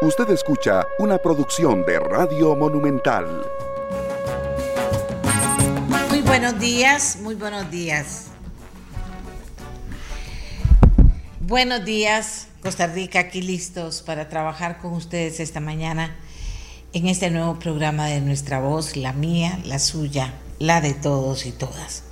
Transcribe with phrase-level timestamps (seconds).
[0.00, 3.44] Usted escucha una producción de Radio Monumental.
[6.08, 8.26] Muy buenos días, muy buenos días.
[11.40, 16.14] Buenos días, Costa Rica, aquí listos para trabajar con ustedes esta mañana
[16.92, 21.50] en este nuevo programa de Nuestra Voz, la mía, la suya, la de todos y
[21.50, 22.04] todas.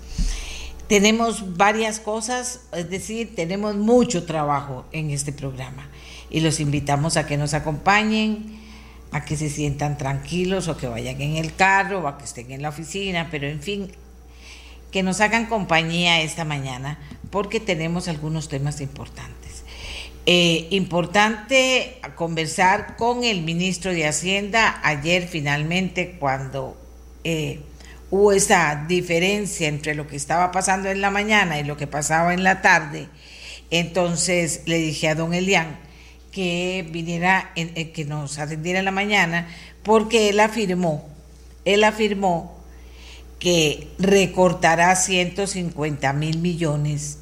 [0.89, 5.89] Tenemos varias cosas, es decir, tenemos mucho trabajo en este programa
[6.31, 8.59] y los invitamos a que nos acompañen,
[9.13, 12.51] a que se sientan tranquilos o que vayan en el carro o a que estén
[12.51, 13.91] en la oficina, pero en fin,
[14.91, 16.99] que nos hagan compañía esta mañana
[17.31, 19.65] porque tenemos algunos temas importantes.
[20.29, 26.77] Eh, importante conversar con el ministro de Hacienda ayer finalmente cuando
[27.23, 27.61] eh,
[28.11, 32.35] hubo esa diferencia entre lo que estaba pasando en la mañana y lo que pasaba
[32.35, 33.09] en la tarde.
[33.71, 35.79] Entonces le dije a don Elian,
[36.37, 39.49] que viniera, eh, que nos atendiera en la mañana,
[39.83, 41.09] porque él afirmó,
[41.65, 42.59] él afirmó
[43.39, 47.21] que recortará 150 mil millones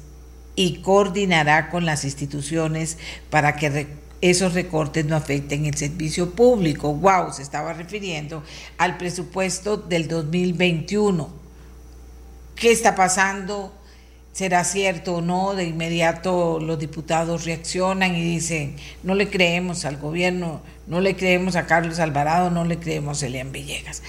[0.57, 2.97] y coordinará con las instituciones
[3.29, 3.87] para que
[4.19, 6.93] esos recortes no afecten el servicio público.
[6.93, 8.43] Wow, se estaba refiriendo
[8.77, 11.29] al presupuesto del 2021.
[12.57, 13.73] ¿Qué está pasando?
[14.35, 19.95] Será cierto o no, de inmediato los diputados reaccionan y dicen, no le creemos al
[19.95, 24.03] gobierno, no le creemos a Carlos Alvarado, no le creemos a Elian Villegas.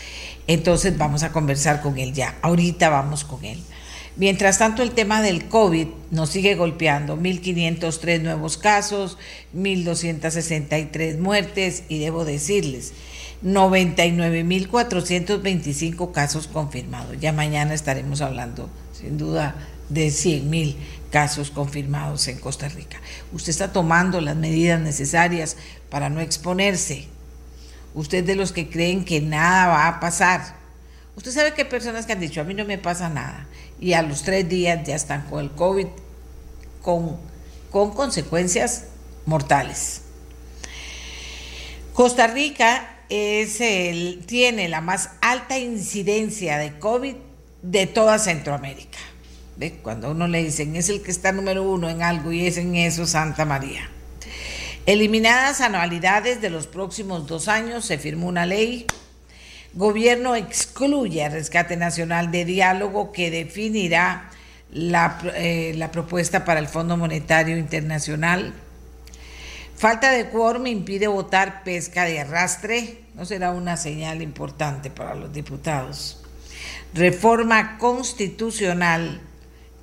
[0.49, 3.63] Entonces vamos a conversar con él ya, ahorita vamos con él.
[4.17, 9.19] Mientras tanto, el tema del COVID nos sigue golpeando, 1.503 nuevos casos,
[9.55, 12.95] 1.263 muertes y debo decirles,
[13.45, 17.17] 99.425 casos confirmados.
[17.21, 19.55] Ya mañana estaremos hablando, sin duda,
[19.89, 20.77] de 100 mil
[21.11, 23.01] casos confirmados en Costa Rica.
[23.33, 25.57] Usted está tomando las medidas necesarias
[25.91, 27.09] para no exponerse.
[27.95, 30.57] Usted de los que creen que nada va a pasar.
[31.17, 33.47] Usted sabe que hay personas que han dicho, a mí no me pasa nada.
[33.81, 35.87] Y a los tres días ya están con el COVID,
[36.83, 37.17] con,
[37.71, 38.85] con consecuencias
[39.25, 40.03] mortales.
[41.95, 43.59] Costa Rica es
[44.27, 47.15] tiene la más alta incidencia de COVID
[47.63, 48.99] de toda Centroamérica.
[49.83, 52.77] Cuando uno le dicen es el que está número uno en algo y es en
[52.77, 53.89] eso Santa María.
[54.85, 58.87] Eliminadas anualidades de los próximos dos años, se firmó una ley.
[59.73, 64.31] Gobierno excluye al Rescate Nacional de Diálogo que definirá
[64.71, 68.53] la, eh, la propuesta para el Fondo Monetario Internacional.
[69.75, 73.01] Falta de quórum impide votar pesca de arrastre.
[73.15, 76.23] No será una señal importante para los diputados.
[76.95, 79.21] Reforma constitucional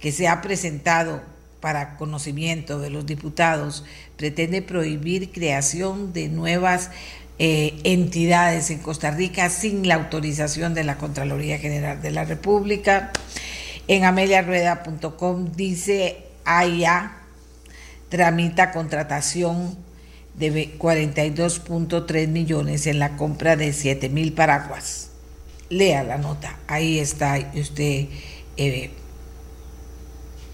[0.03, 1.21] que se ha presentado
[1.61, 3.85] para conocimiento de los diputados
[4.17, 6.91] pretende prohibir creación de nuevas
[7.39, 13.13] eh, entidades en Costa Rica sin la autorización de la Contraloría General de la República.
[13.87, 17.19] En ameliarueda.com dice AIA
[18.09, 19.77] tramita contratación
[20.37, 25.11] de 42.3 millones en la compra de 7 mil paraguas.
[25.69, 28.07] Lea la nota, ahí está usted.
[28.57, 28.91] Eh,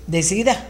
[0.09, 0.66] decida,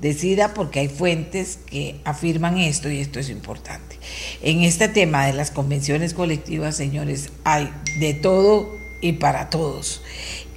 [0.00, 3.96] decida porque hay fuentes que afirman esto y esto es importante.
[4.42, 10.02] En este tema de las convenciones colectivas, señores, hay de todo y para todos.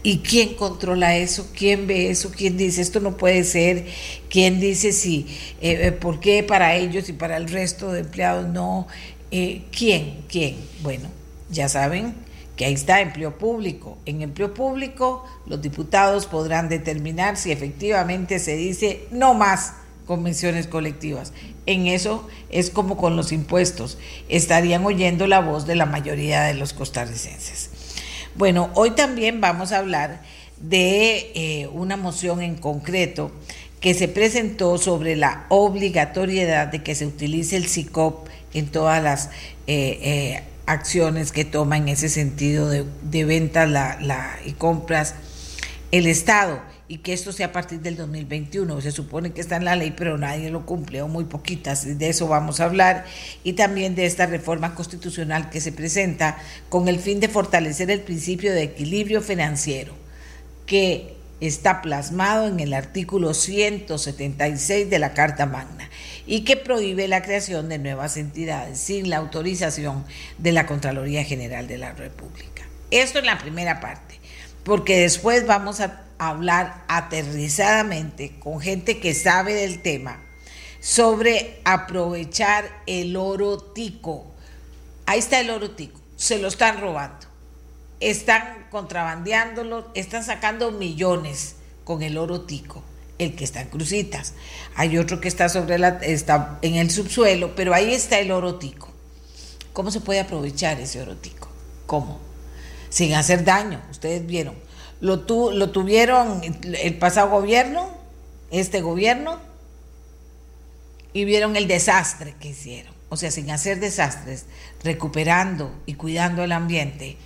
[0.03, 1.47] ¿Y quién controla eso?
[1.56, 2.31] ¿Quién ve eso?
[2.31, 3.86] ¿Quién dice esto no puede ser?
[4.30, 5.28] ¿Quién dice si,
[5.62, 8.88] eh, eh, por qué para ellos y para el resto de empleados no?
[9.30, 10.24] Eh, ¿Quién?
[10.28, 10.56] ¿Quién?
[10.81, 11.08] Bueno,
[11.52, 12.16] ya saben,
[12.61, 13.97] que ahí está empleo público.
[14.05, 19.73] En empleo público los diputados podrán determinar si efectivamente se dice no más
[20.05, 21.33] convenciones colectivas.
[21.66, 23.97] En eso es como con los impuestos,
[24.29, 27.71] estarían oyendo la voz de la mayoría de los costarricenses.
[28.35, 30.21] Bueno, hoy también vamos a hablar
[30.59, 33.31] de eh, una moción en concreto
[33.79, 39.31] que se presentó sobre la obligatoriedad de que se utilice el SICOP en todas las
[39.65, 45.16] eh, eh, acciones que toma en ese sentido de, de ventas la, y compras
[45.92, 48.81] el Estado y que esto sea a partir del 2021.
[48.81, 51.98] Se supone que está en la ley, pero nadie lo cumple o muy poquitas.
[51.98, 53.06] De eso vamos a hablar.
[53.44, 56.38] Y también de esta reforma constitucional que se presenta
[56.68, 59.94] con el fin de fortalecer el principio de equilibrio financiero,
[60.66, 65.90] que está plasmado en el artículo 176 de la Carta Magna
[66.25, 70.06] y que prohíbe la creación de nuevas entidades sin la autorización
[70.38, 72.63] de la Contraloría General de la República.
[72.91, 74.19] Esto es la primera parte,
[74.63, 80.19] porque después vamos a hablar aterrizadamente con gente que sabe del tema
[80.81, 84.25] sobre aprovechar el oro tico.
[85.06, 87.27] Ahí está el oro tico, se lo están robando,
[88.00, 92.83] están contrabandeándolo, están sacando millones con el oro tico,
[93.23, 94.33] el que está en crucitas.
[94.75, 98.56] Hay otro que está sobre la, está en el subsuelo, pero ahí está el oro
[98.56, 98.89] tico.
[99.73, 101.50] ¿Cómo se puede aprovechar ese oro tico?
[101.85, 102.19] ¿Cómo?
[102.89, 104.56] Sin hacer daño, ustedes vieron.
[105.00, 107.89] Lo, lo tuvieron el pasado gobierno,
[108.51, 109.39] este gobierno,
[111.13, 112.94] y vieron el desastre que hicieron.
[113.09, 114.45] O sea, sin hacer desastres,
[114.83, 117.17] recuperando y cuidando el ambiente,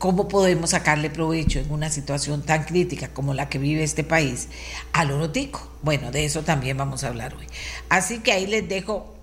[0.00, 4.48] ¿cómo podemos sacarle provecho en una situación tan crítica como la que vive este país
[4.94, 5.70] al orotico?
[5.82, 7.46] Bueno, de eso también vamos a hablar hoy.
[7.90, 9.14] Así que ahí les dejo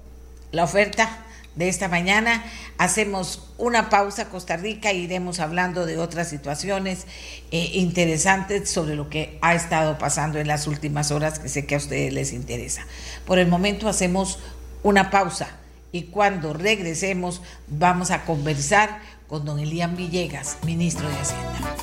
[0.51, 1.25] la oferta
[1.55, 2.45] de esta mañana.
[2.77, 7.07] Hacemos una pausa Costa Rica e iremos hablando de otras situaciones
[7.49, 11.73] eh, interesantes sobre lo que ha estado pasando en las últimas horas que sé que
[11.73, 12.85] a ustedes les interesa.
[13.25, 14.37] Por el momento hacemos
[14.83, 15.49] una pausa
[15.91, 21.77] y cuando regresemos vamos a conversar con don Elian Villegas, ministro de Hacienda.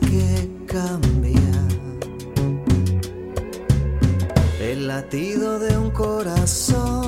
[0.00, 1.40] que cambia
[4.60, 7.03] el latido de un corazón.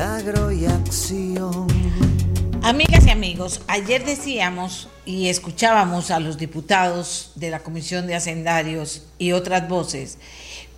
[0.00, 1.66] Milagro y acción.
[2.62, 9.04] Amigas y amigos, ayer decíamos y escuchábamos a los diputados de la Comisión de Hacendarios
[9.18, 10.16] y otras voces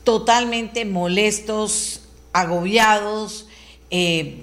[0.03, 2.01] totalmente molestos,
[2.33, 3.47] agobiados,
[3.91, 4.43] eh,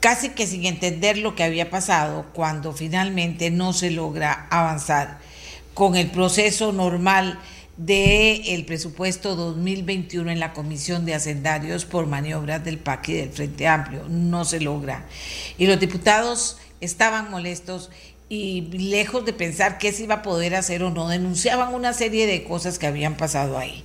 [0.00, 5.18] casi que sin entender lo que había pasado cuando finalmente no se logra avanzar
[5.72, 7.38] con el proceso normal
[7.86, 13.30] del el presupuesto 2021 en la Comisión de Hacendarios por maniobras del PAC y del
[13.30, 14.04] Frente Amplio.
[14.08, 15.06] No se logra.
[15.56, 17.90] Y los diputados estaban molestos
[18.28, 22.26] y lejos de pensar qué se iba a poder hacer o no, denunciaban una serie
[22.26, 23.82] de cosas que habían pasado ahí.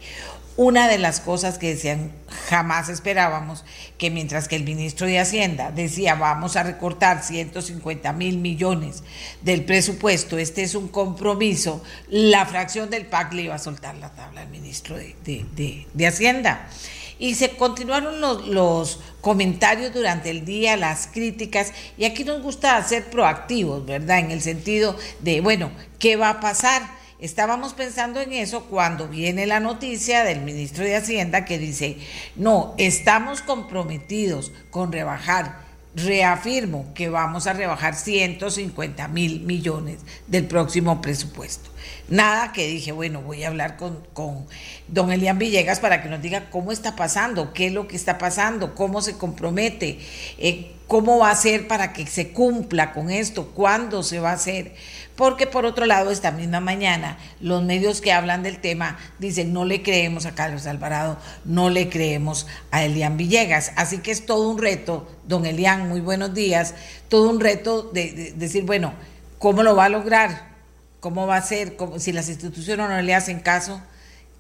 [0.58, 2.14] Una de las cosas que decían
[2.48, 3.66] jamás esperábamos
[3.98, 9.04] que mientras que el ministro de Hacienda decía vamos a recortar 150 mil millones
[9.42, 14.12] del presupuesto, este es un compromiso, la fracción del PAC le iba a soltar la
[14.16, 16.70] tabla al ministro de Hacienda.
[17.18, 22.82] Y se continuaron los, los, comentarios durante el día, las críticas, y aquí nos gusta
[22.84, 24.20] ser proactivos, ¿verdad?
[24.20, 26.84] En el sentido de, bueno, ¿qué va a pasar?
[27.20, 31.98] Estábamos pensando en eso cuando viene la noticia del ministro de Hacienda que dice,
[32.36, 35.66] no, estamos comprometidos con rebajar
[35.96, 41.70] reafirmo que vamos a rebajar 150 mil millones del próximo presupuesto.
[42.10, 44.46] Nada que dije, bueno, voy a hablar con, con,
[44.88, 48.18] don Elian Villegas para que nos diga cómo está pasando, qué es lo que está
[48.18, 50.00] pasando, cómo se compromete,
[50.38, 54.34] eh, cómo va a ser para que se cumpla con esto, cuándo se va a
[54.36, 54.74] hacer.
[55.16, 59.64] Porque por otro lado, esta misma mañana, los medios que hablan del tema dicen, no
[59.64, 63.72] le creemos a Carlos Alvarado, no le creemos a Elian Villegas.
[63.78, 66.76] Así que es todo un reto, don Elian, muy buenos días,
[67.08, 68.94] todo un reto de, decir, bueno,
[69.40, 70.54] ¿cómo lo va a lograr?
[71.00, 71.78] ¿Cómo va a ser?
[71.98, 73.82] si las instituciones no le hacen caso,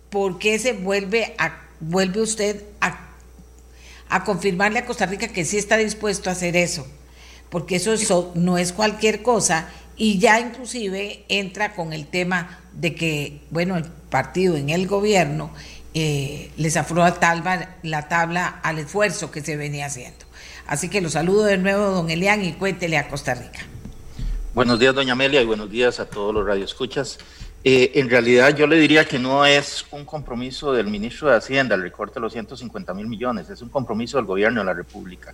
[0.09, 3.14] ¿por qué se vuelve, a, vuelve usted a,
[4.15, 6.87] a confirmarle a Costa Rica que sí está dispuesto a hacer eso?
[7.49, 9.67] Porque eso, eso no es cualquier cosa
[9.97, 15.51] y ya inclusive entra con el tema de que, bueno, el partido en el gobierno
[15.93, 20.25] eh, les afró la tabla, la tabla al esfuerzo que se venía haciendo.
[20.67, 23.59] Así que los saludo de nuevo, don Elian, y cuéntele a Costa Rica.
[24.53, 27.19] Buenos días, doña Amelia, y buenos días a todos los radioescuchas.
[27.67, 31.75] Eh, en realidad yo le diría que no es un compromiso del ministro de Hacienda
[31.75, 35.33] el recorte de los 150 mil millones, es un compromiso del gobierno de la República.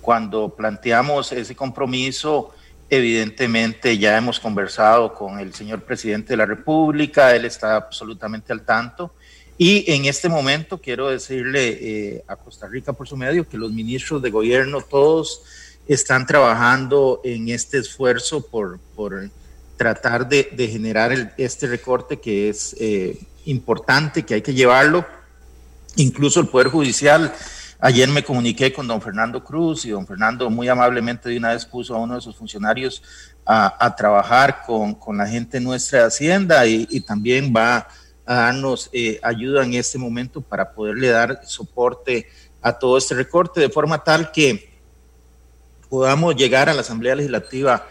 [0.00, 2.52] Cuando planteamos ese compromiso,
[2.94, 8.66] Evidentemente ya hemos conversado con el señor presidente de la República, él está absolutamente al
[8.66, 9.14] tanto.
[9.56, 13.72] Y en este momento quiero decirle eh, a Costa Rica por su medio que los
[13.72, 15.40] ministros de gobierno todos
[15.88, 19.30] están trabajando en este esfuerzo por, por
[19.82, 25.04] tratar de, de generar este recorte que es eh, importante, que hay que llevarlo.
[25.96, 27.32] Incluso el Poder Judicial
[27.84, 31.66] Ayer me comuniqué con don Fernando Cruz y don Fernando muy amablemente de una vez
[31.66, 33.02] puso a uno de sus funcionarios
[33.44, 37.88] a, trabajar con, con, la gente nuestra de Hacienda y, también va
[38.24, 42.28] a darnos eh, ayuda en este momento para poderle dar soporte
[42.60, 44.78] a todo este recorte de forma tal que
[45.90, 47.84] podamos llegar a la Asamblea Legislativa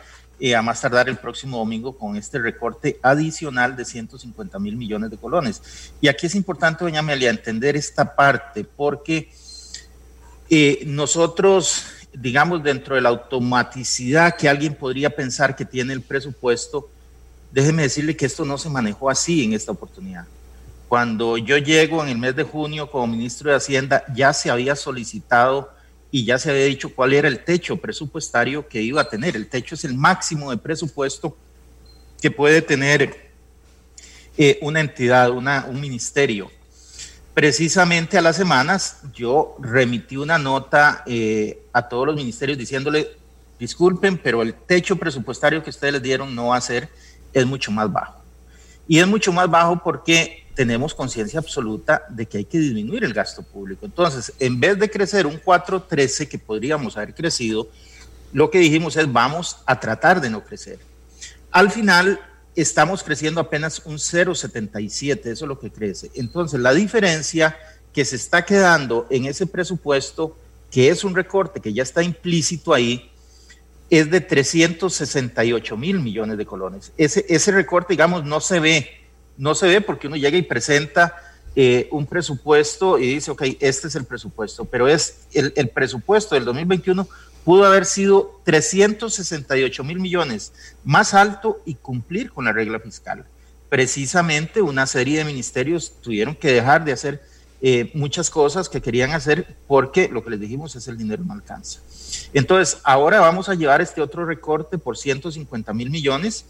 [0.43, 5.11] eh, a más tardar el próximo domingo con este recorte adicional de 150 mil millones
[5.11, 5.93] de colones.
[6.01, 9.31] Y aquí es importante, doña Amelia, entender esta parte porque
[10.49, 16.89] eh, nosotros, digamos, dentro de la automaticidad que alguien podría pensar que tiene el presupuesto,
[17.51, 20.25] déjeme decirle que esto no se manejó así en esta oportunidad.
[20.89, 24.75] Cuando yo llego en el mes de junio como ministro de Hacienda, ya se había
[24.75, 25.71] solicitado
[26.11, 29.35] y ya se había dicho cuál era el techo presupuestario que iba a tener.
[29.35, 31.37] El techo es el máximo de presupuesto
[32.21, 33.31] que puede tener
[34.37, 36.51] eh, una entidad, una, un ministerio.
[37.33, 43.07] Precisamente a las semanas yo remití una nota eh, a todos los ministerios diciéndole,
[43.57, 46.89] disculpen, pero el techo presupuestario que ustedes les dieron no va a ser,
[47.31, 48.21] es mucho más bajo.
[48.85, 53.15] Y es mucho más bajo porque tenemos conciencia absoluta de que hay que disminuir el
[53.15, 53.83] gasto público.
[53.83, 57.67] Entonces, en vez de crecer un 4.13 que podríamos haber crecido,
[58.31, 60.77] lo que dijimos es vamos a tratar de no crecer.
[61.49, 62.19] Al final,
[62.55, 66.11] estamos creciendo apenas un 0.77, eso es lo que crece.
[66.13, 67.57] Entonces, la diferencia
[67.91, 70.37] que se está quedando en ese presupuesto,
[70.69, 73.09] que es un recorte que ya está implícito ahí,
[73.89, 76.91] es de 368 mil millones de colones.
[76.97, 79.00] Ese, ese recorte, digamos, no se ve
[79.41, 81.15] no se ve porque uno llega y presenta
[81.55, 86.45] eh, un presupuesto y dice, ok, este es el presupuesto, pero es el, presupuesto del
[86.45, 87.07] 2021
[87.43, 93.25] pudo haber sido 368 mil millones más alto y cumplir con la regla fiscal.
[93.67, 97.23] Precisamente una serie de ministerios tuvieron que dejar de hacer
[97.63, 101.33] eh, muchas cosas que querían hacer porque lo que les dijimos es el dinero no
[101.33, 101.79] alcanza.
[102.31, 106.45] Entonces, ahora vamos a llevar este otro recorte por 150 mil millones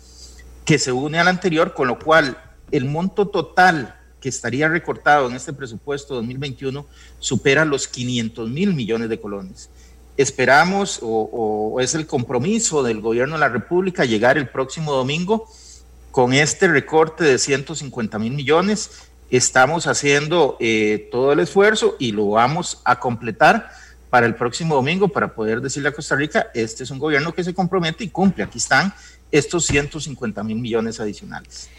[0.66, 2.38] que se une al anterior, con lo cual
[2.72, 6.86] el monto total que estaría recortado en este presupuesto 2021
[7.20, 9.70] supera los 500 mil millones de colones.
[10.16, 15.50] Esperamos, o, es el compromiso del gobierno de la República, llegar el próximo domingo
[16.12, 18.92] con este recorte de 150 mil millones.
[19.32, 23.72] Estamos haciendo eh, todo el esfuerzo y lo vamos a completar
[24.12, 27.46] para el próximo domingo para poder decirle a Costa Rica, este es un gobierno que
[27.46, 28.44] se compromete y cumple.
[28.44, 28.94] Aquí están
[29.32, 31.70] estos 150 mil millones adicionales.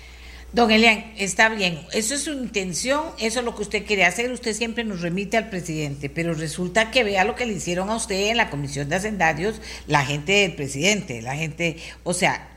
[0.52, 4.30] Don Elian, está bien, eso es su intención, eso es lo que usted quiere hacer,
[4.30, 7.97] usted siempre nos remite al presidente, pero resulta que vea lo que le hicieron a
[7.97, 12.50] usted en la Comisión de Hacendarios, la gente del presidente, la gente, o sea,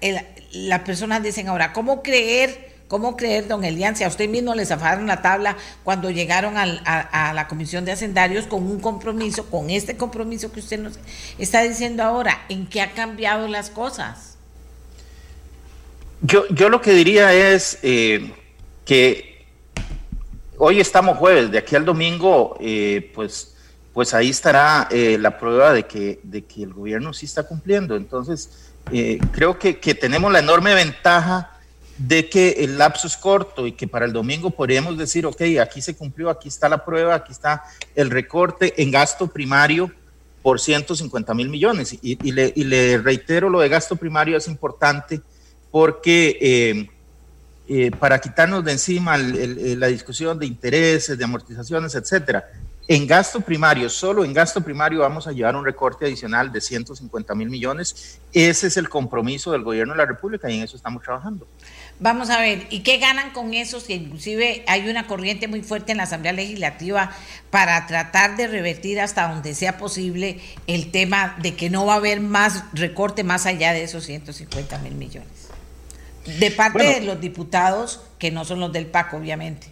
[0.52, 2.76] las personas dicen ahora, ¿cómo creer?
[2.90, 6.64] ¿Cómo creer, don Elian, si a usted mismo le zafaron la tabla cuando llegaron a,
[6.64, 11.00] a, la Comisión de Hacendarios con un compromiso, con este compromiso que usted nos
[11.40, 12.46] está diciendo ahora?
[12.50, 14.35] ¿En qué ha cambiado las cosas?
[16.22, 18.34] Yo, yo lo que diría es eh,
[18.86, 19.46] que
[20.58, 23.56] hoy estamos jueves, de aquí al domingo, eh, pues,
[23.94, 27.96] pues ahí estará eh, la prueba de que, de que el gobierno sí está cumpliendo.
[27.96, 28.72] Entonces,
[29.32, 31.52] creo que, que, tenemos la enorme ventaja
[31.98, 35.82] de que el lapso es corto y que para el domingo podríamos decir, ok, aquí
[35.82, 37.64] se cumplió, aquí está la prueba, aquí está
[37.96, 39.92] el recorte en gasto primario
[40.44, 41.98] por 150 mil millones.
[42.02, 45.22] Y, le, y le reitero, lo de gasto primario es importante
[45.76, 46.90] porque eh,
[47.68, 52.50] eh, para quitarnos de encima la discusión de intereses, de amortizaciones, etcétera,
[52.88, 57.36] en gasto primario, solo en gasto primario vamos a llevar un recorte adicional de 150
[57.36, 58.22] mil millones.
[58.32, 61.46] Ese es el compromiso del gobierno de la República y en eso estamos trabajando.
[62.00, 63.84] Vamos a ver, ¿y qué ganan con esos?
[63.84, 67.12] Que inclusive hay una corriente muy fuerte en la Asamblea Legislativa
[67.50, 71.98] para tratar de revertir hasta donde sea posible el tema de que no va a
[71.98, 75.45] haber más recorte más allá de esos 150 mil millones.
[76.26, 79.68] De parte de los diputados, que no son los del PAC, obviamente.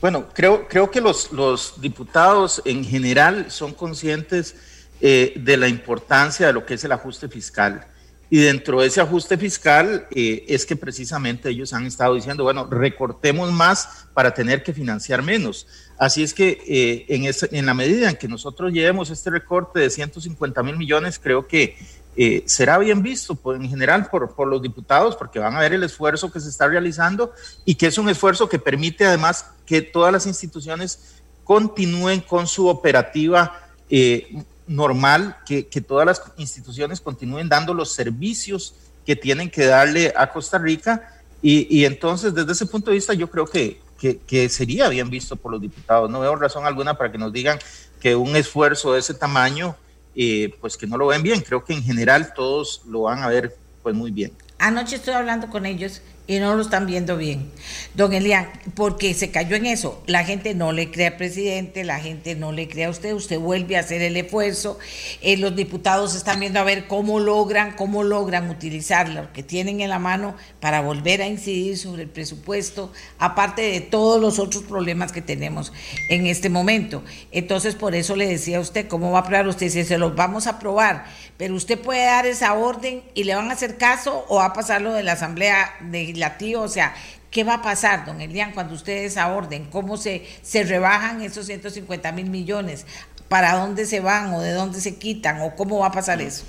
[0.00, 4.54] Bueno, creo, creo que los, los diputados en general son conscientes
[5.00, 7.86] eh, de la importancia de lo que es el ajuste fiscal.
[8.28, 12.66] Y dentro de ese ajuste fiscal eh, es que precisamente ellos han estado diciendo, bueno,
[12.66, 15.66] recortemos más para tener que financiar menos.
[15.96, 17.24] Así es que eh, en,
[17.56, 21.76] en la medida en que nosotros llevemos este recorte de 150 mil millones, creo que
[22.18, 25.82] eh, será bien visto en general por, por, los diputados porque van a ver el
[25.82, 27.32] esfuerzo que se está realizando
[27.66, 32.68] y que es un esfuerzo que permite además que todas las instituciones continúen con su
[32.68, 39.66] operativa eh, normal, que, que, todas las instituciones continúen dando los servicios que tienen que
[39.66, 43.80] darle a Costa Rica y, y entonces desde ese punto de vista yo creo que,
[43.98, 46.10] que, que sería bien visto por los diputados.
[46.10, 47.58] No veo razón alguna para que nos digan
[48.00, 49.76] que un esfuerzo de ese tamaño
[50.16, 51.40] eh, pues que no lo ven bien.
[51.42, 54.32] Creo que en general todos lo van a ver pues muy bien.
[54.58, 57.50] Anoche estoy hablando con ellos y no lo están viendo bien.
[57.94, 60.02] Don Elian, porque se cayó en eso.
[60.06, 63.38] La gente no le cree al presidente, la gente no le cree a usted, usted
[63.38, 64.78] vuelve a hacer el esfuerzo.
[65.22, 69.80] Eh, los diputados están viendo a ver cómo logran, cómo logran utilizar lo que tienen
[69.80, 74.64] en la mano para volver a incidir sobre el presupuesto, aparte de todos los otros
[74.64, 75.72] problemas que tenemos
[76.08, 77.04] en este momento.
[77.30, 79.68] Entonces, por eso le decía a usted, ¿cómo va a aprobar usted?
[79.68, 81.06] Si se los vamos a aprobar,
[81.36, 84.52] pero usted puede dar esa orden y le van a hacer caso o va a
[84.52, 85.70] pasar lo de la Asamblea
[86.16, 86.94] Legislativa, o sea,
[87.30, 89.66] ¿qué va a pasar, don Elian, cuando ustedes esa orden?
[89.70, 92.86] ¿Cómo se, se rebajan esos 150 mil millones?
[93.28, 96.44] ¿Para dónde se van o de dónde se quitan o cómo va a pasar eso?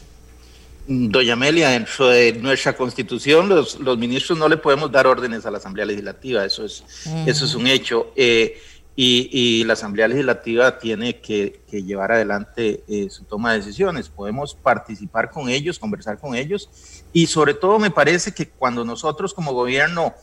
[0.88, 5.52] Doña Amelia, dentro de nuestra constitución, los, los ministros no le podemos dar órdenes a
[5.52, 6.86] la Asamblea Legislativa, eso es,
[7.26, 8.14] eso es un hecho.
[8.16, 8.58] Eh,
[9.00, 14.10] y, la Asamblea Legislativa tiene que, llevar adelante eh, su toma de decisiones.
[14.10, 16.68] Podemos participar con ellos, conversar con ellos
[17.14, 20.16] y sobre todo me parece que cuando nosotros como gobierno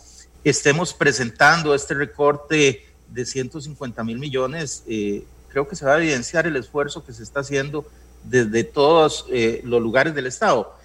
[0.43, 6.49] estemos presentando este recorte de 150 mil millones, eh, creo que se va a evidenciar
[6.49, 7.87] el esfuerzo que se está haciendo
[8.25, 10.77] desde todos eh, los lugares del Estado.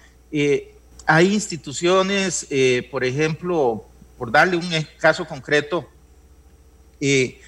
[1.06, 2.46] hay instituciones,
[2.92, 3.84] por ejemplo,
[4.16, 4.70] por darle un
[5.00, 5.88] caso concreto,
[7.00, 7.40] eh,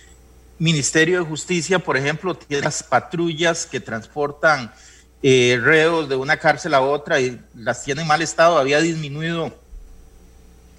[0.62, 4.72] Ministerio de Justicia, por ejemplo, tiene las patrullas que transportan
[5.20, 8.58] eh, reos de una cárcel a otra y las tiene en mal estado.
[8.58, 9.52] Había disminuido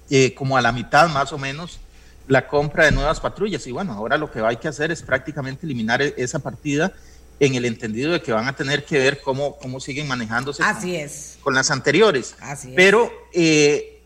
[0.08, 1.80] eh, como a la mitad más o menos
[2.28, 3.66] la compra de nuevas patrullas.
[3.66, 6.94] Y bueno, ahora lo que hay que hacer es prácticamente eliminar e-, esa partida
[7.38, 10.92] en el entendido de que van a tener que ver cómo, cómo siguen manejándose Así
[10.92, 11.38] con, es.
[11.42, 12.36] con las anteriores.
[12.40, 12.74] Así es.
[12.74, 14.00] Pero eh,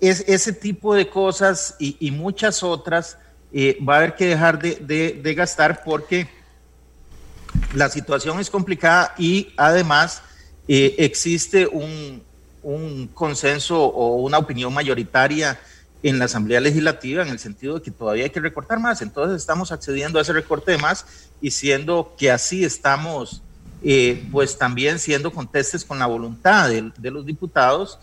[0.00, 3.16] es, ese tipo de cosas y, y muchas otras
[3.52, 6.26] eh, va a haber que dejar de, gastar porque
[7.74, 10.22] la situación es complicada y además
[10.68, 12.22] eh, existe un,
[13.14, 15.58] consenso o una opinión mayoritaria
[16.02, 19.02] en la Asamblea Legislativa en el sentido de que todavía hay que recortar más.
[19.02, 21.04] Entonces estamos accediendo a ese recorte de más
[21.40, 23.42] y siendo que así estamos,
[23.82, 27.98] eh, pues también siendo contestes con la voluntad de, de los diputados,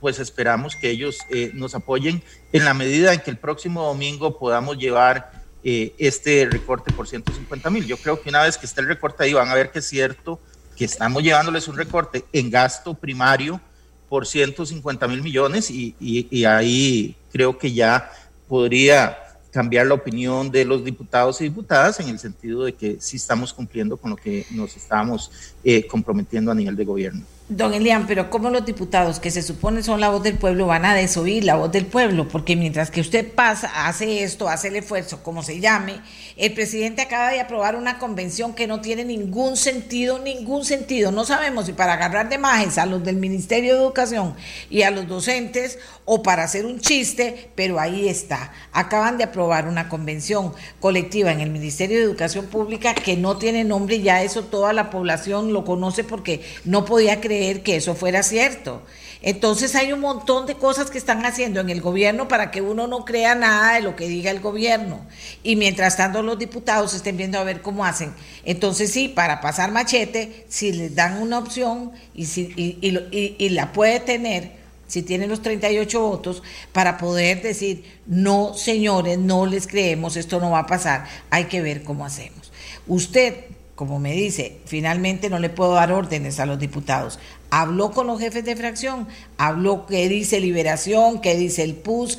[0.00, 4.38] pues esperamos que ellos eh, nos apoyen en la medida en que el próximo domingo
[4.38, 5.32] podamos llevar
[5.64, 7.84] eh, este recorte por 150 mil.
[7.86, 9.88] Yo creo que una vez que esté el recorte ahí van a ver que es
[9.88, 10.40] cierto
[10.76, 13.60] que estamos llevándoles un recorte en gasto primario
[14.08, 18.10] por 150 mil millones y, y, ahí creo que ya
[18.46, 19.18] podría
[19.50, 23.52] cambiar la opinión de los diputados y diputadas en el sentido de que sí estamos
[23.52, 25.30] cumpliendo con lo que nos estamos
[25.64, 27.26] eh, comprometiendo a nivel de gobierno.
[27.50, 30.84] Don Elian, pero ¿cómo los diputados que se supone son la voz del pueblo van
[30.84, 32.28] a desoír la voz del pueblo?
[32.28, 36.02] Porque mientras que usted pasa, hace esto, hace el esfuerzo, como se llame,
[36.36, 41.10] el presidente acaba de aprobar una convención que no tiene ningún sentido, ningún sentido.
[41.10, 44.34] No sabemos si para agarrar de majes a los del Ministerio de Educación
[44.68, 48.52] y a los docentes o para hacer un chiste, pero ahí está.
[48.72, 53.64] Acaban de aprobar una convención colectiva en el Ministerio de Educación Pública que no tiene
[53.64, 58.22] nombre, ya eso toda la población lo conoce porque no podía creer que eso fuera
[58.22, 58.82] cierto.
[59.20, 62.86] Entonces hay un montón de cosas que están haciendo en el gobierno para que uno
[62.86, 65.04] no crea nada de lo que diga el gobierno.
[65.42, 68.14] Y mientras tanto los diputados estén viendo a ver cómo hacen.
[68.44, 73.98] Entonces sí, para pasar machete, si les dan una opción y, si, y, la puede
[73.98, 74.52] tener,
[74.86, 80.52] si tiene los 38 votos, para poder decir, no, señores, no les creemos, esto no
[80.52, 82.52] va a pasar, hay que ver cómo hacemos.
[82.86, 83.34] Usted
[83.78, 87.20] como me dice, finalmente no le puedo dar órdenes a los diputados.
[87.48, 92.18] Habló con los jefes de fracción, habló qué dice Liberación, qué dice el PUSC,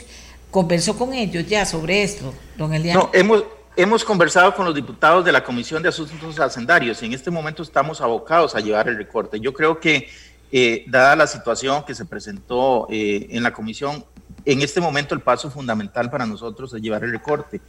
[0.51, 3.11] conversó con ellos ya sobre esto, don Eliano.
[3.13, 3.43] No,
[3.75, 7.61] hemos, conversado con los diputados de la Comisión de Asuntos Hacendarios y en este momento
[7.61, 9.37] estamos abocados a llevar el recorte.
[9.41, 10.07] Yo creo que,
[10.53, 14.05] eh, dada la situación que se presentó eh, en la comisión,
[14.45, 17.59] en este momento el paso fundamental para nosotros es llevar el recorte.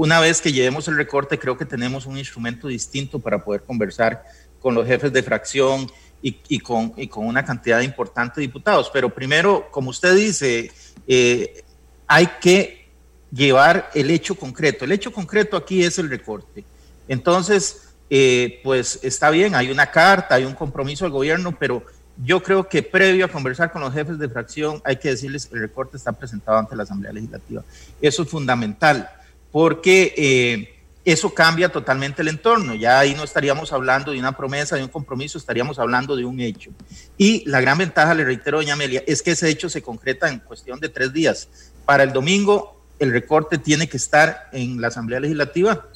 [0.00, 4.24] Una vez que llevemos el recorte, creo que tenemos un instrumento distinto para poder conversar
[4.58, 8.88] con los jefes de fracción y, con, con, una cantidad importante de diputados.
[8.90, 10.72] Pero primero, como usted dice,
[11.06, 11.62] eh,
[12.06, 12.88] hay que
[13.30, 14.86] llevar el hecho concreto.
[14.86, 16.64] El hecho concreto aquí es el recorte.
[17.06, 21.84] Entonces, eh, pues está bien, hay una carta, hay un compromiso del gobierno, pero
[22.24, 25.60] yo creo que previo a conversar con los jefes de fracción hay que decirles el
[25.60, 27.62] recorte está presentado ante la Asamblea Legislativa.
[28.00, 29.10] Eso es fundamental
[29.52, 32.74] porque eh, eso cambia totalmente el entorno.
[32.74, 36.40] Ya ahí no estaríamos hablando de una promesa, de un compromiso, estaríamos hablando de un
[36.40, 36.70] hecho.
[37.16, 40.40] Y la gran ventaja, le reitero, doña Amelia, es que ese hecho se concreta en
[40.40, 41.48] cuestión de tres días.
[41.84, 45.86] Para el domingo, el recorte tiene que estar en la Asamblea Legislativa.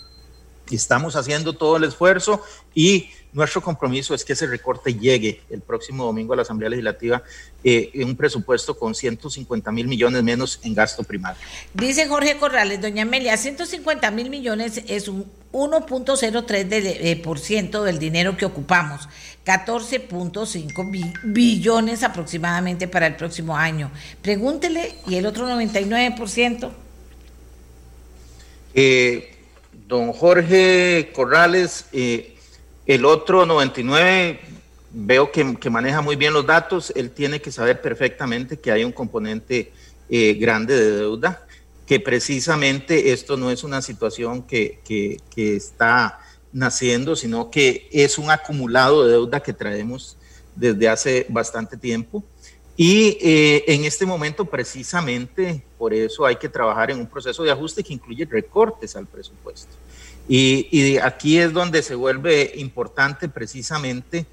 [0.71, 2.43] Estamos haciendo todo el esfuerzo
[2.75, 7.23] y nuestro compromiso es que ese recorte llegue el próximo domingo a la Asamblea Legislativa
[7.63, 11.43] eh, en un presupuesto con 150 mil millones menos en gasto primario.
[11.75, 17.85] Dice Jorge Corrales, doña Amelia, 150 mil millones es un 1.03% de, eh, por ciento
[17.85, 19.09] del dinero que ocupamos,
[19.45, 23.91] 14.5 billones aproximadamente para el próximo año.
[24.23, 26.71] Pregúntele, ¿y el otro 99%?
[28.75, 29.37] Eh,
[29.87, 32.34] don Jorge Corrales, eh,
[32.87, 34.41] el otro 99
[34.95, 38.93] veo que, maneja muy bien los datos, él tiene que saber perfectamente que hay un
[38.93, 39.73] componente
[40.09, 41.47] eh, grande de deuda,
[41.87, 44.81] que precisamente esto no es una situación que,
[45.37, 46.21] está
[46.53, 50.17] naciendo, sino que es un acumulado de deuda que traemos
[50.55, 52.23] desde hace bastante tiempo.
[52.77, 57.51] Y eh, en este momento, precisamente, por eso hay que trabajar en un proceso de
[57.51, 59.75] ajuste que incluye recortes al presupuesto.
[60.29, 64.27] Y, y aquí es donde se vuelve importante precisamente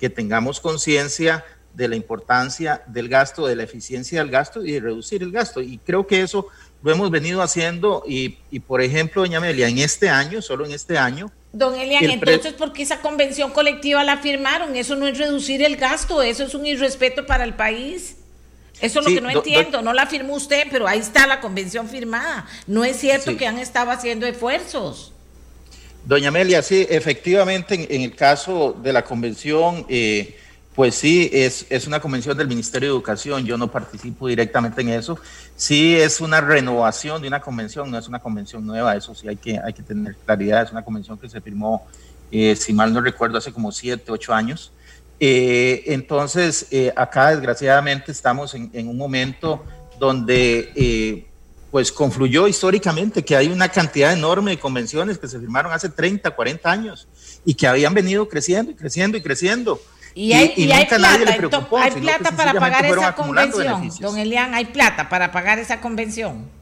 [0.00, 4.80] que tengamos conciencia de la importancia del gasto, de la eficiencia del gasto y de
[4.80, 5.60] reducir el gasto.
[5.60, 6.48] Y creo que eso
[6.82, 10.72] lo hemos venido haciendo y, y por ejemplo, doña Amelia, en este año, solo en
[10.72, 14.76] este año, Don Elian, entonces, ¿por qué esa convención colectiva la firmaron?
[14.76, 18.16] Eso no es reducir el gasto, eso es un irrespeto para el país.
[18.78, 21.26] Eso es lo que no do, entiendo, do, no la firmó usted, pero ahí está
[21.26, 22.46] la convención firmada.
[22.66, 23.38] No es cierto sí.
[23.38, 25.14] que han estado haciendo esfuerzos.
[26.06, 30.38] Doña Amelia, sí, efectivamente, en, el caso de la convención, eh,
[30.72, 34.90] pues sí, es, es, una convención del Ministerio de Educación, yo no participo directamente en
[34.90, 35.18] eso.
[35.56, 39.34] Sí es una renovación de una convención, no es una convención nueva, eso sí hay
[39.34, 41.84] que, hay que tener claridad, es una convención que se firmó,
[42.30, 44.70] eh, si mal no recuerdo, hace como siete, ocho años.
[45.18, 49.64] Eh, entonces, acá desgraciadamente estamos en, un momento
[49.98, 51.26] donde
[51.70, 56.30] pues confluyó históricamente que hay una cantidad enorme de convenciones que se firmaron hace 30,
[56.30, 57.08] 40 años
[57.44, 59.80] y que habían venido creciendo y creciendo y creciendo.
[60.14, 61.08] Y hay, y, y, y hay plata,
[61.82, 66.56] hay plata para pagar esa convención, don Elian, hay plata para pagar esa convención.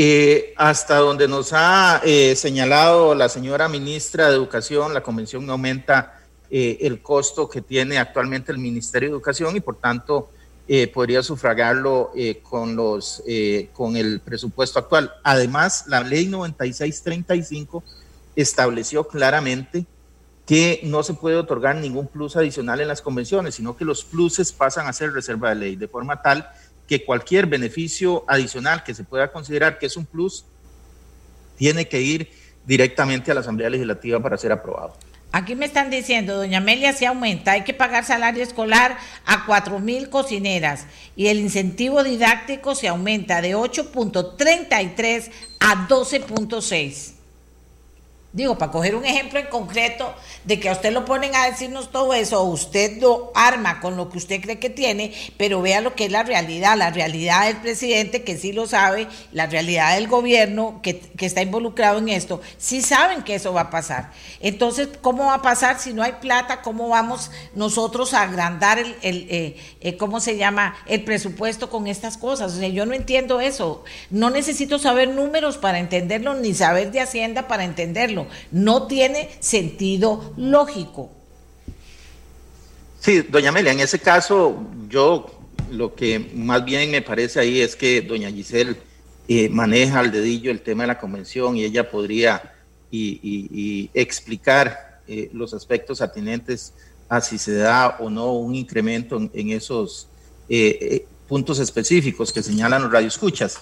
[0.00, 5.54] Eh, hasta donde nos ha eh, señalado la señora ministra de Educación, la convención no
[5.54, 10.30] aumenta eh, el costo que tiene actualmente el Ministerio de Educación y por tanto
[10.68, 13.22] eh, podría sufragarlo eh, con, los,
[13.72, 15.12] con el presupuesto actual.
[15.24, 17.82] Además, la ley 9635
[18.36, 19.86] estableció claramente
[20.46, 24.52] que no se puede otorgar ningún plus adicional en las convenciones, sino que los pluses
[24.52, 26.48] pasan a ser reserva de ley, de forma tal
[26.86, 30.46] que cualquier beneficio adicional que se pueda considerar que es un plus,
[31.56, 32.30] tiene que ir
[32.64, 34.94] directamente a la Asamblea Legislativa para ser aprobado.
[35.30, 39.78] Aquí me están diciendo, doña Amelia, se aumenta, hay que pagar salario escolar a cuatro
[39.78, 40.86] mil cocineras
[41.16, 47.17] y el incentivo didáctico se aumenta de 8.33 a 12.6.
[48.30, 50.14] Digo, para coger un ejemplo en concreto
[50.44, 54.10] de que a usted lo ponen a decirnos todo eso, usted lo arma con lo
[54.10, 57.56] que usted cree que tiene, pero vea lo que es la realidad, la realidad del
[57.56, 62.82] presidente que sí lo sabe, la realidad del gobierno que, está involucrado en esto, sí
[62.82, 64.12] saben que eso va a pasar.
[64.40, 66.60] Entonces, ¿cómo va a pasar si no hay plata?
[66.60, 70.76] ¿Cómo vamos nosotros a agrandar el eh, eh, ¿cómo se llama?
[70.86, 72.52] El presupuesto con estas cosas.
[72.52, 73.84] O sea, yo no entiendo eso.
[74.10, 78.17] No necesito saber números para entenderlo, ni saber de Hacienda para entenderlo
[78.50, 81.10] no tiene sentido lógico.
[83.00, 85.26] Sí, doña Amelia, en ese caso yo
[85.70, 88.76] lo que más bien me parece ahí es que doña Giselle
[89.28, 92.54] eh, maneja al dedillo el tema de la convención y ella podría
[92.90, 96.72] y, explicar eh, los aspectos atinentes
[97.08, 100.08] a si se da o no un incremento en, en esos
[100.48, 103.58] eh, puntos específicos que señalan los radioescuchas.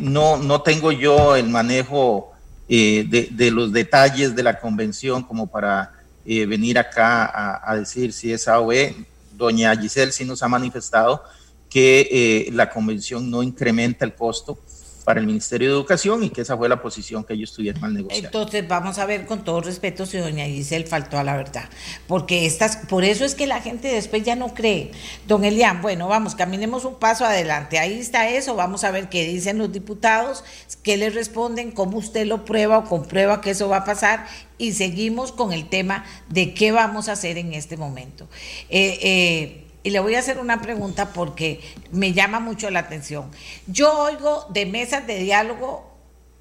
[0.00, 2.31] no, no tengo yo el manejo
[2.74, 5.92] eh, de, de, los detalles de la convención como para
[6.24, 8.96] eh, venir acá a, decir si es A B.
[9.34, 11.22] Doña Giselle sí nos ha manifestado
[11.68, 14.58] que eh, la convención no incrementa el costo
[15.04, 17.94] para el Ministerio de Educación y que esa fue la posición que ellos tuvieron al
[17.94, 18.24] negociar.
[18.24, 21.68] Entonces vamos a ver con todo respeto si doña Giselle faltó a la verdad,
[22.06, 24.92] porque estas, por eso es que la gente después ya no cree.
[25.26, 29.26] Don Elian, bueno, vamos, caminemos un paso adelante, ahí está eso, vamos a ver qué
[29.26, 30.44] dicen los diputados,
[30.82, 34.26] qué les responden, cómo usted lo prueba o comprueba que eso va a pasar
[34.58, 38.28] y seguimos con el tema de qué vamos a hacer en este momento.
[38.70, 43.30] Eh, eh, y le voy a hacer una pregunta porque me llama mucho la atención.
[43.66, 45.90] Yo oigo de mesas de diálogo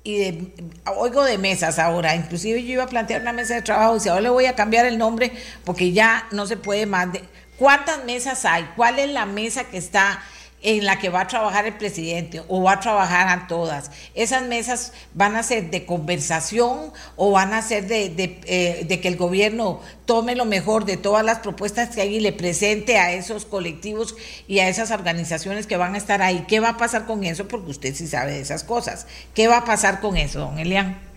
[0.04, 0.54] y de,
[0.98, 4.10] oigo de mesas ahora, inclusive yo iba a plantear una mesa de trabajo y si
[4.10, 5.32] ahora le voy a cambiar el nombre
[5.64, 7.12] porque ya no se puede más.
[7.14, 7.24] De,
[7.58, 8.68] ¿Cuántas mesas hay?
[8.76, 10.24] ¿Cuál es la mesa que está
[10.62, 13.92] en la que va a trabajar el presidente o va a trabajar a todas.
[14.14, 18.14] Esas mesas van a ser de conversación o van a ser de,
[18.46, 22.20] eh, de, que el gobierno tome lo mejor de todas las propuestas que hay y
[22.20, 24.16] le presente a esos colectivos
[24.48, 26.46] y a esas organizaciones que van a estar ahí.
[26.48, 27.48] ¿Qué va a pasar con eso?
[27.48, 29.08] Porque usted sí sabe de esas cosas.
[29.34, 31.12] ¿Qué va a pasar con eso, don Elian?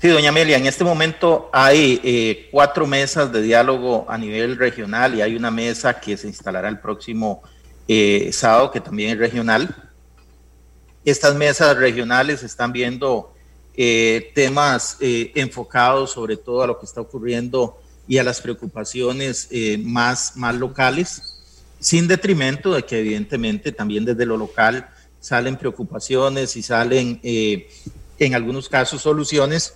[0.00, 5.16] Sí, doña Amelia, en este momento hay eh, cuatro mesas de diálogo a nivel regional
[5.16, 7.42] y hay una mesa que se instalará el próximo
[7.88, 8.30] eh,
[8.72, 9.90] que también es regional.
[11.04, 13.34] Estas mesas regionales están viendo
[13.74, 19.48] eh, temas eh, enfocados sobre todo a lo que está ocurriendo y a las preocupaciones
[19.80, 21.34] más, más locales,
[21.78, 24.88] sin detrimento de que evidentemente también desde lo local
[25.20, 29.74] salen preocupaciones y salen en algunos casos soluciones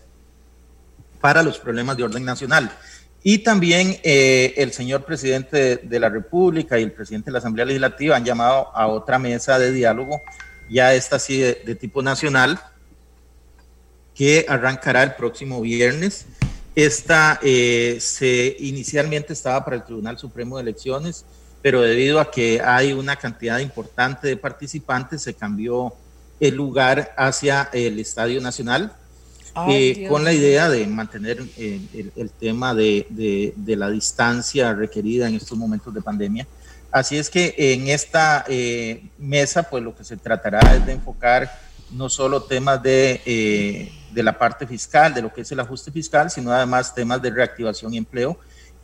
[1.21, 2.75] para los problemas de orden nacional.
[3.25, 7.65] Y también eh, el señor presidente de, la República y el presidente de la Asamblea
[7.65, 10.21] Legislativa han llamado a otra mesa de diálogo,
[10.69, 12.59] ya esta de, tipo nacional,
[14.15, 16.27] que arrancará el próximo viernes.
[16.75, 21.25] Esta eh, se inicialmente estaba para el Tribunal Supremo de Elecciones,
[21.61, 25.95] pero debido a que hay una cantidad importante de participantes, se cambió
[26.41, 28.97] el lugar hacia el Estadio Nacional
[29.55, 35.59] eh, con la idea de mantener eh, el, tema de, la distancia requerida en estos
[35.59, 36.47] momentos de pandemia.
[36.91, 41.51] Así es que en esta eh, mesa, pues lo que se tratará es de enfocar
[41.91, 46.31] no solo temas de, de la parte fiscal, de lo que es el ajuste fiscal,
[46.31, 48.39] sino además temas de reactivación y empleo.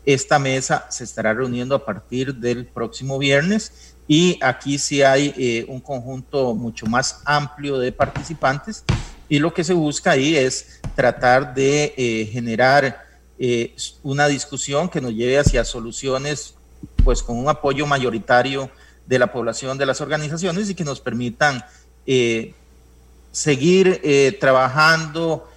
[0.05, 5.81] Esta mesa se estará reuniendo a partir del próximo viernes y aquí sí hay un
[5.81, 8.85] conjunto mucho más amplio de participantes
[9.29, 13.05] y lo que se busca ahí es tratar de eh, generar
[13.39, 16.55] eh, una discusión que nos lleve hacia soluciones,
[17.05, 18.71] pues con un apoyo mayoritario
[19.07, 21.63] de la población, de las organizaciones y que nos permitan
[22.07, 22.55] eh,
[23.31, 24.01] seguir
[24.41, 25.49] trabajando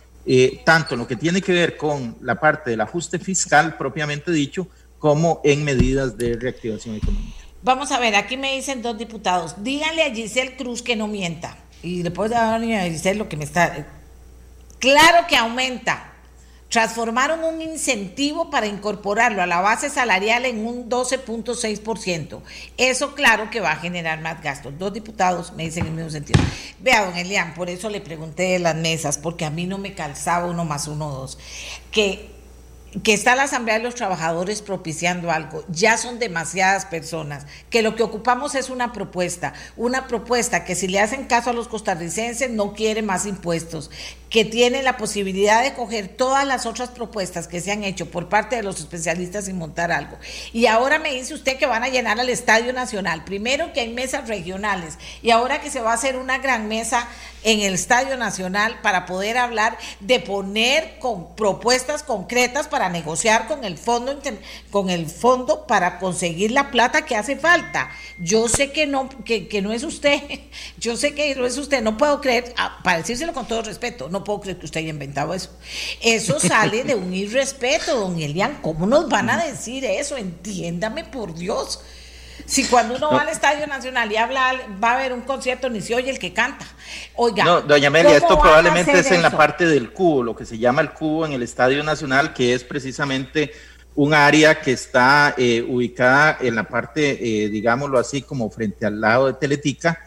[0.65, 4.67] tanto en lo que tiene que ver con la parte del ajuste fiscal propiamente dicho,
[4.99, 7.37] como en medidas de reactivación económica.
[7.63, 11.57] Vamos a ver, aquí me dicen dos diputados, díganle a Giselle Cruz que no mienta
[11.83, 13.87] y después de a decir lo que me está...
[14.79, 16.07] Claro que aumenta.
[16.69, 22.39] Transformaron un incentivo para incorporarlo a la base salarial en un 12.6%.
[22.77, 24.79] Eso claro que va a generar más gastos.
[24.79, 26.39] Dos diputados me dicen en el mismo sentido.
[26.79, 29.93] Vea, don Elian, por eso le pregunté de las mesas, porque a mí no me
[29.93, 31.37] calzaba uno más uno, dos.
[31.91, 32.30] Que
[33.03, 37.95] que está la Asamblea de los Trabajadores propiciando algo, ya son demasiadas personas, que lo
[37.95, 42.49] que ocupamos es una propuesta, una propuesta que si le hacen caso a los costarricenses
[42.49, 43.89] no quiere más impuestos,
[44.29, 48.29] que tiene la posibilidad de coger todas las otras propuestas que se han hecho por
[48.29, 50.17] parte de los especialistas y montar algo.
[50.53, 53.93] Y ahora me dice usted que van a llenar al Estadio Nacional, primero que hay
[53.93, 57.07] mesas regionales y ahora que se va a hacer una gran mesa
[57.43, 63.63] en el Estadio Nacional para poder hablar de poner con propuestas concretas para negociar con
[63.63, 64.19] el fondo
[64.69, 67.89] con el fondo para conseguir la plata que hace falta.
[68.19, 70.19] Yo sé que no que, que no es usted,
[70.77, 74.09] yo sé que no es usted, no puedo creer, ah, para decírselo con todo respeto,
[74.09, 75.49] no puedo creer que usted haya inventado eso.
[76.01, 78.59] Eso sale de un irrespeto, don Elian.
[78.61, 80.17] ¿Cómo nos van a decir eso?
[80.17, 81.79] Entiéndame por Dios.
[82.51, 85.79] Si cuando uno va al Estadio Nacional y habla, va a haber un concierto, ni
[85.79, 86.65] se oye el que canta.
[87.15, 87.45] Oiga.
[87.45, 90.81] No, doña Amelia, esto probablemente es en la parte del cubo, lo que se llama
[90.81, 93.53] el cubo en el Estadio Nacional, que es precisamente
[93.95, 98.99] un área que está eh, ubicada en la parte, eh, digámoslo así, como frente al
[98.99, 99.97] lado de Teletica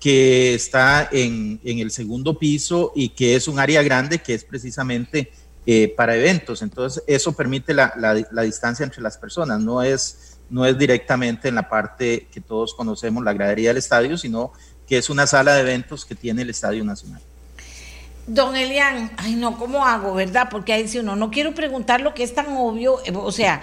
[0.00, 5.30] que está en, el segundo piso y que es un área grande que es precisamente
[5.64, 6.62] eh, para eventos.
[6.62, 8.12] Entonces, eso permite la,
[8.42, 13.24] distancia entre las personas, no es, no es directamente en la parte que todos conocemos,
[13.24, 14.52] la gradería del estadio, sino
[14.86, 17.22] que es una sala de eventos que tiene el Estadio Nacional.
[18.26, 20.48] Don Elian, ay no, ¿cómo hago, verdad?
[20.50, 23.62] Porque ahí dice uno, no quiero preguntar lo que es tan obvio, o sea,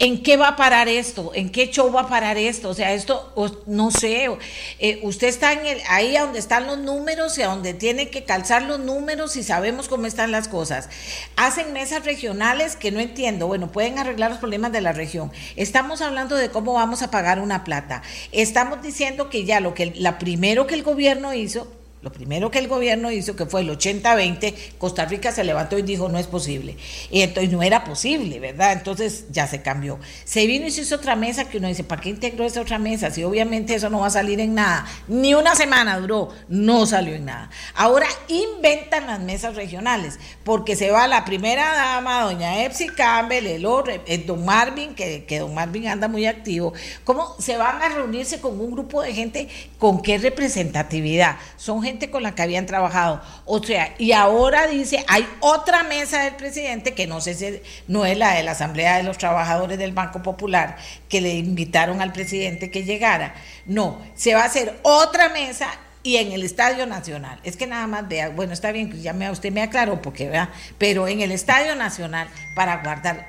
[0.00, 1.32] ¿En qué va a parar esto?
[1.34, 2.68] ¿En qué show va a parar esto?
[2.68, 3.32] O sea, esto,
[3.66, 4.30] no sé,
[4.78, 8.22] eh, usted está en el, ahí donde están los números y a donde tiene que
[8.22, 10.88] calzar los números y sabemos cómo están las cosas.
[11.34, 15.32] Hacen mesas regionales que no entiendo, bueno, pueden arreglar los problemas de la región.
[15.56, 18.02] Estamos hablando de cómo vamos a pagar una plata.
[18.30, 22.60] Estamos diciendo que ya lo que, la primero que el gobierno hizo Lo primero que
[22.60, 26.28] el gobierno hizo, que fue el 80-20, Costa Rica se levantó y dijo no es
[26.28, 26.76] posible.
[27.10, 28.72] Y entonces no era posible, ¿verdad?
[28.72, 29.98] Entonces ya se cambió.
[30.24, 32.78] Se vino y se hizo otra mesa que uno dice, ¿para qué integró esa otra
[32.78, 33.10] mesa?
[33.10, 34.86] Si obviamente eso no va a salir en nada.
[35.08, 37.50] Ni una semana duró, no salió en nada.
[37.74, 43.66] Ahora inventan las mesas regionales, porque se va la primera dama, doña Epsi Campbell, el,
[44.06, 46.72] el don Marvin, que, que don Marvin anda muy activo.
[47.02, 51.36] ¿Cómo se van a reunirse con un grupo de gente con qué representatividad?
[51.56, 53.20] Son con la que habían trabajado.
[53.44, 58.04] O sea, y ahora dice, hay otra mesa del presidente, que no sé si no
[58.04, 60.76] es la de la Asamblea de los Trabajadores del Banco Popular,
[61.08, 63.34] que le invitaron al presidente que llegara.
[63.66, 65.68] No, se va a hacer otra mesa
[66.02, 67.40] y en el Estadio Nacional.
[67.42, 70.50] Es que nada más vea, bueno, está bien, ya me, usted me aclaró, porque vea,
[70.76, 73.24] pero en el Estadio Nacional para guardarlo.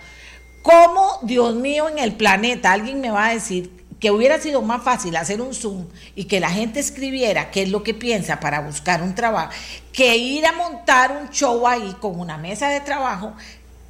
[0.62, 4.84] ¿Cómo, Dios mío, en el planeta, alguien me va a decir que hubiera sido más
[4.84, 8.62] fácil hacer un Zoom y que la gente escribiera qué es lo que piensa para
[8.62, 9.52] buscar un trabajo,
[9.92, 13.34] que ir a montar un show ahí con una mesa de trabajo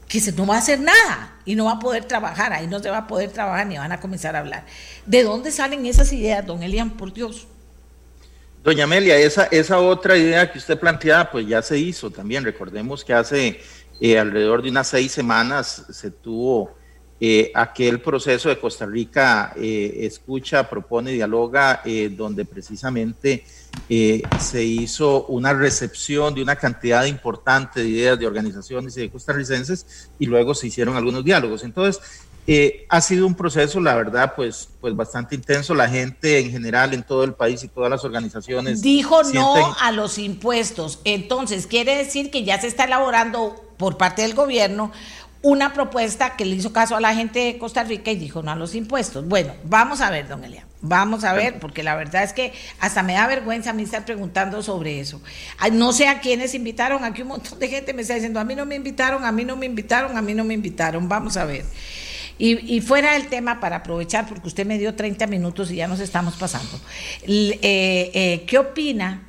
[0.08, 2.80] que se no va a hacer nada y no va a poder trabajar, ahí no
[2.80, 4.65] se va a poder trabajar ni van a comenzar a hablar.
[5.06, 7.48] ¿De dónde salen esas ideas, don Elian, por Dios?
[8.63, 12.43] Doña Amelia, esa, esa otra idea que usted planteaba, pues ya se hizo también.
[12.43, 13.62] Recordemos que hace
[14.02, 16.76] eh, alrededor de unas seis semanas se tuvo
[17.22, 23.44] eh, aquel proceso de Costa Rica eh, escucha, propone, dialoga, eh, donde precisamente
[24.40, 30.10] se hizo una recepción de una cantidad importante de ideas de organizaciones y de costarricenses
[30.18, 31.64] y luego se hicieron algunos diálogos.
[31.64, 32.02] Entonces,
[32.90, 35.76] ha sido un proceso, la verdad, pues, pues bastante intenso.
[35.76, 38.82] La gente en general en todo el país y todas las organizaciones.
[38.82, 41.00] Dijo no a los impuestos.
[41.04, 44.92] Entonces, quiere decir que ya se está elaborando por parte del gobierno
[45.41, 48.52] una propuesta que le hizo caso a la gente de Costa Rica y dijo no
[48.52, 49.28] a los impuestos.
[49.28, 53.04] Bueno, vamos a ver, don Elian, vamos a ver, porque la verdad es que hasta
[53.04, 55.21] me da vergüenza a mí estar preguntando sobre eso.
[55.71, 58.56] No sé a quiénes invitaron, aquí un montón de gente me está diciendo, a mí
[58.56, 61.45] no me invitaron, a mí no me invitaron, a mí no me invitaron, vamos a
[61.45, 61.65] ver.
[62.41, 65.99] Y, fuera del tema, para aprovechar, porque usted me dio 30 minutos y ya nos
[65.99, 66.80] estamos pasando,
[67.23, 69.29] eh, eh, ¿qué opina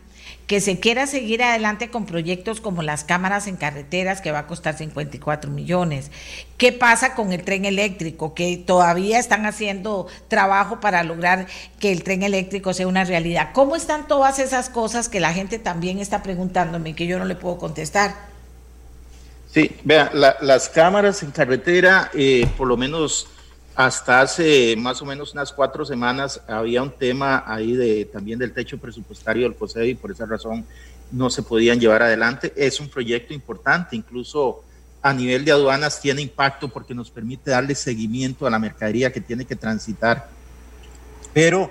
[0.50, 4.46] que se quiera seguir adelante con proyectos como las cámaras en carreteras, que va a
[4.48, 6.10] costar 54 millones.
[6.56, 8.34] ¿Qué pasa con el tren eléctrico?
[8.34, 11.46] Que todavía están haciendo trabajo para lograr
[11.78, 13.50] que el tren eléctrico sea una realidad.
[13.52, 17.26] ¿Cómo están todas esas cosas que la gente también está preguntándome y que yo no
[17.26, 18.16] le puedo contestar?
[19.54, 23.28] Sí, vea, las cámaras en carretera, eh, por lo menos
[23.86, 28.52] hasta hace más o menos unas cuatro semanas había un tema ahí de también del
[28.52, 30.66] techo presupuestario del COSED y por esa razón
[31.10, 32.52] no se podían llevar adelante.
[32.56, 34.62] Es un proyecto importante, incluso
[35.00, 39.22] a nivel de aduanas tiene impacto porque nos permite darle seguimiento a la mercadería que
[39.22, 40.28] tiene que transitar.
[41.32, 41.70] Pero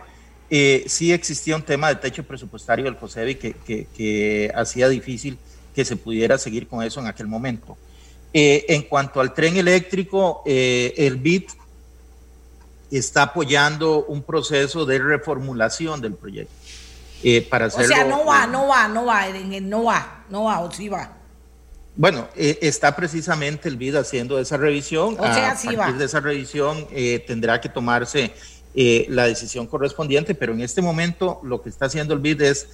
[0.50, 3.54] eh, sí existía un tema de techo presupuestario del COSEBI que,
[3.96, 5.38] que, hacía difícil
[5.76, 7.78] que se pudiera seguir con eso en aquel momento.
[8.34, 11.59] Eh, en cuanto al tren eléctrico, eh, el BIT
[12.92, 16.54] está apoyando un proceso de reformulación del proyecto.
[17.22, 20.60] Eh, para hacerlo, o sea, no va, no va, no va, no va, no va,
[20.62, 21.18] o sí va.
[21.96, 25.18] Bueno, eh, está precisamente el BID haciendo esa revisión.
[25.20, 28.34] O sea, a partir de esa revisión eh, tendrá que tomarse
[29.10, 32.68] la decisión correspondiente, pero en este momento lo que está haciendo el BID es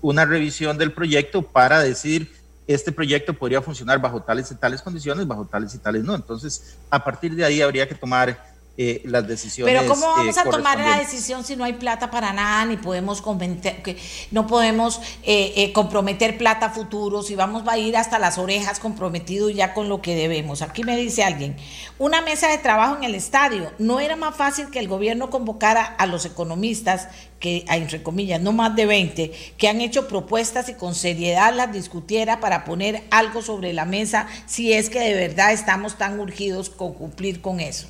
[0.00, 2.32] una revisión del proyecto para decir
[2.66, 6.14] este proyecto podría funcionar bajo tales y tales condiciones, bajo tales y tales no.
[6.14, 9.72] Entonces, a partir de ahí habría que tomar eh, las decisiones.
[9.72, 12.76] Pero ¿cómo vamos a eh, tomar la decisión si no hay plata para nada, ni
[12.76, 13.96] podemos que
[14.32, 19.54] no podemos eh, comprometer plata a futuro, si vamos a ir hasta las orejas comprometidos
[19.54, 20.60] ya con lo que debemos?
[20.60, 21.56] Aquí me dice alguien,
[22.00, 25.84] una mesa de trabajo en el estadio, ¿no era más fácil que el gobierno convocara
[25.84, 27.06] a los economistas,
[27.38, 31.72] que entre comillas, no más de 20, que han hecho propuestas y con seriedad las
[31.72, 36.70] discutiera para poner algo sobre la mesa si es que de verdad estamos tan urgidos
[36.70, 37.86] con cumplir con eso?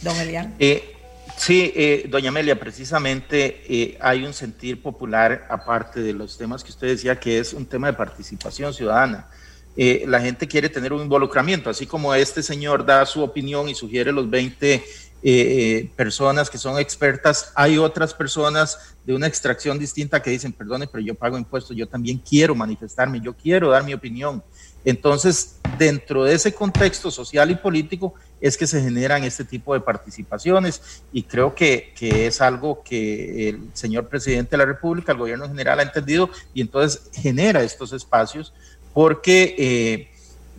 [0.00, 0.54] Don Elian.
[0.58, 0.94] Eh,
[1.36, 6.70] sí, eh, doña Amelia, precisamente eh, hay un sentir popular, aparte de los temas que
[6.70, 9.28] usted decía, que es un tema de participación ciudadana.
[9.76, 14.12] la gente quiere tener un involucramiento, así como este señor da su opinión y sugiere
[14.12, 14.82] los 20
[15.96, 21.02] personas que son expertas, hay otras personas de una extracción distinta que dicen, perdone, pero
[21.02, 24.42] yo pago impuestos, yo también quiero manifestarme, yo quiero dar mi opinión.
[24.84, 29.80] Entonces, dentro de ese contexto social y político es que se generan este tipo de
[29.80, 35.46] participaciones y creo que, es algo que el señor presidente de la República, el gobierno
[35.46, 38.52] general ha entendido y entonces genera estos espacios
[38.92, 40.10] porque eh,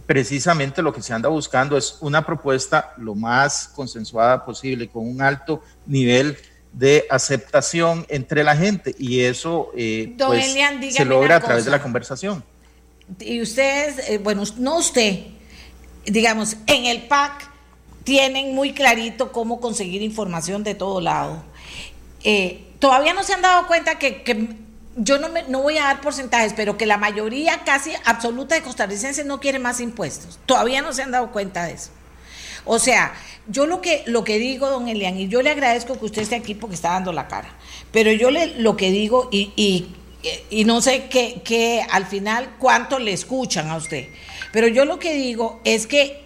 [0.07, 5.21] precisamente lo que se anda buscando es una propuesta lo más consensuada posible, con un
[5.21, 6.37] alto nivel
[6.71, 10.55] de aceptación entre la gente y eso eh, pues,
[10.91, 12.43] se logra a través de la conversación.
[13.19, 15.25] Y ustedes, eh, bueno, no usted,
[16.05, 17.52] digamos, en el PAC
[18.04, 21.43] tienen muy clarito cómo conseguir información de todo lado.
[22.24, 24.24] Eh, todavía no se han dado cuenta que,
[24.95, 28.62] yo no, me, no voy a dar porcentajes, pero que la mayoría casi absoluta de
[28.62, 30.39] costarricenses no quiere más impuestos.
[30.45, 31.89] Todavía no se han dado cuenta de eso.
[32.66, 33.14] O sea,
[33.47, 36.36] yo lo que, lo que digo, don Elian, y yo le agradezco que usted esté
[36.36, 37.49] aquí porque está dando la cara,
[37.91, 39.93] pero yo le, lo que digo, y, y,
[40.49, 44.08] y no sé qué, al final cuánto le escuchan a usted,
[44.54, 46.22] pero yo lo que digo es que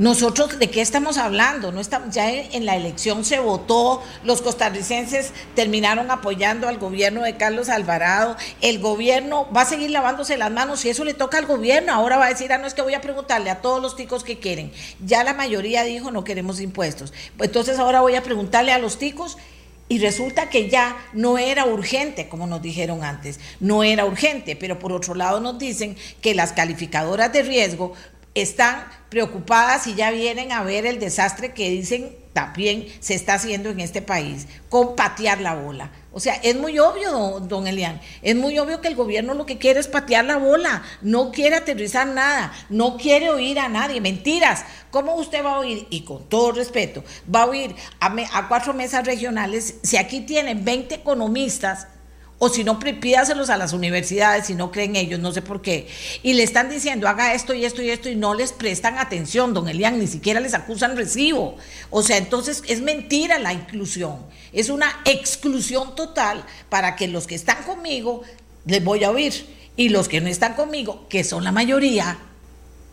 [0.00, 1.72] nosotros, ¿de qué estamos hablando?
[1.72, 7.36] No estamos, ya en la elección se votó, los costarricenses terminaron apoyando al gobierno de
[7.36, 11.44] Carlos Alvarado, el gobierno va a seguir lavándose las manos y eso le toca al
[11.44, 13.94] gobierno, ahora va a decir, ah, no es que voy a preguntarle a todos los
[13.94, 14.72] ticos que quieren.
[15.04, 17.12] Ya la mayoría dijo no queremos impuestos.
[17.36, 19.36] Pues entonces ahora voy a preguntarle a los ticos
[19.90, 24.78] y resulta que ya no era urgente, como nos dijeron antes, no era urgente, pero
[24.78, 27.92] por otro lado nos dicen que las calificadoras de riesgo
[28.34, 33.70] están preocupadas y ya vienen a ver el desastre que dicen también se está haciendo
[33.70, 35.90] en este país, con patear la bola.
[36.12, 39.58] O sea, es muy obvio, don, Elian, es muy obvio que el gobierno lo que
[39.58, 44.64] quiere es patear la bola, no quiere aterrizar nada, no quiere oír a nadie, mentiras.
[44.90, 48.74] ¿Cómo usted va a oír, y con todo respeto, va a oír a, a cuatro
[48.74, 51.88] mesas regionales si aquí tienen 20 economistas?
[52.42, 55.86] O si no, pídaselos a las universidades si no creen ellos, no sé por qué.
[56.22, 59.52] Y le están diciendo, haga esto y esto y esto, y no les prestan atención,
[59.52, 61.58] don Elian, ni siquiera les acusan recibo.
[61.90, 64.16] O sea, entonces es mentira la inclusión.
[64.54, 68.22] Es una exclusión total para que los que están conmigo
[68.64, 69.34] les voy a oír.
[69.76, 72.18] Y los que no están conmigo, que son la mayoría,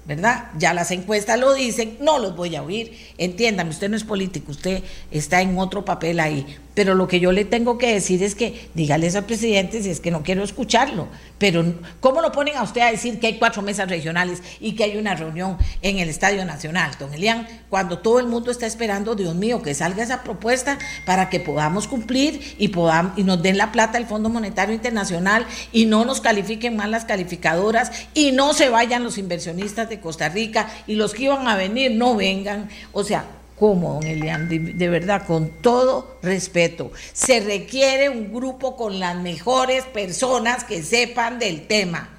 [0.05, 0.51] ¿verdad?
[0.57, 2.97] Ya las encuestas lo dicen, no los voy a oír.
[3.17, 6.57] Entiéndame, usted no es político, usted está en otro papel ahí.
[6.77, 9.99] Pero lo que yo le tengo que decir es que dígales al presidente si es
[9.99, 11.07] que no quiero escucharlo.
[11.39, 14.83] Pero ¿cómo lo ponen a usted a decir que hay cuatro mesas regionales y que
[14.83, 17.47] hay una reunión en el Estadio Nacional, don Elian?
[17.71, 21.87] Cuando todo el mundo está esperando, Dios mío, que salga esa propuesta para que podamos
[21.87, 26.21] cumplir y, podamos, y nos den la plata el Fondo Monetario Internacional y no nos
[26.21, 31.15] califiquen mal las calificadoras y no se vayan los inversionistas de Costa Rica y los
[31.15, 32.69] que iban a venir no vengan.
[32.91, 33.25] O sea,
[33.59, 34.47] ¿Cómo, don Elian?
[34.47, 36.91] De, verdad, con todo respeto.
[37.13, 42.09] Se requiere un grupo con las mejores personas que sepan del tema.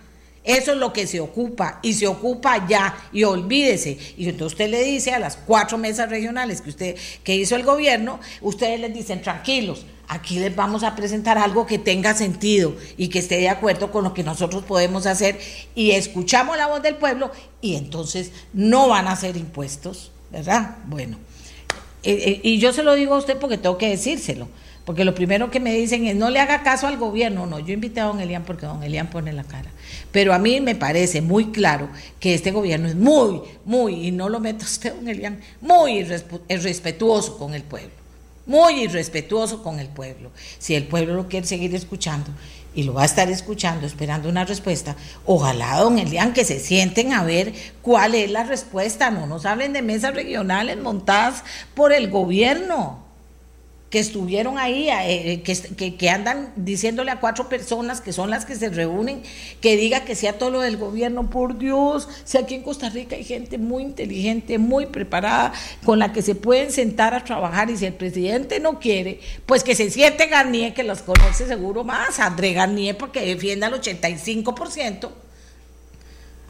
[0.43, 3.99] Eso es lo que se ocupa y se ocupa ya y olvídese.
[4.16, 7.62] Y entonces usted le dice a las cuatro mesas regionales que usted que hizo el
[7.62, 13.09] gobierno, ustedes les dicen tranquilos, aquí les vamos a presentar algo que tenga sentido y
[13.09, 15.39] que esté de acuerdo con lo que nosotros podemos hacer
[15.74, 17.30] y escuchamos la voz del pueblo
[17.61, 20.78] y entonces no van a ser impuestos, ¿verdad?
[20.86, 21.18] Bueno,
[22.03, 24.49] eh, eh, y yo se lo digo a usted porque tengo que decírselo.
[24.89, 27.45] Porque lo primero que me dicen es no le haga caso al gobierno.
[27.45, 29.71] No, yo invité a don Elian porque don Elian pone la cara.
[30.13, 34.31] Pero a mí me parece muy claro que este gobierno es muy, muy, y no
[34.31, 36.07] lo meta usted, don Elian, muy
[36.49, 37.91] irrespetuoso con el pueblo.
[38.47, 40.31] Muy irrespetuoso con el pueblo.
[40.59, 42.31] Si el pueblo lo quiere seguir escuchando,
[42.75, 44.95] y lo va a estar escuchando, esperando una respuesta.
[45.25, 47.53] Ojalá, don Elian, que se sienten a ver
[47.83, 49.11] cuál es la respuesta.
[49.11, 51.45] No nos hablen de mesas regionales montadas
[51.75, 53.08] por el gobierno
[53.91, 58.55] que estuvieron ahí, eh, que, que, andan diciéndole a cuatro personas que son las que
[58.55, 59.22] se reúnen,
[59.62, 63.16] que diga que sea todo lo del gobierno, por Dios, si aquí en Costa Rica
[63.16, 67.78] hay gente muy inteligente, muy preparada, con la que se pueden sentar a trabajar y
[67.78, 72.20] si el presidente no quiere, pues que se siente Garnier, que los conoce seguro más,
[72.20, 75.09] André Garnier, porque defiende al 85%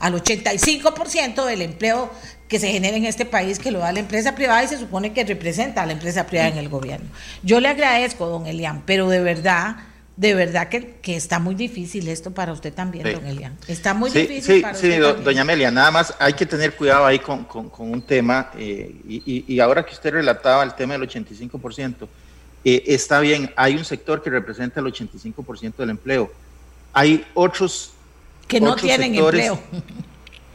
[0.00, 2.08] al 85% del empleo
[2.48, 5.12] que se genera en este país que lo da la empresa privada y se supone
[5.12, 7.06] que representa a la empresa privada en el gobierno.
[7.42, 9.76] Yo le agradezco, don Elian, pero de verdad,
[10.16, 13.56] de verdad que, está muy difícil esto para usted también, don Elian.
[13.68, 15.16] Está muy difícil sí, para sí, usted.
[15.18, 17.46] Sí, doña Amelia, nada más hay que tener cuidado ahí con,
[17.78, 22.08] un tema, eh, y, ahora que usted relataba el tema del 85%,
[22.64, 26.32] eh, está bien, hay un sector que representa el 85% del empleo.
[26.94, 27.92] Hay otros
[28.48, 29.60] que no tienen empleo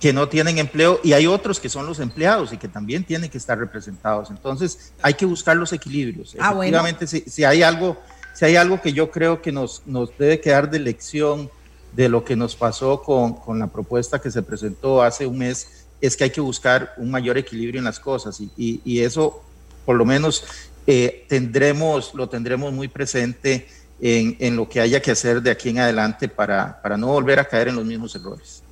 [0.03, 3.29] que no tienen empleo y hay otros que son los empleados y que también tienen
[3.29, 4.29] que estar representados.
[4.31, 6.35] Entonces hay que buscar los equilibrios.
[6.37, 7.95] Ah, Efectivamente, si, hay algo,
[8.33, 11.49] si hay algo que yo creo que nos, nos debe quedar de lección
[11.93, 15.85] de lo que nos pasó con, con, la propuesta que se presentó hace un mes,
[16.01, 19.41] es que hay que buscar un mayor equilibrio en las cosas y, y, eso
[19.85, 20.43] por lo menos
[20.85, 23.69] eh, tendremos, lo tendremos muy presente
[24.01, 27.39] en, en, lo que haya que hacer de aquí en adelante para, para no volver
[27.39, 28.62] a caer en los mismos errores.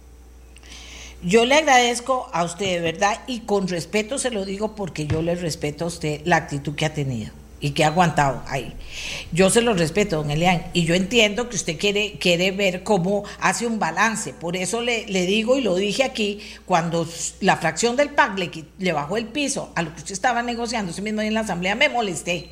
[1.23, 5.21] Yo le agradezco a usted, de verdad, y con respeto se lo digo porque yo
[5.21, 7.31] le respeto a usted la actitud que ha tenido.
[7.63, 8.73] y que ha aguantado ahí.
[9.31, 13.23] Yo se lo respeto, don Elian, y yo entiendo que usted quiere, quiere ver cómo
[13.39, 14.33] hace un balance.
[14.33, 17.07] Por eso le, le digo y lo dije aquí, cuando
[17.39, 20.91] la fracción del PAC le, le bajó el piso a lo que usted estaba negociando,
[20.91, 22.49] ese mismo en la Asamblea, me molesté.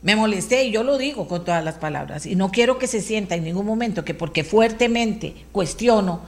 [0.00, 2.24] Me molesté y yo lo digo con todas las palabras.
[2.24, 6.22] Y no quiero que se sienta en ningún momento que porque fuertemente cuestiono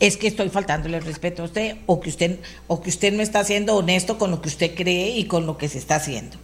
[0.00, 3.22] es que estoy faltándole el respeto a usted o que usted o que usted no
[3.22, 6.36] está siendo honesto con lo que usted cree y con lo que se está haciendo.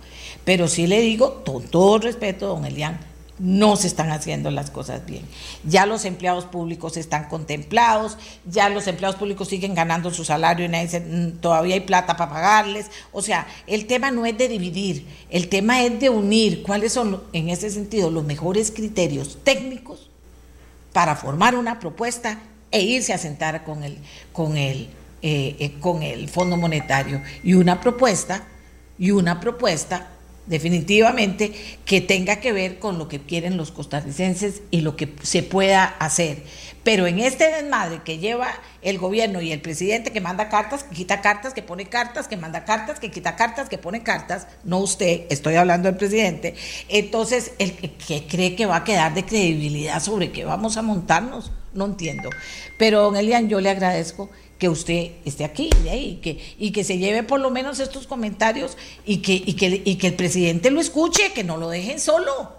[0.45, 2.99] Pero sí le digo, con todo respeto, don Elian,
[3.41, 5.23] no se están haciendo las cosas bien.
[5.65, 10.69] Ya los empleados públicos están contemplados, ya los empleados públicos siguen ganando su salario y
[10.69, 12.91] nadie dice, mm, todavía hay plata para pagarles.
[13.13, 17.23] O sea, el tema no es de dividir, el tema es de unir cuáles son,
[17.33, 20.11] en ese sentido, los mejores criterios técnicos
[20.93, 22.39] para formar una propuesta
[22.71, 23.99] e irse a sentar con el,
[24.33, 24.89] con el,
[25.23, 27.23] eh, eh, con el Fondo Monetario.
[27.43, 28.45] Y una propuesta,
[28.99, 30.09] y una propuesta
[30.51, 31.53] definitivamente
[31.87, 35.85] que tenga que ver con lo que quieren los costarricenses y lo que se pueda
[35.85, 36.43] hacer.
[36.83, 38.49] Pero en este desmadre que lleva
[38.83, 42.37] el gobierno y el presidente que manda cartas, que quita cartas, que pone cartas, que
[42.37, 46.55] manda cartas, que quita cartas, que pone cartas, no usted, estoy hablando del presidente,
[46.89, 51.53] entonces el que cree que va a quedar de credibilidad sobre qué vamos a montarnos,
[51.75, 52.31] no entiendo.
[52.79, 54.31] Pero don Elian, yo le agradezco
[54.61, 58.77] que usted esté aquí y que, y que se lleve por lo menos estos comentarios
[59.07, 62.53] y que, y que, y que el presidente lo escuche, que no lo dejen solo.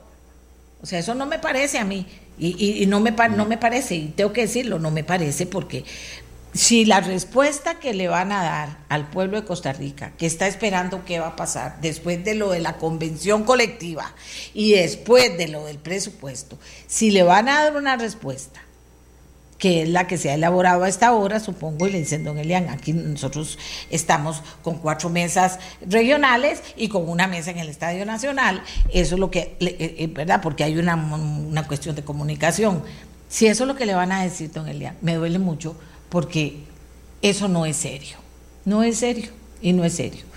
[0.82, 2.08] O sea, eso no me parece a mí.
[2.40, 5.86] Y, y, no, me, no me parece, y tengo que decirlo, no me parece porque
[6.54, 10.48] si la respuesta que le van a dar al pueblo de Costa Rica, que está
[10.48, 14.16] esperando qué va a pasar después de lo de la convención colectiva
[14.56, 18.60] y después de lo del presupuesto, si le van a dar una respuesta
[19.62, 22.40] que es la que se ha elaborado a esta hora, supongo, y le dicen, don
[22.40, 23.60] Elian, aquí nosotros
[23.92, 29.20] estamos con cuatro mesas regionales y con una mesa en el Estadio Nacional, eso es
[29.20, 30.42] lo que, eh, eh, ¿verdad?
[30.42, 32.82] Porque hay una, una cuestión de comunicación.
[33.30, 35.76] Si eso es lo que le van a decir, don Elian, me duele mucho
[36.10, 36.64] porque
[37.22, 38.18] eso no es serio,
[38.66, 39.30] no es serio
[39.62, 40.31] y no es serio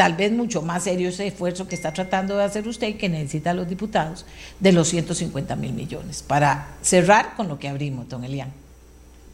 [0.00, 3.10] tal vez mucho más serio ese esfuerzo que está tratando de hacer usted y que
[3.10, 4.24] necesita los diputados
[4.58, 8.50] de los 150 mil millones para cerrar con lo que abrimos, don Elian.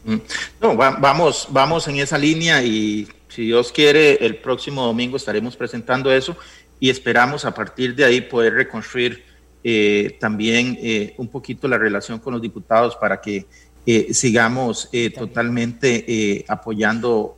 [0.03, 0.17] Mm.
[0.59, 6.11] No, vamos, vamos en esa línea y si Dios quiere, el próximo domingo estaremos presentando
[6.11, 6.35] eso
[6.81, 9.23] y esperamos a partir de ahí poder reconstruir
[9.63, 13.45] eh, también eh, un poquito la relación con los diputados para que
[13.85, 17.36] eh, sigamos totalmente apoyando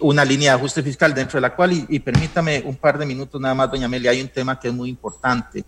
[0.00, 3.06] una línea de ajuste fiscal dentro de la cual, y, y, permítame un par de
[3.06, 5.64] minutos nada más, doña Amelia, hay un tema que es muy importante,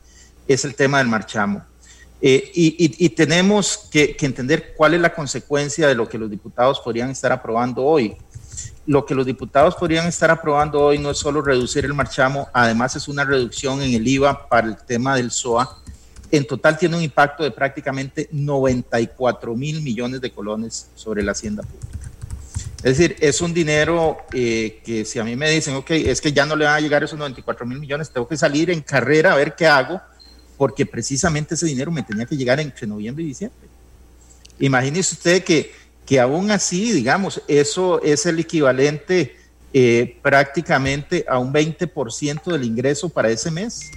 [0.46, 1.62] es el tema del marchamo.
[2.20, 7.10] Eh, y, tenemos que, entender cuál es la consecuencia de lo que los diputados podrían
[7.10, 8.16] estar aprobando hoy.
[8.86, 12.96] Lo que los diputados podrían estar aprobando hoy no es solo reducir el marchamo, además
[12.96, 15.78] es una reducción en el IVA para el tema del SOA.
[16.30, 21.62] En total tiene un impacto de prácticamente 94 mil millones de colones sobre la hacienda
[21.62, 21.87] pública.
[22.78, 26.32] Es decir, es un dinero eh, que si a mí me dicen, ok, es que
[26.32, 29.32] ya no le van a llegar esos 94 mil millones, tengo que salir en carrera
[29.32, 30.00] a ver qué hago
[30.56, 33.68] porque precisamente ese dinero me tenía que llegar entre noviembre y diciembre.
[34.60, 35.72] Imagínese usted que,
[36.06, 39.36] que aún así, digamos, eso es el equivalente
[39.72, 43.90] eh, prácticamente a un 20% del ingreso para ese mes,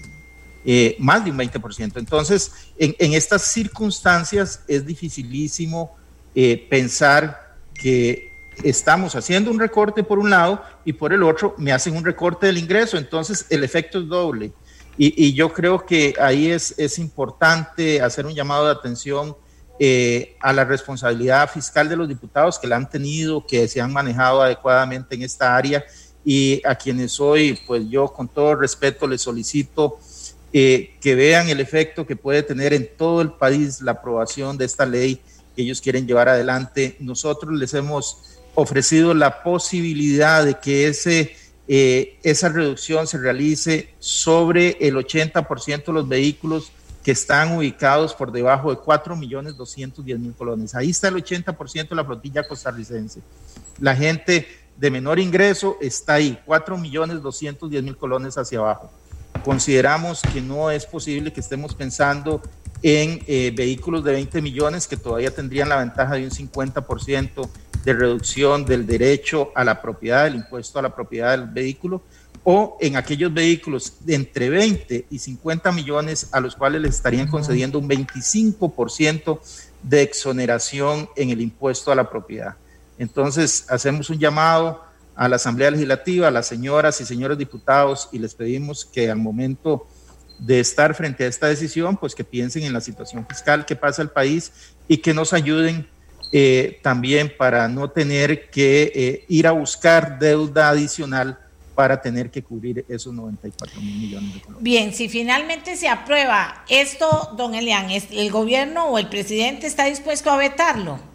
[0.66, 1.98] eh, más de un 20%.
[1.98, 5.96] Entonces, en, estas circunstancias es dificilísimo
[6.70, 8.31] pensar que
[8.64, 12.48] estamos haciendo un recorte por un lado y por el otro me hacen un recorte
[12.48, 14.52] del ingreso, entonces el efecto es doble.
[14.98, 19.36] Y, yo creo que ahí es, es, importante hacer un llamado de atención
[19.80, 23.92] eh, a la responsabilidad fiscal de los diputados que la han tenido, que se han
[23.92, 25.84] manejado adecuadamente en esta área
[26.24, 29.98] y a quienes hoy, pues yo con todo respeto les solicito
[30.54, 34.66] eh, que vean el efecto que puede tener en todo el país la aprobación de
[34.66, 35.22] esta ley
[35.56, 36.98] que ellos quieren llevar adelante.
[37.00, 41.36] Nosotros les hemos ofrecido la posibilidad de que ese
[41.74, 46.72] eh, esa reducción se realice sobre el 80% de los vehículos
[47.02, 50.76] que están ubicados por debajo de 4.210.000 colones.
[50.76, 53.22] Ahí está el 80% de la flotilla costarricense.
[53.80, 58.92] La gente de menor ingreso está ahí, 4.210.000 colones hacia abajo.
[59.46, 62.42] Consideramos que no es posible que estemos pensando
[62.84, 67.50] en eh, vehículos de 20 millones que todavía tendrían la ventaja de un 50%
[67.84, 72.02] de reducción del derecho a la propiedad, del impuesto a la propiedad del vehículo,
[72.44, 77.28] o en aquellos vehículos de entre 20 y 50 millones a los cuales les estarían
[77.28, 79.40] concediendo un 25%
[79.84, 82.56] de exoneración en el impuesto a la propiedad.
[82.98, 84.84] Entonces, hacemos un llamado
[85.16, 89.18] a la Asamblea Legislativa, a las señoras y señores diputados, y les pedimos que al
[89.18, 89.88] momento
[90.42, 94.02] de estar frente a esta decisión, pues que piensen en la situación fiscal que pasa
[94.02, 94.52] el país
[94.88, 95.88] y que nos ayuden
[96.34, 101.38] eh, también para no tener que eh, ir a buscar deuda adicional
[101.76, 104.64] para tener que cubrir esos 94 mil millones de dólares.
[104.64, 110.32] Bien, si finalmente se aprueba esto, don Elian, ¿el gobierno o el presidente está dispuesto
[110.32, 111.11] a vetarlo?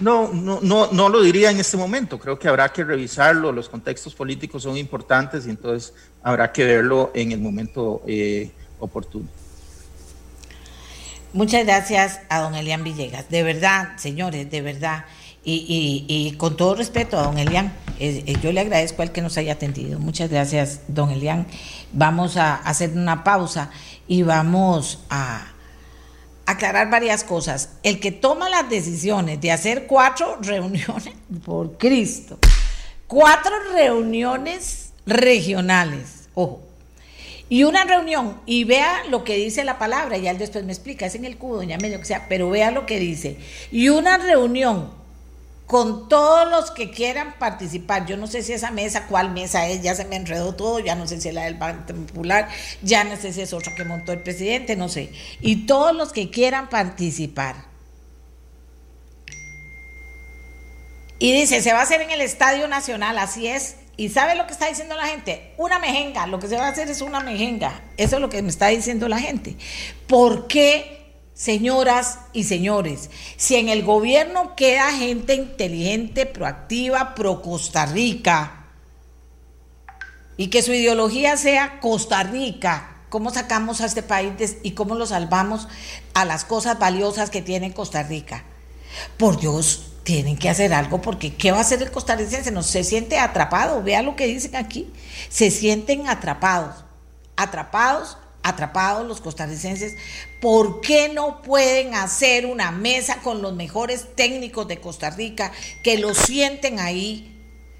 [0.00, 2.18] No, no, no, no lo diría en este momento.
[2.18, 3.52] Creo que habrá que revisarlo.
[3.52, 9.28] Los contextos políticos son importantes y entonces habrá que verlo en el momento eh, oportuno.
[11.32, 13.28] Muchas gracias a don Elian Villegas.
[13.28, 15.04] De verdad, señores, de verdad.
[15.48, 19.38] Y, con todo respeto a don Elian, eh, eh, yo le agradezco al que nos
[19.38, 20.00] haya atendido.
[20.00, 21.46] Muchas gracias, don Elian.
[21.92, 23.70] Vamos a hacer una pausa
[24.08, 25.52] y vamos a
[26.46, 27.70] aclarar varias cosas.
[27.82, 32.38] El que toma las decisiones de hacer cuatro reuniones, por Cristo,
[33.06, 36.62] cuatro reuniones regionales, ojo,
[37.48, 41.06] y una reunión, y vea lo que dice la palabra, y él después me explica,
[41.06, 43.36] es en el cubo, doña Medio, que sea, pero vea lo que dice,
[43.70, 44.90] y una reunión
[45.66, 48.06] con todos los que quieran participar.
[48.06, 50.94] Yo no sé si esa mesa, cuál mesa es, ya se me enredó todo, ya
[50.94, 52.48] no sé si es la del Banco Popular,
[52.82, 55.12] ya no sé si es otra que montó el presidente, no sé.
[55.40, 57.56] Y todos los que quieran participar.
[61.18, 63.76] Y dice, se va a hacer en el Estadio Nacional, así es.
[63.96, 65.54] ¿Y sabe lo que está diciendo la gente?
[65.56, 67.80] Una mejenga, lo que se va a hacer es una mejenga.
[67.96, 69.56] Eso es lo que me está diciendo la gente.
[70.06, 70.95] ¿Por qué?
[71.36, 78.64] Señoras y señores, si en el gobierno queda gente inteligente, proactiva, pro Costa Rica,
[80.38, 85.04] y que su ideología sea Costa Rica, ¿cómo sacamos a este país y cómo lo
[85.04, 85.68] salvamos
[86.14, 88.44] a las cosas valiosas que tiene Costa Rica?
[89.18, 92.50] Por Dios, tienen que hacer algo porque ¿qué va a hacer el costarricense?
[92.50, 94.90] No se siente atrapado, vea lo que dicen aquí,
[95.28, 96.86] se sienten atrapados,
[97.36, 98.16] atrapados
[98.46, 99.96] atrapados los costarricenses,
[100.40, 105.50] ¿por qué no pueden hacer una mesa con los mejores técnicos de Costa Rica
[105.82, 107.32] que lo sienten ahí?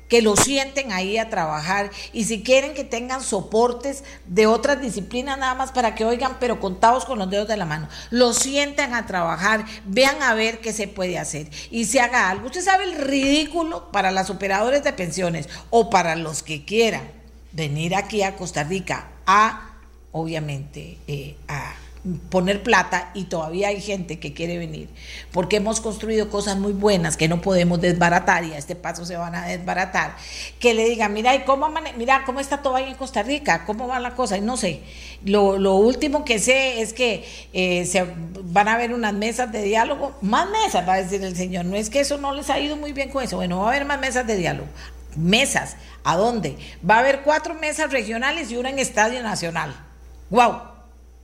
[0.09, 5.37] que lo sienten ahí a trabajar y si quieren que tengan soportes de otras disciplinas
[5.37, 8.95] nada más para que oigan, pero contados con los dedos de la mano, lo sientan
[8.95, 12.47] a trabajar, vean a ver qué se puede hacer y se haga algo.
[12.47, 17.11] Usted sabe el ridículo para las operadores de pensiones o para los que quieran
[17.51, 19.76] venir aquí a Costa Rica a
[20.12, 21.74] obviamente, eh, a
[22.30, 24.88] poner plata y todavía hay gente que quiere venir,
[25.32, 29.16] porque hemos construido cosas muy buenas que no podemos desbaratar y a este paso se
[29.16, 30.16] van a desbaratar,
[30.61, 33.64] que le digan, mira, ¿y cómo, mira cómo está todo ahí en Costa Rica?
[33.64, 34.36] ¿Cómo va la cosa?
[34.36, 34.82] Y no sé,
[35.24, 38.07] lo, último que sé es que eh, se
[38.44, 41.76] van a haber unas mesas de diálogo, más mesas, va a decir el señor, no
[41.76, 43.84] es que eso no les ha ido muy bien con eso, bueno, va a haber
[43.84, 44.68] más mesas de diálogo,
[45.16, 46.57] mesas, ¿a dónde?
[46.88, 49.86] Va a haber cuatro mesas regionales y una en Estadio Nacional
[50.31, 50.61] ¡Wow!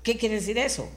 [0.02, 0.88] ¿Qué quiere decir eso?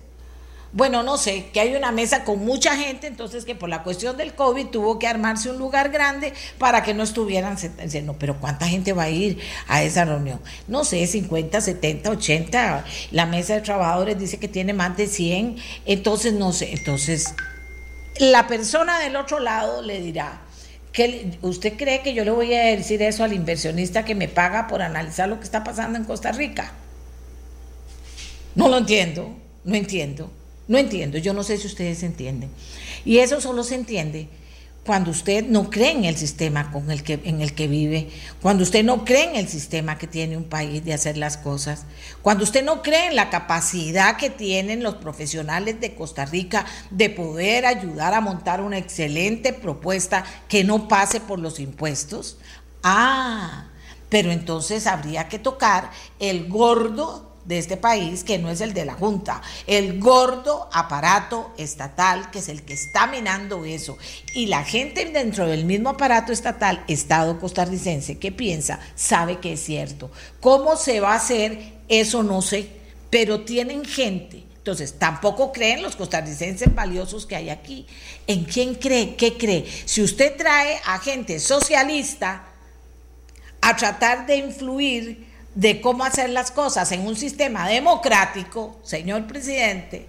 [0.76, 4.18] Bueno, no sé, que hay una mesa con mucha gente, entonces que por la cuestión
[4.18, 7.56] del COVID tuvo que armarse un lugar grande para que no estuvieran
[8.04, 10.42] no, pero ¿cuánta gente va a ir a esa reunión?
[10.68, 15.56] No sé, 50, 70, 80, la mesa de trabajadores dice que tiene más de 100,
[15.86, 17.34] entonces no sé, entonces
[18.20, 20.42] la persona del otro lado le dirá,
[20.92, 24.68] que ¿usted cree que yo le voy a decir eso al inversionista que me paga
[24.68, 26.74] por analizar lo que está pasando en Costa Rica?
[28.56, 30.32] No lo entiendo, no entiendo,
[30.68, 31.18] no entiendo.
[31.18, 32.50] Yo no sé si ustedes entienden.
[33.04, 34.30] Y eso solo se entiende
[34.86, 38.64] cuando usted no cree en el sistema con el que, en el que vive, cuando
[38.64, 41.86] usted no cree en el sistema que tiene un país de hacer las cosas,
[42.22, 47.10] cuando usted no cree en la capacidad que tienen los profesionales de Costa Rica de
[47.10, 52.38] poder ayudar a montar una excelente propuesta que no pase por los impuestos.
[52.84, 53.70] Ah,
[54.10, 55.90] pero entonces habría que tocar
[56.20, 61.54] el gordo de este país que no es el de la Junta, el gordo aparato
[61.58, 63.98] estatal que es el que está minando eso.
[64.34, 69.64] Y la gente dentro del mismo aparato estatal, Estado costarricense, que piensa, sabe que es
[69.64, 70.12] cierto.
[70.40, 71.76] ¿Cómo se va a hacer?
[71.88, 72.68] Eso no sé,
[73.10, 74.44] pero tienen gente.
[74.58, 77.86] Entonces, tampoco creen los costarricenses valiosos que hay aquí.
[78.26, 79.16] ¿En quién cree?
[79.16, 79.64] ¿Qué cree?
[79.86, 82.48] Si usted trae a gente socialista
[83.62, 90.06] a tratar de influir de cómo hacer las cosas en un sistema democrático, señor presidente,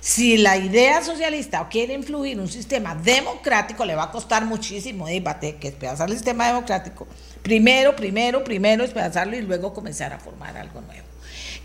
[0.00, 5.06] si la idea socialista quiere influir en un sistema democrático, le va a costar muchísimo
[5.06, 7.06] debate que despedazar el sistema democrático.
[7.42, 11.06] Primero, primero, primero despedazarlo y luego comenzar a formar algo nuevo.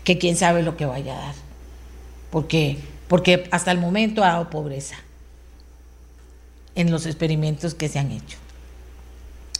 [0.04, 1.34] Que quién sabe lo que vaya a dar.
[2.30, 2.78] Porque,
[3.08, 4.96] porque hasta el momento ha dado pobreza
[6.74, 8.38] en los experimentos que se han hecho.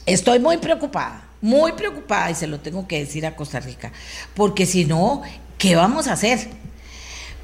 [0.07, 3.93] Estoy muy preocupada muy preocupada y se lo tengo que decir a Costa Rica,
[4.35, 5.23] porque si no,
[5.63, 6.49] ¿Qué vamos a hacer?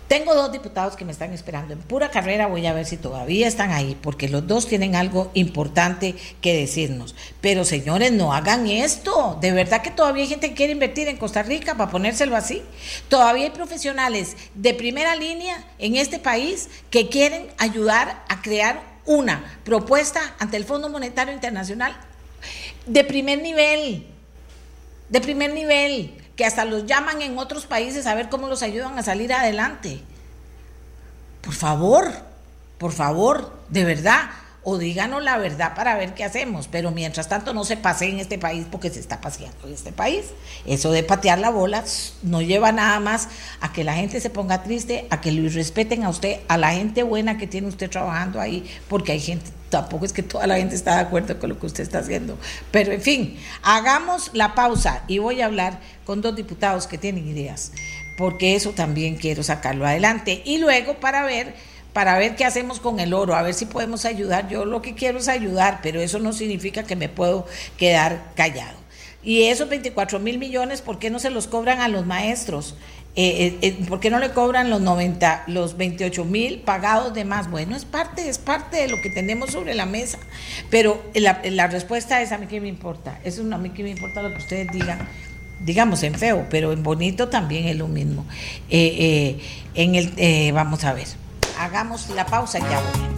[0.08, 3.46] Tengo dos diputados que me están esperando en pura carrera, voy a ver si todavía
[3.46, 7.14] están ahí, porque los dos tienen algo importante que decirnos.
[7.40, 9.38] Pero señores, no hagan esto.
[9.40, 12.60] De verdad que todavía hay gente que quiere invertir en Costa Rica para ponérselo así.
[13.08, 19.60] Todavía hay profesionales de primera línea en este país que quieren ayudar a crear una
[19.62, 21.96] propuesta ante el Fondo Monetario Internacional
[22.88, 24.06] de primer nivel,
[25.08, 28.98] de primer nivel que hasta los llaman en otros países a ver cómo los ayudan
[28.98, 30.00] a salir adelante.
[31.42, 32.10] Por favor,
[32.78, 34.30] por favor, de verdad,
[34.70, 38.18] o díganos la verdad para ver qué hacemos, pero mientras tanto no se pase en
[38.18, 40.26] este país porque se está paseando en este país.
[40.66, 41.84] Eso de patear la bola
[42.22, 43.30] no lleva nada más
[43.62, 46.74] a que la gente se ponga triste, a que lo respeten a usted, a la
[46.74, 50.56] gente buena que tiene usted trabajando ahí, porque hay gente tampoco es que toda la
[50.56, 52.38] gente está de acuerdo con lo que usted está haciendo.
[52.70, 57.26] Pero en fin, hagamos la pausa y voy a hablar con dos diputados que tienen
[57.26, 57.72] ideas,
[58.18, 60.42] porque eso también quiero sacarlo adelante.
[60.44, 61.54] Y luego para ver
[61.98, 64.48] para ver qué hacemos con el oro, a ver si podemos ayudar.
[64.48, 67.44] Yo lo que quiero es ayudar, pero eso no significa que me puedo
[67.76, 68.78] quedar callado.
[69.24, 72.76] Y esos 24 mil millones, ¿por qué no se los cobran a los maestros?
[73.16, 77.24] Eh, eh, eh, ¿por qué no le cobran los 90, los 28 mil pagados de
[77.24, 77.50] más?
[77.50, 80.20] Bueno, es parte, es parte de lo que tenemos sobre la mesa,
[80.70, 84.22] pero la, respuesta es a mí que me importa, eso a mí que me importa
[84.22, 85.00] lo que ustedes digan,
[85.64, 88.24] digamos en feo, pero en bonito también es lo mismo.
[88.70, 91.08] en el, vamos a ver,
[91.58, 93.08] hagamos la pausa y ya volvemos.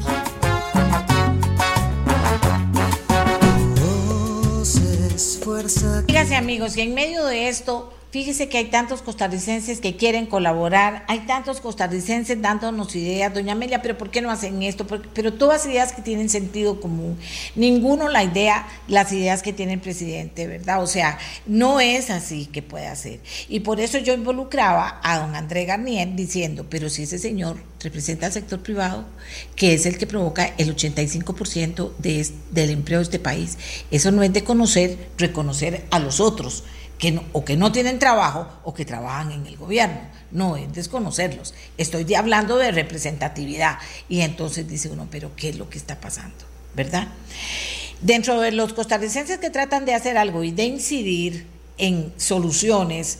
[6.06, 11.04] Fíjense amigos, y en medio de esto Fíjese que hay tantos costarricenses que quieren colaborar,
[11.06, 14.84] hay tantos costarricenses dándonos ideas, doña Amelia, pero ¿por qué no hacen esto?
[15.14, 17.16] Pero todas ideas que tienen sentido común,
[17.54, 20.82] ninguno la idea, las ideas que tiene el presidente, ¿verdad?
[20.82, 23.20] O sea, no es así que puede hacer.
[23.48, 28.26] Y por eso yo involucraba a don André Garnier diciendo, pero si ese señor representa
[28.26, 29.04] al sector privado,
[29.54, 33.56] que es el que provoca el 85% de, del empleo de este país,
[33.92, 36.64] eso no es de conocer, reconocer a los otros
[37.00, 39.98] que o que no tienen trabajo o que trabajan en el gobierno.
[40.30, 41.54] No es desconocerlos.
[41.78, 43.78] Estoy hablando de representatividad.
[44.08, 46.44] Y entonces dice uno, pero ¿qué es lo que está pasando?
[46.74, 47.08] ¿Verdad?
[48.02, 51.46] Dentro de los costarricenses que tratan de hacer algo y de incidir
[51.78, 53.18] en soluciones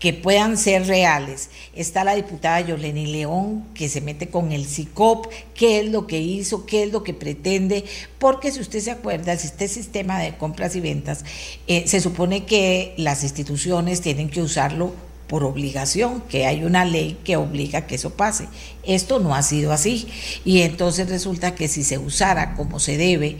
[0.00, 1.50] que puedan ser reales.
[1.74, 6.18] Está la diputada Yoleni León, que se mete con el CICOP, qué es lo que
[6.18, 7.84] hizo, qué es lo que pretende,
[8.18, 11.24] porque si usted se acuerda, este sistema de compras y ventas,
[11.66, 14.92] eh, se supone que las instituciones tienen que usarlo
[15.28, 18.48] por obligación, que hay una ley que obliga que eso pase.
[18.82, 20.08] Esto no ha sido así.
[20.44, 23.36] Y entonces resulta que si se usara como se debe,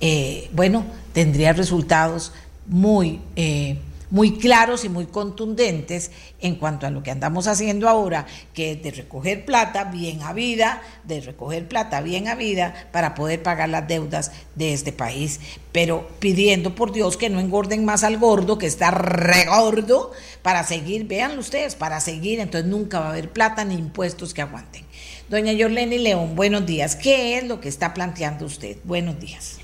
[0.00, 0.84] eh, bueno,
[1.14, 2.32] tendría resultados
[2.66, 3.20] muy...
[3.34, 3.78] Eh,
[4.12, 8.82] muy claros y muy contundentes en cuanto a lo que andamos haciendo ahora, que es
[8.82, 13.70] de recoger plata bien a vida, de recoger plata bien a vida para poder pagar
[13.70, 15.40] las deudas de este país,
[15.72, 21.06] pero pidiendo por Dios que no engorden más al gordo, que está regordo, para seguir,
[21.06, 24.84] véanlo ustedes, para seguir, entonces nunca va a haber plata ni impuestos que aguanten.
[25.30, 26.96] Doña Yorleni León, buenos días.
[26.96, 28.76] ¿Qué es lo que está planteando usted?
[28.84, 29.56] Buenos días.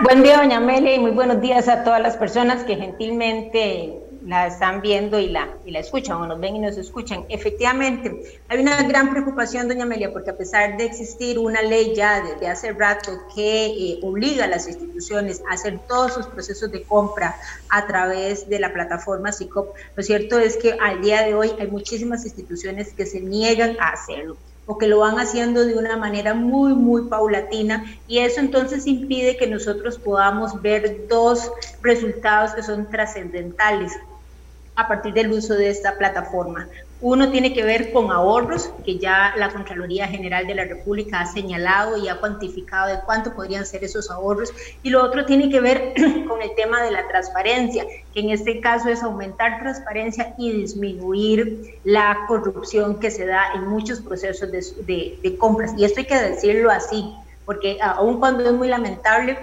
[0.00, 4.48] Buen día, doña Amelia, y muy buenos días a todas las personas que gentilmente la
[4.48, 7.24] están viendo y la, y la escuchan, o nos ven y nos escuchan.
[7.28, 12.20] Efectivamente, hay una gran preocupación, doña Amelia, porque a pesar de existir una ley ya
[12.22, 16.82] desde hace rato que eh, obliga a las instituciones a hacer todos sus procesos de
[16.82, 17.36] compra
[17.68, 21.68] a través de la plataforma SICOP, lo cierto es que al día de hoy hay
[21.68, 24.36] muchísimas instituciones que se niegan a hacerlo
[24.66, 29.36] o que lo van haciendo de una manera muy, muy paulatina y eso entonces impide
[29.36, 31.50] que nosotros podamos ver dos
[31.82, 33.92] resultados que son trascendentales
[34.74, 36.68] a partir del uso de esta plataforma.
[37.06, 41.26] Uno tiene que ver con ahorros, que ya la Contraloría General de la República ha
[41.26, 44.54] señalado y ha cuantificado de cuánto podrían ser esos ahorros.
[44.82, 45.92] Y lo otro tiene que ver
[46.26, 47.84] con el tema de la transparencia,
[48.14, 53.68] que en este caso es aumentar transparencia y disminuir la corrupción que se da en
[53.68, 55.74] muchos procesos de, de compras.
[55.76, 57.12] Y esto hay que decirlo así,
[57.44, 59.36] porque aun cuando es muy lamentable,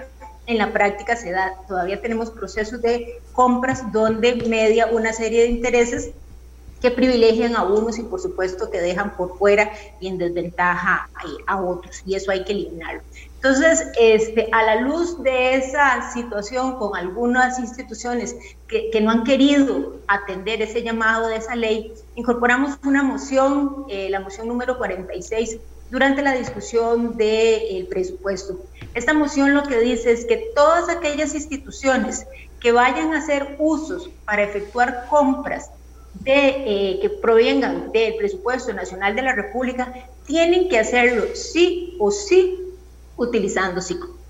[0.47, 1.53] en la práctica se da.
[1.68, 6.12] Todavía tenemos procesos de compras donde media una serie de intereses
[6.82, 11.10] que privilegian a unos y por supuesto que dejan por fuera y en desventaja
[11.46, 13.02] a, otros y eso hay que eliminarlo.
[13.36, 18.36] Entonces, este, a la luz de esa situación con algunas instituciones
[18.68, 24.10] que, que no han querido atender ese llamado de esa ley, incorporamos una moción, eh,
[24.10, 25.58] la moción número 46,
[25.90, 28.60] durante la discusión del presupuesto.
[28.94, 32.26] Esta moción lo que dice es que todas aquellas instituciones
[32.60, 35.70] que vayan a hacer usos para efectuar compras
[36.14, 36.34] de,
[36.93, 39.93] eh, que provengan del presupuesto nacional de la República
[40.26, 42.57] tienen que hacerlo sí o sí
[43.18, 44.22] utilizando SICO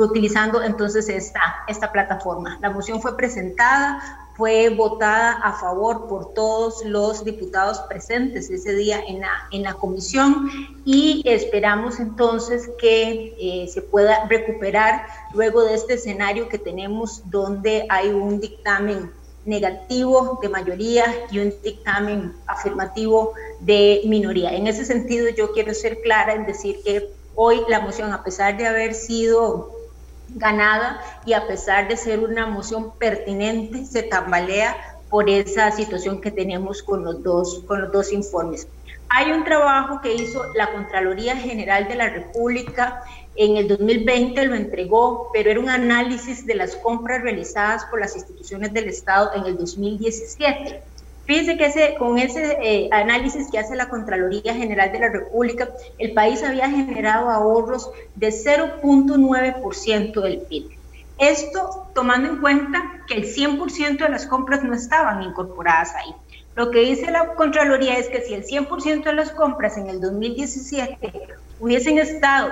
[0.00, 2.58] utilizando entonces esta, esta plataforma.
[2.60, 4.00] La moción fue presentada,
[4.36, 9.74] fue votada a favor por todos los diputados presentes ese día en la, en la
[9.74, 10.48] comisión
[10.84, 17.84] y esperamos entonces que eh, se pueda recuperar luego de este escenario que tenemos donde
[17.90, 19.10] hay un dictamen
[19.44, 24.52] negativo de mayoría y un dictamen afirmativo de minoría.
[24.54, 28.56] En ese sentido yo quiero ser clara en decir que hoy la moción, a pesar
[28.56, 29.72] de haber sido
[30.34, 34.76] ganada y a pesar de ser una moción pertinente, se tambalea
[35.10, 38.66] por esa situación que tenemos con los dos, con los dos informes.
[39.10, 43.02] Hay un trabajo que hizo la Contraloría General de la República
[43.34, 48.14] en el 2020, lo entregó, pero era un análisis de las compras realizadas por las
[48.14, 50.82] instituciones del Estado en el 2017.
[51.24, 55.70] Fíjense que ese, con ese eh, análisis que hace la Contraloría General de la República,
[55.98, 60.70] el país había generado ahorros de 0.9% del PIB.
[61.18, 66.12] Esto tomando en cuenta que el 100% de las compras no estaban incorporadas ahí.
[66.56, 70.00] Lo que dice la Contraloría es que si el 100% de las compras en el
[70.00, 71.12] 2017
[71.60, 72.50] hubiesen estado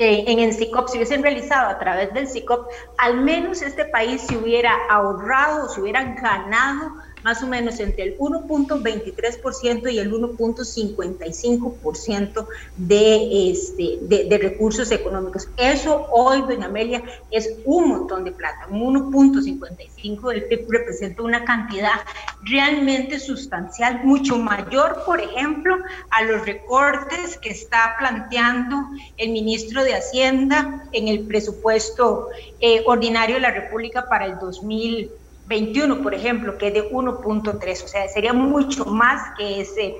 [0.00, 4.36] en el SICOP, se hubiesen realizado a través del SICOP, al menos este país se
[4.36, 6.92] hubiera ahorrado, se hubiera ganado
[7.22, 12.46] más o menos entre el 1.23% y el 1.55%
[12.76, 15.48] de, este, de, recursos económicos.
[15.56, 18.66] Eso hoy, doña Amelia, es un montón de plata.
[18.70, 22.00] Un 1.55 del PIB representa una cantidad
[22.42, 25.76] realmente sustancial, mucho mayor, por ejemplo,
[26.10, 28.76] a los recortes que está planteando
[29.18, 32.28] el ministro de Hacienda en el presupuesto
[32.60, 35.19] eh, ordinario de la República para el 2020
[35.50, 39.96] 21, por ejemplo, que es de 1.3, o sea, sería mucho más que ese,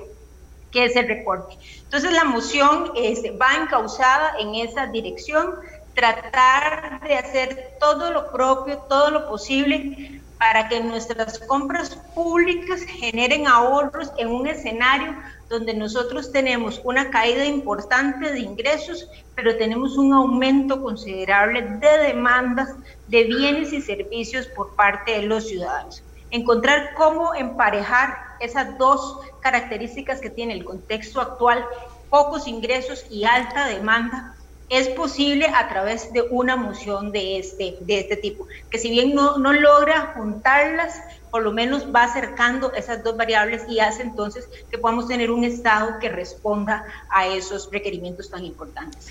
[0.71, 1.57] que ese recorte.
[1.83, 5.55] Entonces, la moción este, va encausada en esa dirección,
[5.93, 13.45] tratar de hacer todo lo propio, todo lo posible para que nuestras compras públicas generen
[13.45, 15.15] ahorros en un escenario
[15.49, 22.69] donde nosotros tenemos una caída importante de ingresos, pero tenemos un aumento considerable de demandas
[23.07, 26.01] de bienes y servicios por parte de los ciudadanos.
[26.31, 31.63] Encontrar cómo emparejar esas dos características que tiene el contexto actual,
[32.09, 34.35] pocos ingresos y alta demanda,
[34.71, 39.13] es posible a través de una moción de este, de este tipo, que si bien
[39.13, 40.95] no, no logra juntarlas,
[41.29, 45.43] por lo menos va acercando esas dos variables y hace entonces que podamos tener un
[45.43, 49.09] Estado que responda a esos requerimientos tan importantes.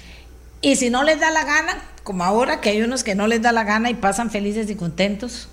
[0.63, 3.43] Y si no les da la gana, como ahora que hay unos que no les
[3.43, 5.49] da la gana y pasan felices y contentos.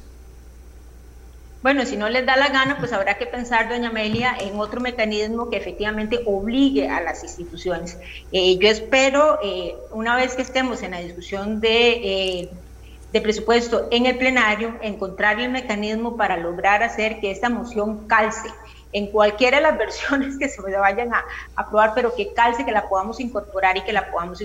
[1.67, 4.79] Bueno, si no les da la gana, pues habrá que pensar, doña Amelia, en otro
[4.79, 7.97] mecanismo que efectivamente obligue a las instituciones.
[8.31, 12.49] Eh, yo espero, eh, una vez que estemos en la discusión de eh,
[13.11, 18.49] de presupuesto en el plenario, encontrar el mecanismo para lograr hacer que esta moción calce
[18.93, 21.23] en cualquiera de las versiones que se vayan a
[21.55, 24.39] aprobar, pero que calce, que la podamos incorporar y que la podamos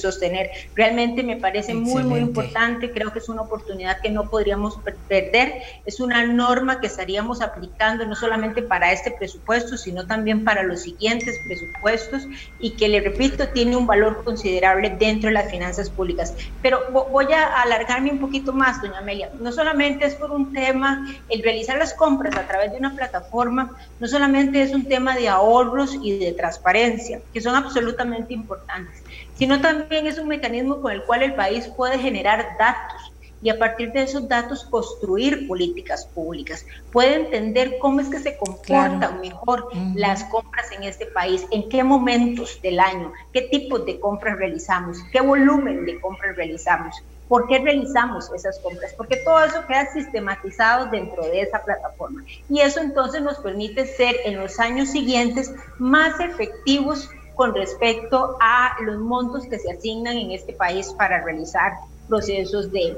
[0.00, 0.50] sostener.
[0.74, 4.78] Realmente me parece muy, muy importante, creo que es una oportunidad que no podríamos
[5.08, 10.62] perder, es una norma que estaríamos aplicando no solamente para este presupuesto, sino también para
[10.62, 12.26] los siguientes presupuestos
[12.58, 16.34] y que, le repito, tiene un valor considerable dentro de las finanzas públicas.
[16.62, 21.06] Pero voy a alargarme un poquito más, doña Amelia, no solamente es por un tema
[21.28, 25.28] el realizar las compras a través de una plataforma, no solamente es un tema de
[25.28, 29.02] ahorros y de transparencia, que son absolutamente importantes,
[29.34, 33.12] sino también es un mecanismo con el cual el país puede generar datos
[33.44, 36.64] y a partir de esos datos construir políticas públicas.
[36.90, 41.84] Puede entender cómo es que se comportan mejor las compras en este país, en qué
[41.84, 46.96] momentos del año, qué tipos de compras realizamos, qué volumen de compras realizamos.
[47.34, 48.94] ¿Por qué realizamos esas compras?
[48.96, 52.22] Porque todo eso queda sistematizado dentro de esa plataforma.
[52.48, 58.76] Y eso entonces nos permite ser en los años siguientes más efectivos con respecto a
[58.82, 61.72] los montos que se asignan en este país para realizar
[62.08, 62.96] procesos de,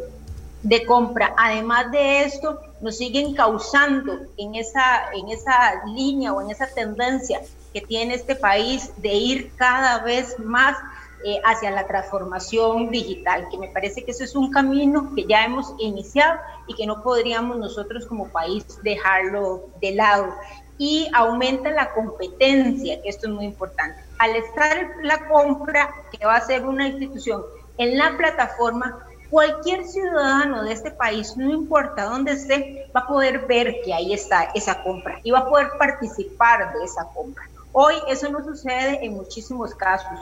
[0.63, 1.33] de compra.
[1.39, 7.41] Además de esto, nos siguen causando en esa, en esa línea o en esa tendencia
[7.73, 10.77] que tiene este país de ir cada vez más
[11.29, 15.45] eh, hacia la transformación digital, que me parece que ese es un camino que ya
[15.45, 20.33] hemos iniciado y que no podríamos nosotros como país dejarlo de lado.
[20.79, 24.01] Y aumenta la competencia, que esto es muy importante.
[24.21, 27.43] Al estar la compra, que va a ser una institución
[27.77, 33.47] en la plataforma, Cualquier ciudadano de este país, no importa dónde esté, va a poder
[33.47, 37.43] ver que ahí está esa compra y va a poder participar de esa compra.
[37.73, 40.17] Hoy eso no sucede en muchísimos casos.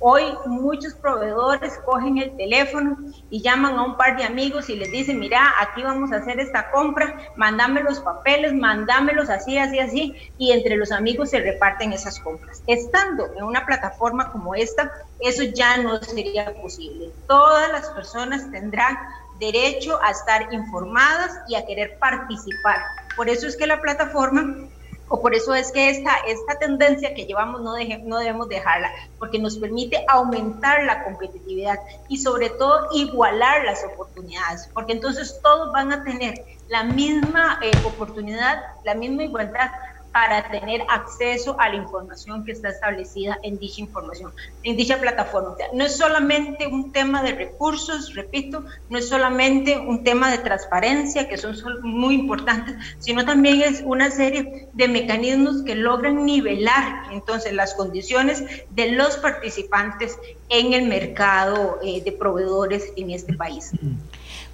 [0.00, 2.96] Hoy muchos proveedores cogen el teléfono
[3.30, 6.38] y llaman a un par de amigos y les dicen, mira, aquí vamos a hacer
[6.38, 11.92] esta compra, mándame los papeles, mándamelos así, así, así, y entre los amigos se reparten
[11.92, 12.62] esas compras.
[12.68, 17.10] Estando en una plataforma como esta, eso ya no sería posible.
[17.26, 18.96] Todas las personas tendrán
[19.40, 22.78] derecho a estar informadas y a querer participar.
[23.16, 24.68] Por eso es que la plataforma
[25.08, 29.38] o por eso es que esta, esta tendencia que llevamos no, no debemos dejarla, porque
[29.38, 31.78] nos permite aumentar la competitividad
[32.08, 37.70] y sobre todo igualar las oportunidades, porque entonces todos van a tener la misma eh,
[37.84, 39.70] oportunidad, la misma igualdad
[40.18, 44.32] para tener acceso a la información que está establecida en dicha información,
[44.64, 45.54] en dicha plataforma.
[45.72, 51.28] no es solamente un tema de recursos, repito, no es solamente un tema de transparencia,
[51.28, 57.52] que son muy importantes, sino también es una serie de mecanismos que logran nivelar entonces
[57.52, 63.70] las condiciones de los participantes en el mercado eh, de proveedores en este país.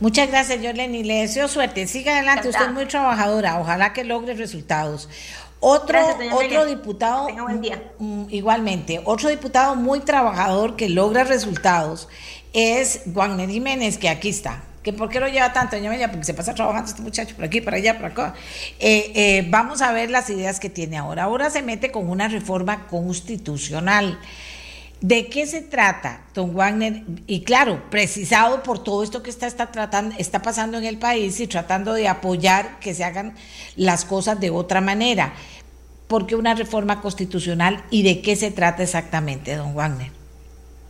[0.00, 1.04] Muchas gracias, Yoleni.
[1.04, 1.86] Le deseo suerte.
[1.86, 2.48] Siga adelante.
[2.48, 3.60] Usted es muy trabajadora.
[3.60, 5.08] Ojalá que logre resultados.
[5.66, 5.98] Otro,
[6.34, 7.26] otro diputado,
[8.28, 12.06] igualmente, otro diputado muy trabajador que logra resultados
[12.52, 14.62] es Wagner Jiménez, que aquí está.
[14.82, 16.10] ¿Que ¿Por qué lo lleva tanto, doña Amelia?
[16.10, 18.34] Porque se pasa trabajando este muchacho por aquí, por allá, por acá.
[18.78, 21.22] Eh, eh, vamos a ver las ideas que tiene ahora.
[21.22, 24.18] Ahora se mete con una reforma constitucional.
[25.06, 27.02] ¿De qué se trata, don Wagner?
[27.26, 31.38] Y claro, precisado por todo esto que está, está, tratando, está pasando en el país
[31.40, 33.34] y tratando de apoyar que se hagan
[33.76, 35.34] las cosas de otra manera.
[36.08, 40.10] ¿Por qué una reforma constitucional y de qué se trata exactamente, don Wagner?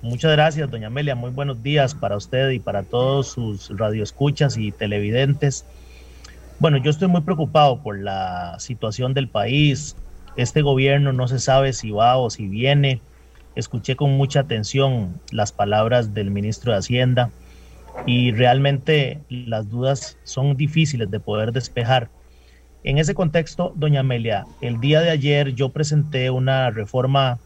[0.01, 1.17] Muchas gracias, doña Amelia.
[1.17, 5.65] Muy buenos días para usted y para todos sus radioescuchas y televidentes.
[6.61, 9.97] Bueno, yo estoy muy preocupado por la situación del país.
[10.37, 13.01] Este gobierno no se sabe si va o si viene.
[13.57, 17.31] Escuché con mucha atención las palabras del ministro de Hacienda
[18.07, 22.09] y realmente las dudas son difíciles de poder despejar.
[22.83, 27.39] En ese contexto, doña Amelia, el día de ayer yo presenté una reforma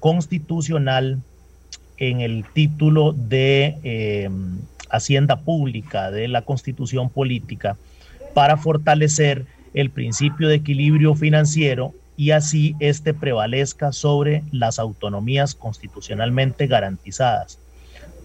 [0.00, 1.18] constitucional
[1.98, 4.30] en el título de eh,
[4.90, 7.76] Hacienda Pública de la Constitución Política
[8.34, 9.44] para fortalecer
[9.74, 17.60] el principio de equilibrio financiero y así este prevalezca sobre las autonomías constitucionalmente garantizadas.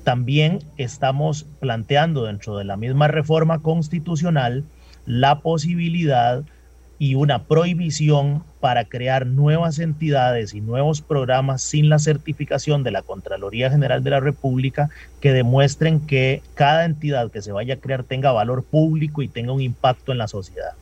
[0.04, 4.64] También estamos planteando dentro de la misma reforma constitucional
[5.06, 6.44] la posibilidad
[6.98, 13.04] y una prohibición para crear nuevas entidades y nuevos programas sin la certificación de la
[13.04, 14.89] Contraloría General de la República
[15.20, 19.52] que demuestren que cada entidad que se vaya a crear tenga valor público y tenga
[19.52, 20.74] un impacto en la sociedad.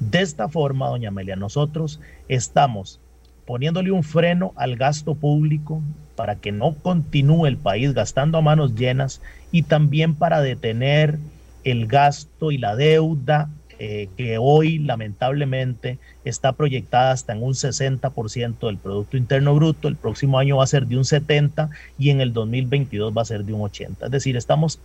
[0.00, 3.00] De esta forma, doña Amelia, nosotros estamos
[3.46, 5.82] poniéndole un freno al gasto público
[6.16, 9.20] para que no continúe el país gastando a manos llenas
[9.52, 11.18] y también para detener
[11.64, 18.66] el gasto y la deuda eh, que hoy lamentablemente está proyectada hasta en un 60%
[18.66, 22.20] del Producto Interno Bruto, el próximo año va a ser de un 70% y en
[22.20, 24.04] el 2022 va a ser de un 80%.
[24.04, 24.80] Es decir, estamos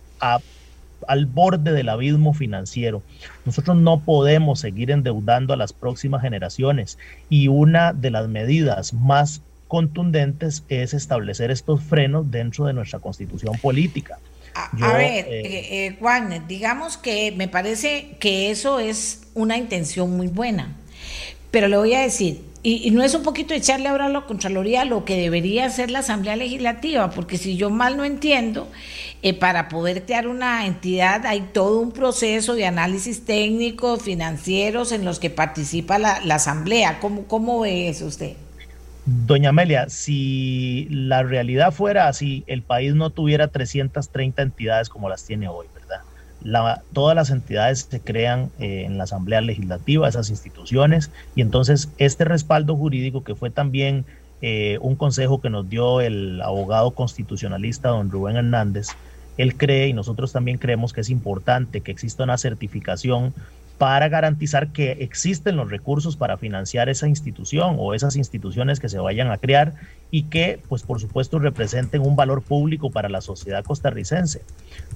[1.06, 3.02] al borde del abismo financiero.
[3.44, 9.42] Nosotros no podemos seguir endeudando a las próximas generaciones y una de las medidas más
[9.68, 14.18] contundentes es establecer estos frenos dentro de nuestra constitución política.
[14.54, 20.16] A, ver, eh, eh, eh, Juan, digamos que me parece que eso es una intención
[20.16, 20.74] muy buena,
[21.50, 24.84] pero le voy a decir, y, no es un poquito echarle ahora a la Contraloría
[24.84, 28.68] lo que debería hacer la Asamblea Legislativa, porque si yo mal no entiendo,
[29.40, 35.18] para poder crear una entidad hay todo un proceso de análisis técnico, financieros en los
[35.18, 37.00] que participa la, la Asamblea.
[37.00, 38.34] ¿Cómo, ¿Cómo ve eso usted?
[39.06, 45.24] Doña Amelia, si la realidad fuera así, el país no tuviera 330 entidades como las
[45.24, 45.66] tiene hoy,
[46.92, 52.24] todas las entidades se crean eh, en la Asamblea Legislativa, esas instituciones, y entonces este
[52.24, 54.04] respaldo jurídico que fue también
[54.42, 58.88] eh, un consejo que nos dio el abogado constitucionalista don Rubén Hernández,
[59.36, 63.34] él cree y nosotros también creemos que es importante que exista una certificación
[63.78, 68.98] para garantizar que existen los recursos para financiar esa institución o esas instituciones que se
[68.98, 69.74] vayan a crear
[70.10, 74.40] y que, pues por supuesto, representen un valor público para la sociedad costarricense.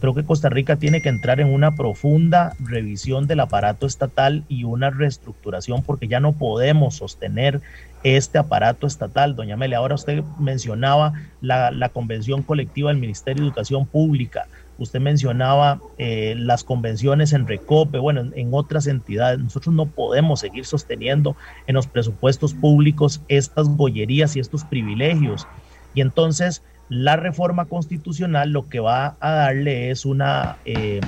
[0.01, 4.64] Creo que Costa Rica tiene que entrar en una profunda revisión del aparato estatal y
[4.64, 7.61] una reestructuración porque ya no podemos sostener
[8.03, 9.37] este aparato estatal.
[9.37, 11.12] Doña Amelia, ahora usted mencionaba
[11.43, 14.47] la convención colectiva del Ministerio de Educación Pública
[14.81, 19.39] Usted mencionaba eh, las convenciones en Recope, bueno, en, otras entidades.
[19.39, 25.47] Nosotros no podemos seguir sosteniendo en los presupuestos públicos estas bollerías y estos privilegios.
[25.93, 31.03] Y entonces la reforma constitucional lo que va a darle es una eh,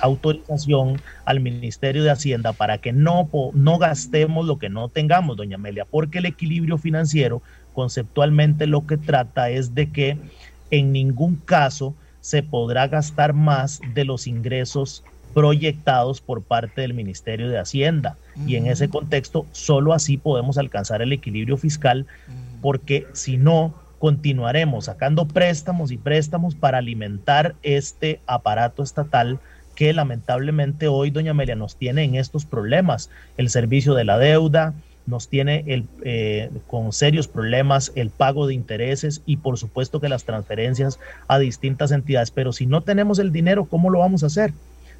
[0.00, 5.56] autorización al Ministerio de Hacienda para que no, no gastemos lo que no tengamos, doña
[5.56, 7.42] Amelia, porque el equilibrio financiero
[7.72, 10.18] conceptualmente lo que trata es de que
[10.70, 15.04] en ningún caso se podrá gastar más de los ingresos
[15.34, 18.16] proyectados por parte del Ministerio de Hacienda.
[18.46, 22.06] Y en ese contexto, solo así podemos alcanzar el equilibrio fiscal,
[22.60, 29.40] porque si no, continuaremos sacando préstamos y préstamos para alimentar este aparato estatal
[29.74, 33.10] que lamentablemente hoy, doña Amelia, nos tiene en estos problemas.
[33.36, 34.74] El servicio de la deuda
[35.08, 40.08] nos tiene el, eh, con serios problemas el pago de intereses y por supuesto que
[40.08, 42.30] las transferencias a distintas entidades.
[42.30, 44.52] Pero si no tenemos el dinero, ¿cómo lo vamos a hacer?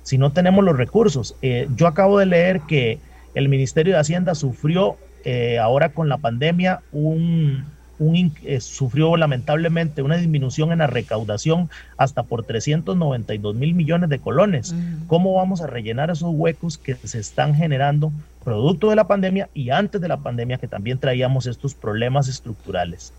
[0.02, 1.36] Si no tenemos los recursos.
[1.42, 2.98] Eh, yo acabo de leer que
[3.34, 7.66] el Ministerio de Hacienda sufrió eh, ahora con la pandemia un,
[8.01, 14.74] eh, sufrió lamentablemente una disminución en la recaudación hasta por 392 mil millones de colones.
[15.07, 18.12] ¿Cómo vamos a rellenar esos huecos que se están generando
[18.44, 23.12] producto de la pandemia y antes de la pandemia que también traíamos estos problemas estructurales?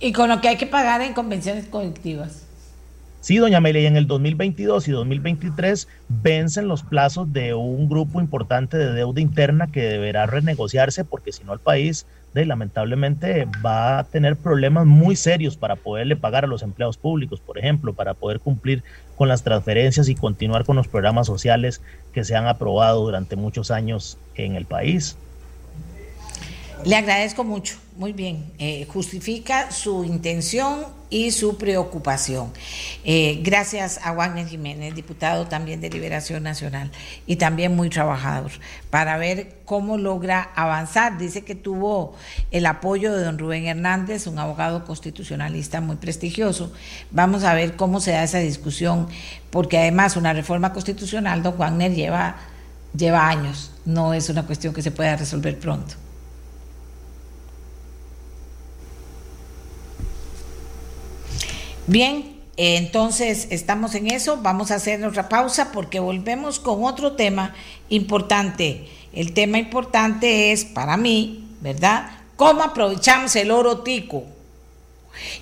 [0.00, 2.46] Y con lo que hay que pagar en convenciones colectivas.
[3.26, 8.78] Sí, doña Amelia, en el 2022 y 2023 vencen los plazos de un grupo importante
[8.78, 12.06] de deuda interna que deberá renegociarse porque si no el país
[12.44, 17.58] lamentablemente va a tener problemas muy serios para poderle pagar a los empleados públicos, por
[17.58, 18.82] ejemplo, para poder cumplir
[19.16, 21.80] con las transferencias y continuar con los programas sociales
[22.12, 25.16] que se han aprobado durante muchos años en el país.
[26.84, 28.52] Le agradezco mucho, muy bien.
[28.58, 32.52] Eh, justifica su intención y su preocupación.
[33.04, 36.90] Eh, gracias a Wagner Jiménez, diputado también de Liberación Nacional
[37.26, 38.52] y también muy trabajador,
[38.90, 41.18] para ver cómo logra avanzar.
[41.18, 42.14] Dice que tuvo
[42.50, 46.72] el apoyo de don Rubén Hernández, un abogado constitucionalista muy prestigioso.
[47.10, 49.08] Vamos a ver cómo se da esa discusión,
[49.50, 52.36] porque además una reforma constitucional, don Wagner, lleva,
[52.96, 56.05] lleva años, no es una cuestión que se pueda resolver pronto.
[61.88, 67.54] Bien, entonces estamos en eso, vamos a hacer otra pausa porque volvemos con otro tema
[67.90, 68.88] importante.
[69.12, 72.10] El tema importante es para mí, ¿verdad?
[72.34, 74.24] ¿Cómo aprovechamos el oro tico?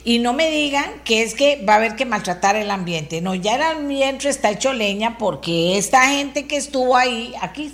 [0.04, 3.22] Y no me digan que es que va a haber que maltratar el ambiente.
[3.22, 7.72] No, ya el ambiente está hecho leña porque esta gente que estuvo ahí, aquí,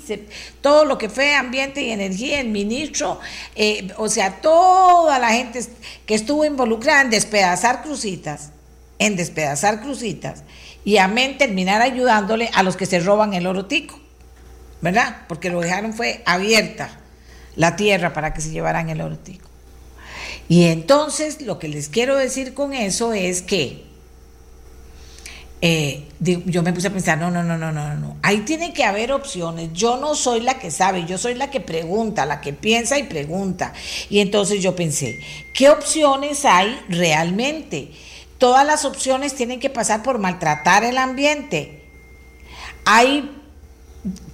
[0.60, 3.18] todo lo que fue ambiente y energía, el ministro,
[3.56, 5.60] eh, o sea, toda la gente
[6.06, 8.52] que estuvo involucrada en despedazar crucitas,
[9.00, 10.44] en despedazar crucitas
[10.84, 13.98] y amén terminar ayudándole a los que se roban el oro tico,
[14.80, 15.22] ¿verdad?
[15.26, 17.00] Porque lo dejaron fue abierta
[17.56, 19.48] la tierra para que se llevaran el oro tico.
[20.48, 23.84] Y entonces lo que les quiero decir con eso es que
[25.62, 28.84] eh, yo me puse a pensar, no, no, no, no, no, no, ahí tiene que
[28.84, 29.72] haber opciones.
[29.72, 33.04] Yo no soy la que sabe, yo soy la que pregunta, la que piensa y
[33.04, 33.72] pregunta.
[34.10, 35.20] Y entonces yo pensé,
[35.54, 37.90] ¿qué opciones hay realmente?
[38.40, 41.84] Todas las opciones tienen que pasar por maltratar el ambiente.
[42.84, 43.36] Hay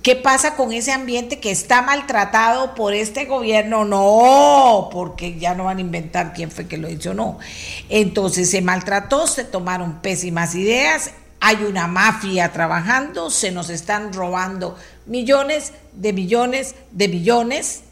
[0.03, 3.85] ¿Qué pasa con ese ambiente que está maltratado por este gobierno?
[3.85, 7.41] No, porque ya no van a inventar quién fue que lo hizo, no.
[7.89, 14.77] Entonces se maltrató, se tomaron pésimas ideas, hay una mafia trabajando, se nos están robando
[15.07, 17.83] millones de millones de millones.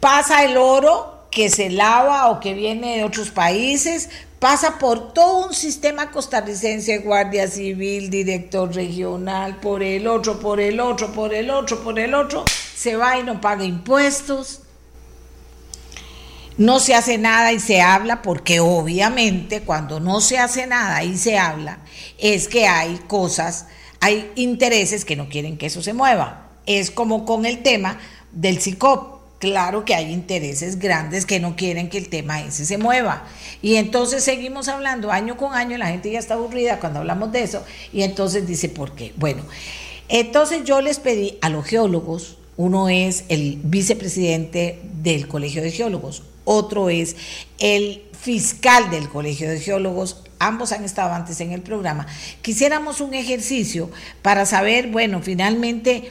[0.00, 5.48] Pasa el oro que se lava o que viene de otros países, pasa por todo
[5.48, 11.50] un sistema costarricense, Guardia Civil, director regional, por el otro, por el otro, por el
[11.50, 14.60] otro, por el otro, se va y no paga impuestos.
[16.56, 21.16] No se hace nada y se habla porque obviamente cuando no se hace nada y
[21.16, 21.78] se habla
[22.18, 23.66] es que hay cosas,
[24.00, 26.48] hay intereses que no quieren que eso se mueva.
[26.66, 28.00] Es como con el tema
[28.32, 32.76] del CICOP Claro que hay intereses grandes que no quieren que el tema ese se
[32.76, 33.24] mueva.
[33.62, 37.44] Y entonces seguimos hablando año con año, la gente ya está aburrida cuando hablamos de
[37.44, 39.12] eso, y entonces dice, ¿por qué?
[39.16, 39.44] Bueno,
[40.08, 46.24] entonces yo les pedí a los geólogos, uno es el vicepresidente del Colegio de Geólogos,
[46.44, 47.14] otro es
[47.60, 52.08] el fiscal del Colegio de Geólogos, ambos han estado antes en el programa,
[52.42, 53.88] quisiéramos un ejercicio
[54.22, 56.10] para saber, bueno, finalmente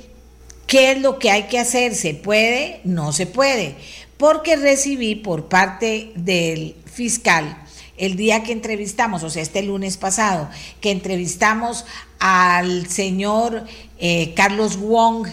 [0.68, 1.95] ¿Qué es lo que hay que hacer?
[1.95, 2.81] ¿Se puede?
[2.84, 3.76] No se puede.
[4.18, 7.57] Porque recibí por parte del fiscal
[7.98, 10.49] el día que entrevistamos, o sea, este lunes pasado,
[10.81, 11.85] que entrevistamos
[12.19, 13.64] al señor
[13.98, 15.27] eh, Carlos Wong,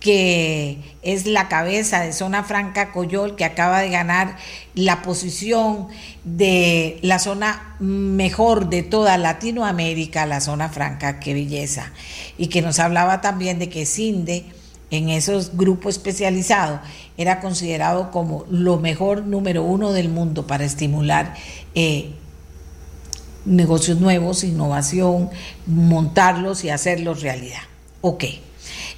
[0.00, 4.36] que es la cabeza de Zona Franca Coyol, que acaba de ganar
[4.74, 5.88] la posición
[6.24, 11.92] de la zona mejor de toda Latinoamérica, la Zona Franca, qué belleza.
[12.36, 14.44] Y que nos hablaba también de que CINDE,
[14.90, 16.80] en esos grupos especializados,
[17.16, 21.34] era considerado como lo mejor número uno del mundo para estimular
[21.74, 22.12] eh,
[23.44, 25.30] negocios nuevos, innovación,
[25.66, 27.62] montarlos y hacerlos realidad.
[28.00, 28.24] Ok.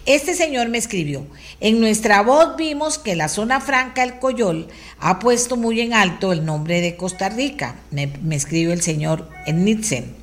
[0.06, 1.26] Este señor me escribió,
[1.60, 4.68] en nuestra voz vimos que la zona franca El Coyol
[4.98, 9.28] ha puesto muy en alto el nombre de Costa Rica, me, me escribe el señor
[9.46, 10.19] Nitzen.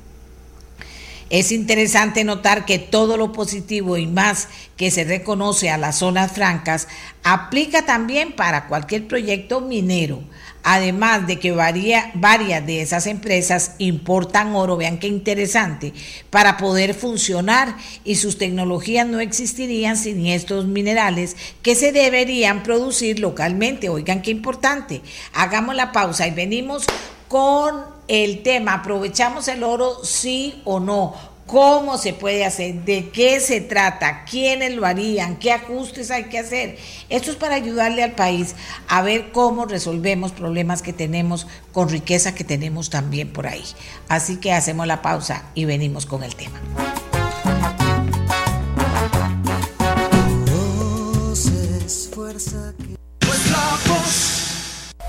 [1.30, 6.32] Es interesante notar que todo lo positivo y más que se reconoce a las zonas
[6.32, 6.88] francas
[7.22, 10.22] aplica también para cualquier proyecto minero
[10.62, 15.92] además de que varias de esas empresas importan oro, vean qué interesante,
[16.30, 23.18] para poder funcionar y sus tecnologías no existirían sin estos minerales que se deberían producir
[23.18, 23.88] localmente.
[23.88, 25.02] Oigan qué importante.
[25.32, 26.84] Hagamos la pausa y venimos
[27.28, 33.40] con el tema, aprovechamos el oro sí o no cómo se puede hacer, de qué
[33.40, 36.76] se trata, quiénes lo harían, qué ajustes hay que hacer.
[37.08, 38.54] Esto es para ayudarle al país
[38.86, 43.64] a ver cómo resolvemos problemas que tenemos con riqueza que tenemos también por ahí.
[44.08, 46.60] Así que hacemos la pausa y venimos con el tema.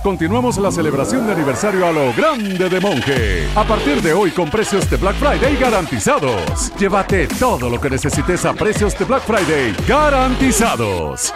[0.04, 3.50] Continuamos la celebración de aniversario a lo grande de Monje.
[3.54, 6.72] A partir de hoy con precios de Black Friday garantizados.
[6.78, 11.34] Llévate todo lo que necesites a precios de Black Friday garantizados.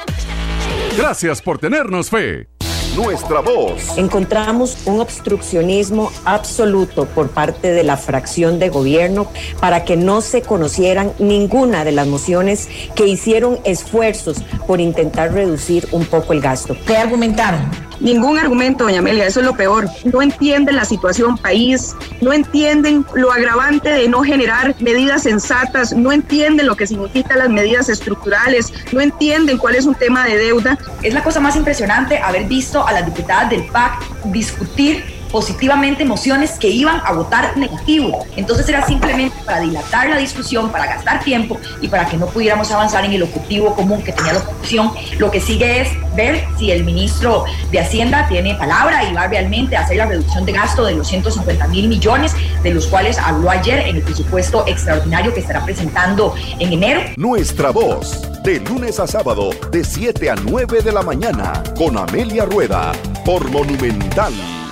[0.97, 2.47] Gracias por tenernos fe
[2.95, 3.97] nuestra voz.
[3.97, 9.27] Encontramos un obstruccionismo absoluto por parte de la fracción de gobierno
[9.59, 14.37] para que no se conocieran ninguna de las mociones que hicieron esfuerzos
[14.67, 16.77] por intentar reducir un poco el gasto.
[16.85, 17.61] ¿Qué argumentaron?
[18.03, 19.87] Ningún argumento, doña Amelia, eso es lo peor.
[20.03, 26.11] No entienden la situación país, no entienden lo agravante de no generar medidas sensatas, no
[26.11, 30.77] entienden lo que significan las medidas estructurales, no entienden cuál es un tema de deuda.
[31.01, 33.93] Es la cosa más impresionante haber visto a las diputadas del PAC
[34.25, 38.23] discutir positivamente mociones que iban a votar negativo.
[38.35, 42.69] Entonces era simplemente para dilatar la discusión, para gastar tiempo y para que no pudiéramos
[42.69, 44.91] avanzar en el objetivo común que tenía la oposición.
[45.17, 49.75] Lo que sigue es ver si el ministro de Hacienda tiene palabra y va realmente
[49.75, 53.49] a hacer la reducción de gasto de los 150 mil millones, de los cuales habló
[53.49, 57.01] ayer en el presupuesto extraordinario que estará presentando en enero.
[57.17, 62.45] Nuestra voz, de lunes a sábado, de 7 a 9 de la mañana, con Amelia
[62.45, 62.91] Rueda,
[63.25, 64.62] por Monumental.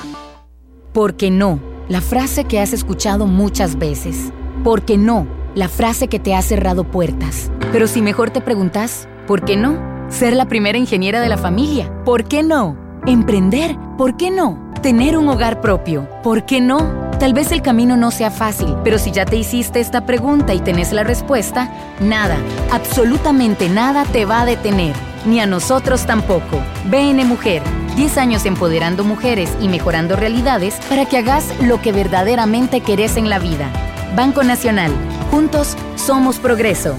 [0.94, 4.34] Porque no, la frase que has escuchado muchas veces.
[4.62, 7.50] Porque no, la frase que te ha cerrado puertas.
[7.72, 9.80] Pero si mejor te preguntas, ¿por qué no?
[10.10, 12.04] Ser la primera ingeniera de la familia.
[12.04, 12.78] ¿Por qué no?
[13.06, 13.78] Emprender.
[13.98, 14.74] ¿Por qué no?
[14.82, 16.10] Tener un hogar propio.
[16.24, 17.01] ¿Por qué no?
[17.22, 20.60] Tal vez el camino no sea fácil, pero si ya te hiciste esta pregunta y
[20.60, 21.70] tenés la respuesta,
[22.00, 22.36] nada,
[22.72, 24.96] absolutamente nada te va a detener,
[25.28, 26.60] ni a nosotros tampoco.
[26.86, 27.62] BN Mujer,
[27.96, 33.30] 10 años empoderando mujeres y mejorando realidades para que hagas lo que verdaderamente querés en
[33.30, 33.70] la vida.
[34.16, 34.92] Banco Nacional,
[35.30, 36.96] juntos somos progreso.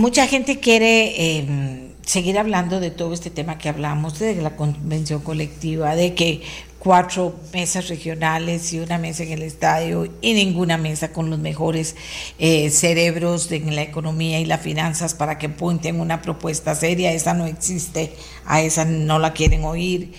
[0.00, 5.20] Mucha gente quiere em, seguir hablando de todo este tema que hablamos, de la convención
[5.20, 6.40] colectiva, de que
[6.78, 11.96] cuatro mesas regionales y una mesa en el estadio y ninguna mesa con los mejores
[12.38, 17.12] eh, cerebros en la economía y las finanzas para que apunten una propuesta seria.
[17.12, 18.14] Esa no existe,
[18.46, 20.14] a esa no la quieren oír.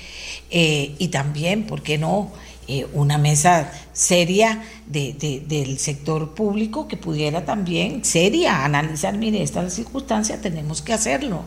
[0.52, 2.32] Eh, y también, ¿por qué no?
[2.68, 9.68] Eh, una mesa seria de, del sector público que pudiera también, seria, analizar, mire, esta
[9.70, 11.44] circunstancia tenemos que hacerlo,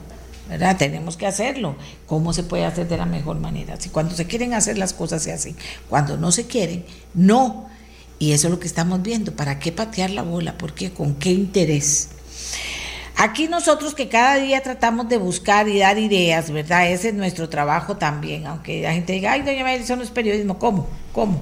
[0.49, 0.77] ¿verdad?
[0.77, 1.77] Tenemos que hacerlo.
[2.07, 3.81] ¿Cómo se puede hacer de la mejor manera?
[3.81, 5.57] Si cuando se quieren hacer las cosas se hacen,
[5.89, 6.85] cuando no se quieren,
[7.15, 7.69] no.
[8.19, 9.35] Y eso es lo que estamos viendo.
[9.37, 10.59] ¿Para qué patear la bola?
[10.59, 10.93] ¿Por qué?
[10.93, 12.09] ¿Con qué interés?
[13.17, 16.91] Aquí nosotros que cada día tratamos de buscar y dar ideas, ¿verdad?
[16.91, 20.11] Ese es nuestro trabajo también, aunque la gente diga, ay, doña María, eso no es
[20.11, 20.89] periodismo, ¿cómo?
[21.13, 21.41] ¿Cómo?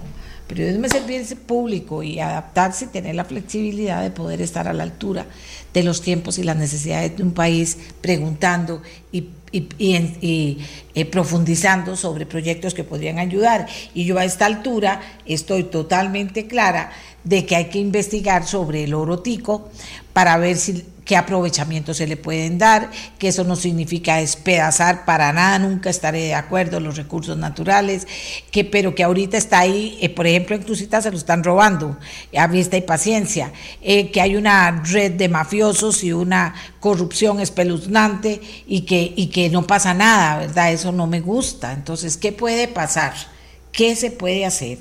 [0.53, 4.83] periodismo es servirse público y adaptarse y tener la flexibilidad de poder estar a la
[4.83, 5.25] altura
[5.73, 8.83] de los tiempos y las necesidades de un país preguntando
[9.13, 13.67] y, eh, profundizando sobre proyectos que podrían ayudar.
[13.95, 16.93] Y yo a esta altura estoy totalmente clara
[17.25, 19.71] de que hay que investigar sobre el oro tico
[20.13, 25.33] para ver si qué aprovechamiento se le pueden dar, que eso no significa despedazar para
[25.33, 28.07] nada, nunca estaré de acuerdo los recursos naturales,
[28.51, 31.99] que pero que ahorita está ahí, eh, por ejemplo en Crucita se lo están robando,
[32.37, 38.41] a vista y paciencia, eh, que hay una red de mafiosos y una corrupción espeluznante
[38.67, 40.73] y que, y que no pasa nada, ¿verdad?
[40.73, 41.73] Eso no me gusta.
[41.73, 43.15] Entonces, ¿qué puede pasar?
[43.73, 44.79] ¿Qué se puede hacer?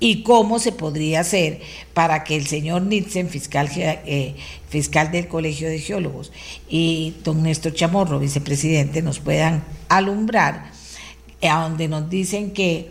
[0.00, 1.60] Y cómo se podría hacer
[1.94, 4.34] para que el señor Nitzen, fiscal, eh,
[4.68, 6.32] fiscal del Colegio de Geólogos,
[6.68, 10.72] y don Néstor Chamorro, vicepresidente, nos puedan alumbrar,
[11.42, 12.90] a donde nos dicen que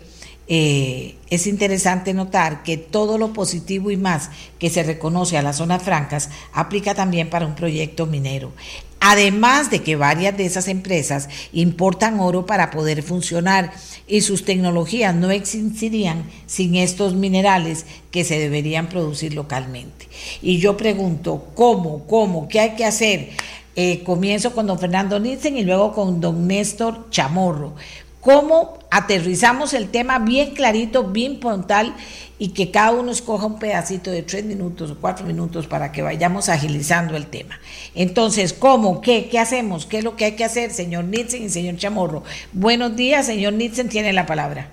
[0.52, 5.58] eh, es interesante notar que todo lo positivo y más que se reconoce a las
[5.58, 8.52] zonas francas aplica también para un proyecto minero.
[9.00, 13.72] Además de que varias de esas empresas importan oro para poder funcionar
[14.06, 20.06] y sus tecnologías no existirían sin estos minerales que se deberían producir localmente.
[20.42, 22.06] Y yo pregunto, ¿cómo?
[22.06, 22.46] ¿Cómo?
[22.46, 23.30] ¿Qué hay que hacer?
[23.74, 27.74] Eh, comienzo con don Fernando Nielsen y luego con don Néstor Chamorro
[28.20, 31.94] cómo aterrizamos el tema bien clarito, bien puntual
[32.38, 36.02] y que cada uno escoja un pedacito de tres minutos o cuatro minutos para que
[36.02, 37.58] vayamos agilizando el tema.
[37.94, 39.00] Entonces, ¿cómo?
[39.00, 39.28] ¿Qué?
[39.30, 39.86] ¿Qué hacemos?
[39.86, 42.24] ¿Qué es lo que hay que hacer, señor Nitzen y señor Chamorro?
[42.52, 44.68] Buenos días, señor Nitzen, tiene la palabra.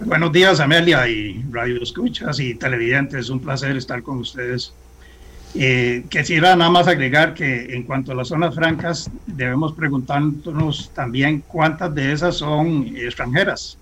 [0.00, 3.28] Buenos días, Amelia y Radio Escuchas y televidentes.
[3.28, 4.72] Un placer estar con ustedes.
[5.54, 11.42] Eh, quisiera nada más agregar que en cuanto a las zonas francas, debemos preguntarnos también
[11.46, 13.76] cuántas de esas son extranjeras.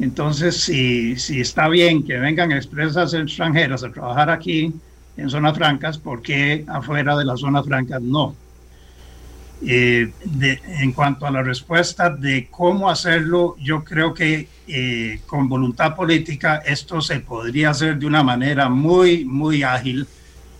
[0.00, 4.72] Entonces, si, si está bien que vengan expresas extranjeras a trabajar aquí
[5.16, 8.34] en zonas francas, ¿por qué afuera de las zonas francas no?
[9.62, 10.10] Eh,
[10.80, 16.62] en cuanto a la respuesta de cómo hacerlo, yo creo que eh, con voluntad política
[16.64, 20.06] esto se podría hacer de una manera muy, muy ágil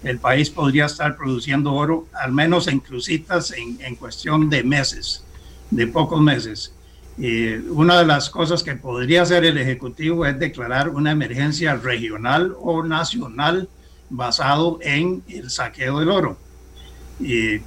[0.03, 5.25] el país podría estar produciendo oro, al menos en crucitas, en, cuestión de meses,
[5.71, 6.75] de pocos meses.
[7.19, 12.55] Eh, una de las cosas que podría hacer el Ejecutivo es declarar una emergencia regional
[12.59, 13.69] o nacional
[14.09, 16.39] basado en el saqueo del oro.
[17.21, 17.59] Y,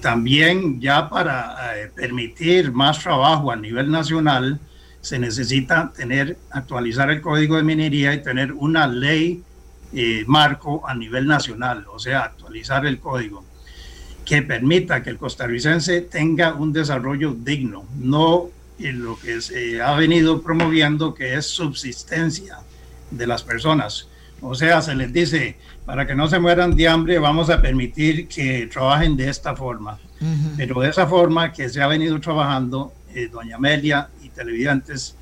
[0.00, 4.58] también ya para eh, permitir más trabajo a nivel nacional,
[5.00, 9.44] se necesita tener, actualizar el código de minería y tener una ley
[9.92, 13.44] eh, marco a nivel nacional, o sea, actualizar el código
[14.26, 18.48] que permita que el costarricense tenga un desarrollo digno, no
[18.78, 22.58] en lo que se ha venido promoviendo, que es subsistencia
[23.10, 24.08] de las personas.
[24.42, 25.56] O sea, se les dice,
[25.86, 29.98] para que no se mueran de hambre, vamos a permitir que trabajen de esta forma.
[30.56, 35.14] Pero de esa forma que se ha venido trabajando, eh, doña Amelia y televidentes,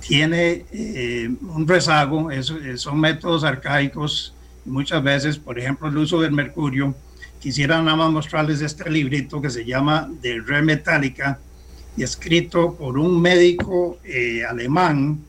[0.00, 2.42] tiene eh, un rezago, eh,
[2.76, 4.34] son métodos arcaicos,
[4.64, 6.94] muchas veces, por ejemplo, el uso del mercurio.
[7.40, 11.38] Quisiera nada más mostrarles este librito que se llama De Re Metálica,
[11.96, 15.20] y escrito por un médico eh, alemán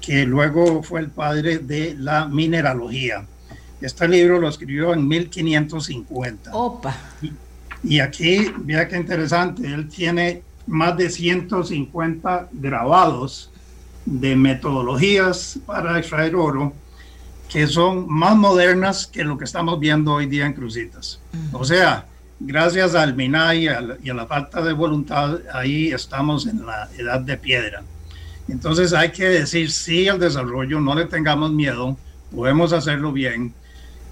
[0.00, 3.26] que luego fue el padre de la mineralogía.
[3.80, 6.54] Este libro lo escribió en 1550.
[6.54, 6.96] Opa.
[7.20, 7.32] Y,
[7.82, 13.51] y aquí, vea qué interesante, él tiene más de 150 grabados
[14.04, 16.72] de metodologías para extraer oro
[17.52, 21.20] que son más modernas que lo que estamos viendo hoy día en Crucitas.
[21.52, 22.06] O sea,
[22.40, 23.64] gracias al MINAI
[24.02, 27.82] y a, la, falta de voluntad, ahí estamos en la edad de piedra.
[28.48, 31.96] Entonces hay que decir sí al desarrollo, no le tengamos miedo,
[32.34, 33.52] podemos hacerlo bien.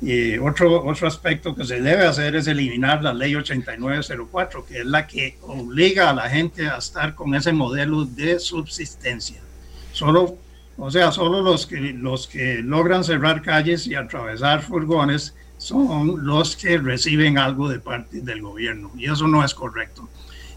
[0.02, 4.86] Y otro, otro aspecto que se debe hacer es eliminar la ley 8904, que es
[4.86, 9.40] la que obliga a la gente a estar con ese modelo de subsistencia.
[10.00, 10.38] Solo,
[10.78, 16.56] o sea, solo los que, los que logran cerrar calles y atravesar furgones son los
[16.56, 20.08] que reciben algo de parte del gobierno y eso no es correcto.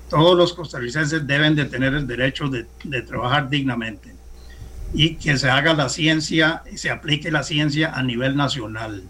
[0.10, 4.16] Todos los costarricenses deben de tener el derecho de, de trabajar dignamente
[4.94, 9.04] y que se haga la ciencia y se aplique la ciencia a nivel nacional.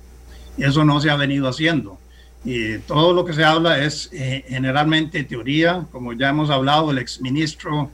[0.57, 1.99] Eso no se ha venido haciendo.
[2.43, 6.97] Y todo lo que se habla es eh, generalmente teoría, como ya hemos hablado, el
[6.97, 7.91] exministro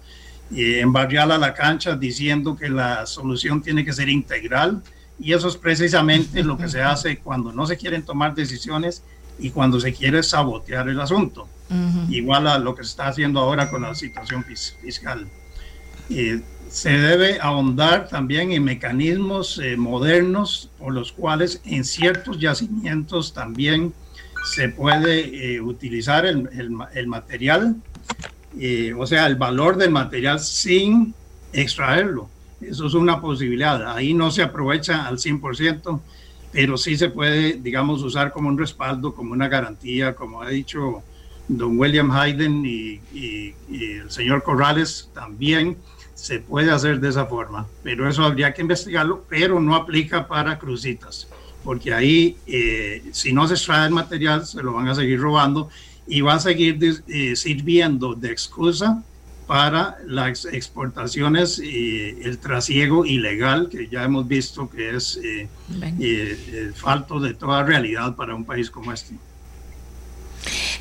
[0.55, 4.81] eh, embarriar a la cancha diciendo que la solución tiene que ser integral.
[5.19, 9.03] Y eso es precisamente lo que se hace cuando no se quieren tomar decisiones
[9.37, 11.47] y cuando se quiere sabotear el asunto,
[12.09, 15.27] igual a lo que se está haciendo ahora con la situación fiscal.
[16.09, 23.33] Eh, se debe ahondar también en mecanismos eh, modernos por los cuales en ciertos yacimientos
[23.33, 23.93] también
[24.53, 26.47] se puede eh, utilizar el,
[26.93, 27.75] el, material,
[28.57, 31.13] eh, o sea, el valor del material sin
[31.51, 32.29] extraerlo.
[32.61, 33.95] Eso es una posibilidad.
[33.95, 35.99] Ahí no se aprovecha al 100%,
[36.51, 41.03] pero sí se puede, digamos, usar como un respaldo, como una garantía, como ha dicho
[41.47, 45.77] don William Hayden y, y el señor Corrales también
[46.19, 50.59] se puede hacer de esa forma, pero eso habría que investigarlo, pero no aplica para
[50.59, 51.27] crucitas,
[51.63, 55.69] porque ahí eh, si no se extrae el material se lo van a seguir robando
[56.09, 59.03] y va a seguir eh, sirviendo de excusa
[59.45, 67.19] para las exportaciones y el trasiego ilegal que ya hemos visto que es eh, falto
[67.19, 69.15] de toda realidad para un país como este.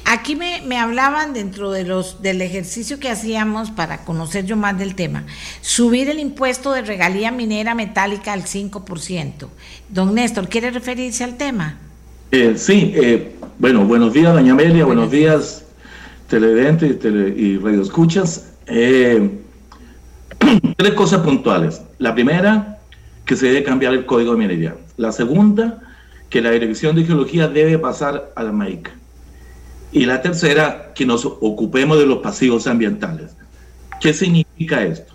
[0.04, 4.78] Aquí me, me, hablaban dentro de los del ejercicio que hacíamos para conocer yo más
[4.78, 5.24] del tema,
[5.60, 9.48] subir el impuesto de regalía minera metálica al 5%.
[9.90, 11.78] Don Néstor, ¿quiere referirse al tema?
[12.30, 15.64] Eh, sí, eh, bueno, buenos días, doña Amelia, buenos, días,
[16.28, 18.52] televidentes y, tele, y radioescuchas.
[18.66, 19.40] Eh,
[20.76, 21.80] tres cosas puntuales.
[21.98, 22.80] La primera,
[23.24, 24.76] que se debe cambiar el código de minería.
[24.98, 25.78] La segunda,
[26.28, 28.90] que la Dirección de Geología debe pasar a la MAIC.
[29.92, 33.34] Y la tercera, que nos ocupemos de los pasivos ambientales.
[34.02, 35.14] ¿Qué significa esto?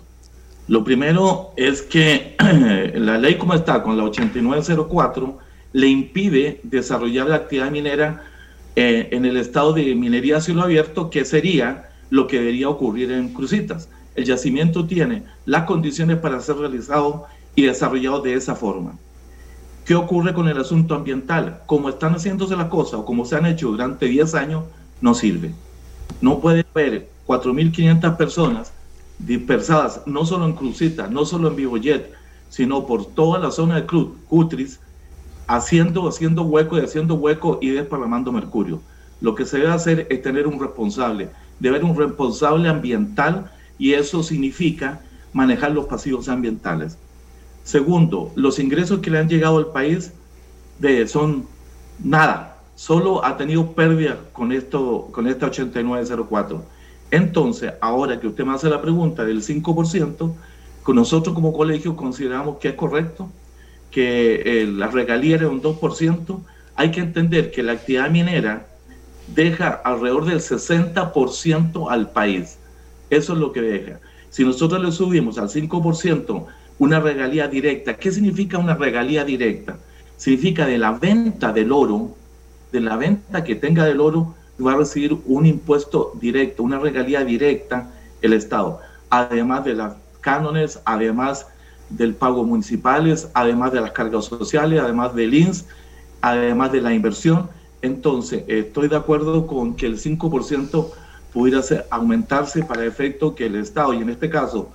[0.66, 2.34] Lo primero es que
[2.96, 5.43] la ley como está con la 8904
[5.74, 8.22] le impide desarrollar la actividad minera
[8.76, 13.10] eh, en el estado de minería a cielo abierto, que sería lo que debería ocurrir
[13.10, 13.88] en Crucitas.
[14.14, 17.26] El yacimiento tiene las condiciones para ser realizado
[17.56, 18.96] y desarrollado de esa forma.
[19.84, 21.62] ¿Qué ocurre con el asunto ambiental?
[21.66, 24.64] Como están haciéndose las cosas o como se han hecho durante 10 años,
[25.00, 25.52] no sirve.
[26.20, 28.72] No puede haber 4.500 personas
[29.18, 32.12] dispersadas, no solo en Crucita, no solo en Vivoyet,
[32.48, 33.86] sino por toda la zona de
[34.28, 34.78] Cutris,
[35.46, 38.80] haciendo, haciendo hueco y haciendo hueco y desparramando mercurio.
[39.20, 41.30] Lo que se debe hacer es tener un responsable,
[41.60, 45.00] debe haber un responsable ambiental y eso significa
[45.32, 46.98] manejar los pasivos ambientales.
[47.62, 50.12] Segundo, los ingresos que le han llegado al país
[50.78, 51.46] de, son
[52.02, 56.62] nada, solo ha tenido pérdida con, esto, con esta 8904.
[57.10, 60.32] Entonces, ahora que usted me hace la pregunta del 5%,
[60.82, 63.30] con nosotros como colegio consideramos que es correcto,
[63.94, 66.40] que eh, la regalía era un 2%,
[66.74, 68.66] hay que entender que la actividad minera
[69.28, 72.58] deja alrededor del 60% al país.
[73.08, 74.00] Eso es lo que deja.
[74.30, 76.44] Si nosotros le subimos al 5%,
[76.80, 77.96] una regalía directa.
[77.96, 79.76] ¿Qué significa una regalía directa?
[80.16, 82.16] Significa de la venta del oro,
[82.72, 87.24] de la venta que tenga del oro, va a recibir un impuesto directo, una regalía
[87.24, 87.92] directa
[88.22, 91.46] el Estado, además de las cánones, además
[91.90, 95.66] del pago municipales, además de las cargas sociales, además del INS,
[96.20, 97.48] además de la inversión.
[97.82, 100.90] Entonces, estoy de acuerdo con que el 5%
[101.32, 104.70] pudiera ser, aumentarse para efecto que el Estado, y en este caso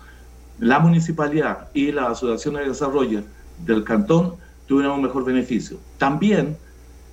[0.60, 3.24] la municipalidad y la asociación de desarrollo
[3.66, 4.36] del cantón
[4.68, 5.78] tuvieran un mejor beneficio.
[5.98, 6.58] También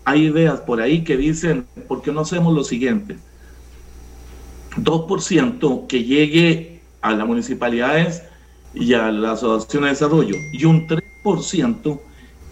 [0.05, 3.17] hay ideas por ahí que dicen, ¿por qué no hacemos lo siguiente?
[4.77, 8.25] 2% que llegue a las municipalidades
[8.77, 12.01] y a la asociación de desarrollo y un 3%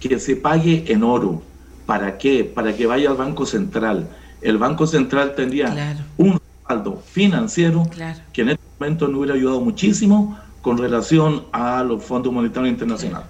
[0.01, 1.43] que se pague en oro.
[1.87, 2.45] ¿Para qué?
[2.45, 4.09] Para que vaya al Banco Central.
[4.41, 7.83] El Banco Central tendría un respaldo financiero
[8.33, 13.29] que en este momento no hubiera ayudado muchísimo con relación a los fondos monetarios internacionales.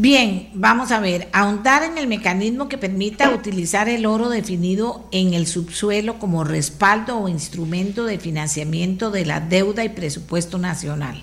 [0.00, 5.34] Bien, vamos a ver, ahondar en el mecanismo que permita utilizar el oro definido en
[5.34, 11.22] el subsuelo como respaldo o instrumento de financiamiento de la deuda y presupuesto nacional.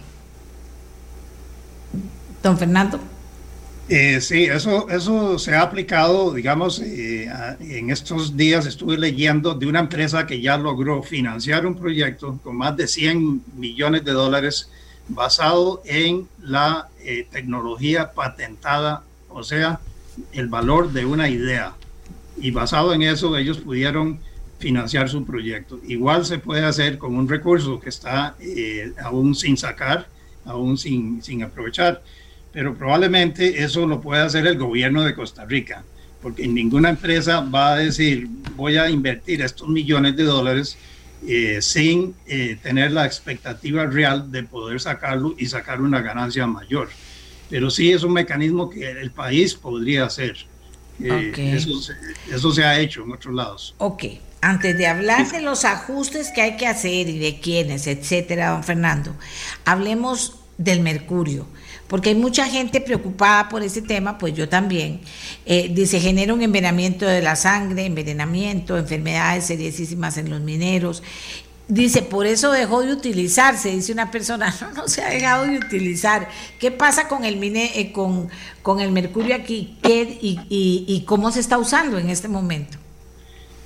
[2.44, 3.00] Don Fernando.
[3.90, 7.28] Eh, sí, eso, eso se ha aplicado, digamos, eh,
[7.60, 12.56] en estos días estuve leyendo de una empresa que ya logró financiar un proyecto con
[12.56, 14.70] más de 100 millones de dólares
[15.10, 19.80] basado en la eh, tecnología patentada, o sea,
[20.32, 21.74] el valor de una idea.
[22.40, 24.20] Y basado en eso ellos pudieron
[24.60, 25.80] financiar su proyecto.
[25.88, 28.36] Igual se puede hacer con un recurso que está
[29.04, 30.08] aún sin sacar,
[30.46, 32.02] aún sin, sin aprovechar
[32.58, 35.84] pero probablemente eso lo puede hacer el gobierno de Costa Rica,
[36.24, 40.76] porque ninguna empresa va a decir voy a invertir estos millones de dólares
[41.26, 46.90] eh, sin eh, tener la expectativa real de poder sacarlo y sacar una ganancia mayor.
[47.50, 50.36] Pero sí es un mecanismo que el país podría hacer.
[51.00, 51.94] eso,
[52.32, 53.76] eso se ha hecho en otros lados.
[53.78, 54.04] Ok,
[54.42, 58.64] antes de hablar de los ajustes que hay que hacer y de quiénes, etcétera, don
[58.64, 59.16] Fernando,
[59.66, 61.48] hablemos del mercurio
[61.88, 65.00] porque hay mucha gente preocupada por ese tema, pues yo también.
[65.46, 71.02] Eh, dice, genera un envenenamiento de la sangre, envenenamiento, enfermedades seriosísimas en los mineros.
[71.70, 75.58] Dice, por eso dejó de utilizarse, dice una persona, no, no se ha dejado de
[75.58, 76.30] utilizar.
[76.60, 78.30] ¿Qué pasa con el, mine, eh, con,
[78.62, 79.78] con, el mercurio aquí?
[79.82, 82.78] ¿Qué, y, y, cómo se está usando en este momento?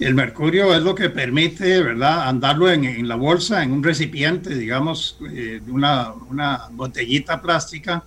[0.01, 5.19] El mercurio es lo que permite, ¿verdad?, andarlo en, la bolsa, en un recipiente, digamos,
[5.31, 8.03] eh, una, una botellita plástica.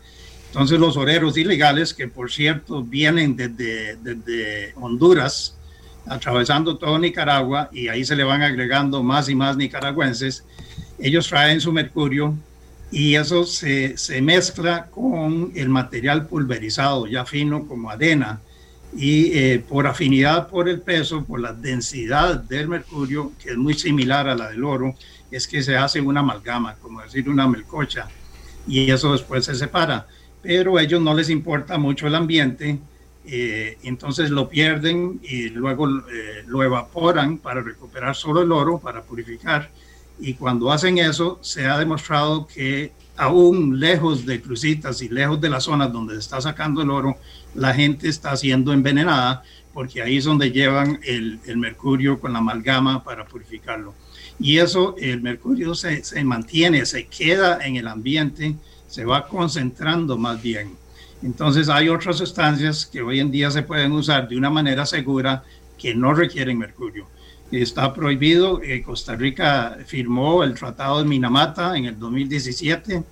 [0.48, 5.56] Entonces los oreros ilegales, que por cierto vienen desde, desde Honduras,
[6.06, 10.44] atravesando todo Nicaragua, y ahí se le van agregando más y más nicaragüenses,
[10.98, 12.34] ellos traen su mercurio
[12.90, 18.40] y eso se, se mezcla con el material pulverizado, ya fino como arena
[18.96, 23.74] y eh, por afinidad por el peso, por la densidad del mercurio, que es muy
[23.74, 24.94] similar a la del oro,
[25.30, 28.08] es que se hace una amalgama, como decir una melcocha,
[28.66, 30.06] y eso después se separa.
[30.42, 32.78] Pero a ellos no les importa mucho el ambiente,
[33.26, 39.02] eh, entonces lo pierden y luego eh, lo evaporan para recuperar solo el oro, para
[39.02, 39.70] purificar.
[40.20, 45.50] Y cuando hacen eso, se ha demostrado que aún lejos de Crucitas y lejos de
[45.50, 47.16] las zonas donde se está sacando el oro,
[47.54, 49.42] la gente está siendo envenenada
[49.74, 53.92] porque ahí es donde llevan el, mercurio con la amalgama para purificarlo.
[54.38, 58.54] Y eso, el mercurio se, mantiene, se queda en el ambiente,
[58.86, 60.76] se va concentrando más bien.
[61.22, 65.42] Entonces hay otras sustancias que hoy en día se pueden usar de una manera segura
[65.76, 67.08] que no requieren mercurio.
[67.50, 73.04] Está prohibido, eh, Costa Rica firmó el Tratado de Minamata en el 2017,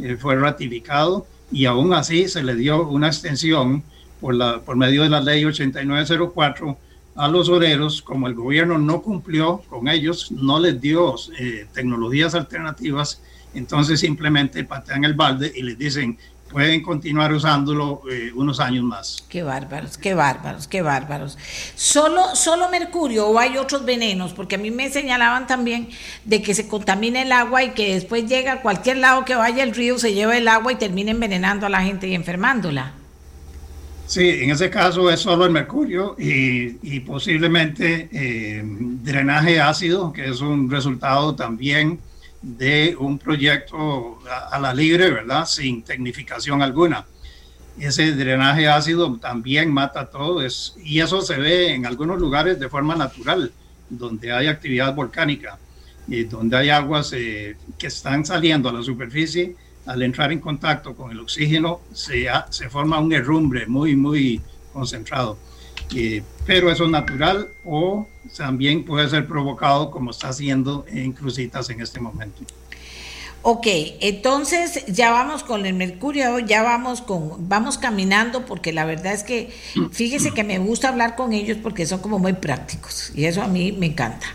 [0.00, 3.82] eh, fue ratificado y aún así se le dio una extensión
[4.20, 6.76] por, la, por medio de la ley 8904
[7.18, 12.34] a los obreros, como el gobierno no cumplió con ellos, no les dio eh, tecnologías
[12.34, 13.22] alternativas,
[13.54, 16.16] entonces simplemente patean el balde y les dicen,
[16.50, 19.24] pueden continuar usándolo eh, unos años más.
[19.28, 21.38] Qué bárbaros, qué bárbaros, qué bárbaros.
[21.74, 25.88] Solo, solo mercurio o hay otros venenos, porque a mí me señalaban también
[26.24, 29.62] de que se contamina el agua y que después llega a cualquier lado que vaya
[29.62, 32.92] el río, se lleva el agua y termina envenenando a la gente y enfermándola.
[34.06, 40.40] Sí, en ese caso es solo el mercurio y, posiblemente eh, drenaje ácido, que es
[40.40, 42.00] un resultado también
[42.42, 44.18] de un proyecto
[44.50, 45.46] a, la libre, ¿verdad?
[45.46, 47.06] Sin tecnificación alguna.
[47.78, 52.68] Ese drenaje ácido también mata todo es, y eso se ve en algunos lugares de
[52.68, 53.52] forma natural,
[53.88, 55.58] donde hay actividad volcánica
[56.06, 59.56] y donde hay aguas eh, que están saliendo a la superficie.
[59.86, 64.40] Al entrar en contacto con el oxígeno se, se forma un herrumbre muy, muy
[64.72, 65.38] concentrado.
[65.94, 68.06] Eh, pero eso es natural o
[68.36, 72.42] también puede ser provocado como está haciendo en Crucitas en este momento.
[73.42, 73.66] Ok,
[74.00, 79.22] entonces ya vamos con el mercurio, ya vamos con, vamos caminando porque la verdad es
[79.22, 79.50] que
[79.92, 83.46] fíjese que me gusta hablar con ellos porque son como muy prácticos y eso a
[83.46, 84.26] mí me encanta.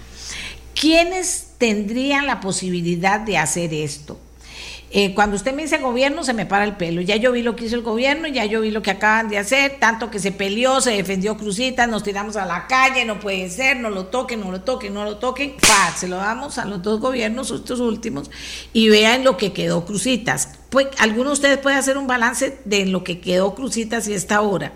[0.74, 4.20] ¿Quiénes tendrían la posibilidad de hacer esto?
[4.96, 7.02] Eh, cuando usted me dice gobierno, se me para el pelo.
[7.02, 9.40] Ya yo vi lo que hizo el gobierno, ya yo vi lo que acaban de
[9.40, 13.50] hacer, tanto que se peleó, se defendió Crucitas, nos tiramos a la calle, no puede
[13.50, 15.56] ser, no lo toquen, no lo toquen, no lo toquen.
[15.98, 18.30] se lo damos a los dos gobiernos, estos últimos,
[18.72, 20.50] y vean lo que quedó Crucitas.
[20.70, 24.42] Pues, ¿Alguno de ustedes puede hacer un balance de lo que quedó Crucitas y esta
[24.42, 24.74] hora?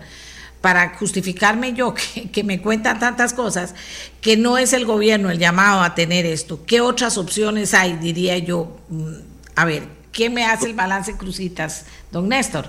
[0.60, 3.76] para justificarme yo que, que, me cuentan tantas cosas,
[4.20, 6.64] que no es el gobierno el llamado a tener esto.
[6.66, 8.76] ¿Qué otras opciones hay, diría yo?
[8.88, 9.12] Mm,
[9.54, 11.86] a ver, ¿Quién me hace el balance Crucitas?
[12.10, 12.64] Don Néstor.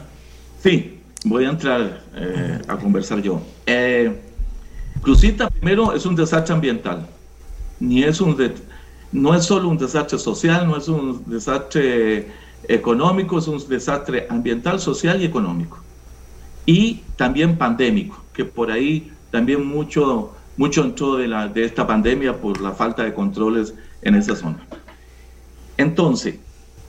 [0.62, 3.42] Sí, voy a entrar eh, a conversar yo.
[3.66, 4.22] Eh,
[5.02, 7.10] Crucita primero es un desastre ambiental,
[7.80, 8.38] ni es un
[9.12, 12.28] no es solo un desastre social, no es un desastre
[12.68, 15.80] económico, es un desastre ambiental, social y económico.
[16.68, 22.40] Y también pandémico, que por ahí también mucho, mucho entró de, la, de esta pandemia
[22.40, 23.74] por la falta de controles
[24.04, 24.64] en esa zona.
[25.78, 26.36] Entonces,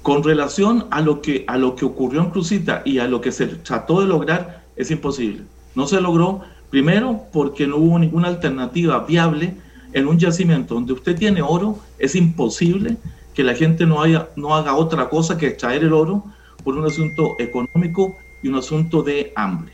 [0.02, 3.32] con relación a lo, que, a lo que ocurrió en Crucita y a lo que
[3.32, 5.42] se trató de lograr, es imposible.
[5.74, 6.40] No se logró,
[6.70, 9.54] primero, porque no hubo ninguna alternativa viable
[9.92, 12.96] en un yacimiento donde usted tiene oro, es imposible
[13.34, 16.24] que la gente no, haya, no haga otra cosa que extraer el oro
[16.64, 19.72] por un asunto económico y un asunto de hambre.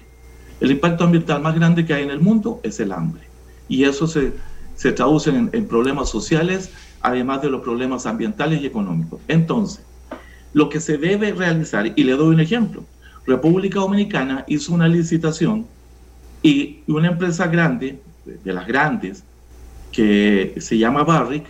[0.61, 3.23] El impacto ambiental más grande que hay en el mundo es el hambre.
[3.69, 4.33] Y eso se,
[4.75, 6.71] se traduce en, en problemas sociales,
[7.03, 9.21] además de los problemas ambientales y económicos.
[9.29, 9.85] Entonces,
[10.57, 12.83] lo que se debe realizar, y le doy un ejemplo,
[13.27, 15.67] República Dominicana hizo una licitación
[16.43, 19.23] Y una empresa grande, de las grandes,
[19.93, 21.45] que se llama Barrick,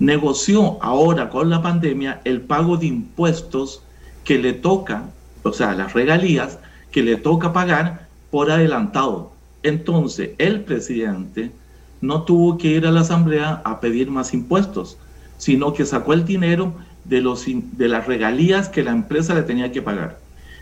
[0.00, 3.84] negoció ahora con la pandemia el pago de impuestos
[4.24, 5.04] que le toca,
[5.44, 6.58] o sea, las regalías
[6.90, 9.30] que le toca pagar por adelantado.
[9.62, 11.52] Entonces, el presidente
[12.00, 14.98] no tuvo que ir a la asamblea a pedir más impuestos,
[15.38, 16.74] sino que sacó el dinero
[17.04, 20.18] de, los, de las regalías que la empresa le tenía que pagar.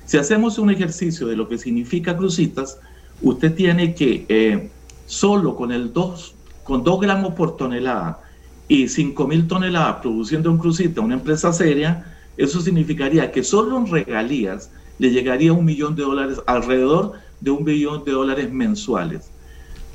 [0.06, 2.78] Si hacemos un ejercicio de lo que significa crucitas,
[3.22, 4.70] usted tiene que eh,
[5.06, 6.34] solo con el 2
[6.64, 8.20] con 2 gramos por tonelada
[8.68, 13.90] y 5 mil toneladas produciendo un crucita una empresa seria, eso significaría que solo en
[13.90, 19.30] regalías le llegaría un millón de dólares, alrededor de un billón de dólares mensuales.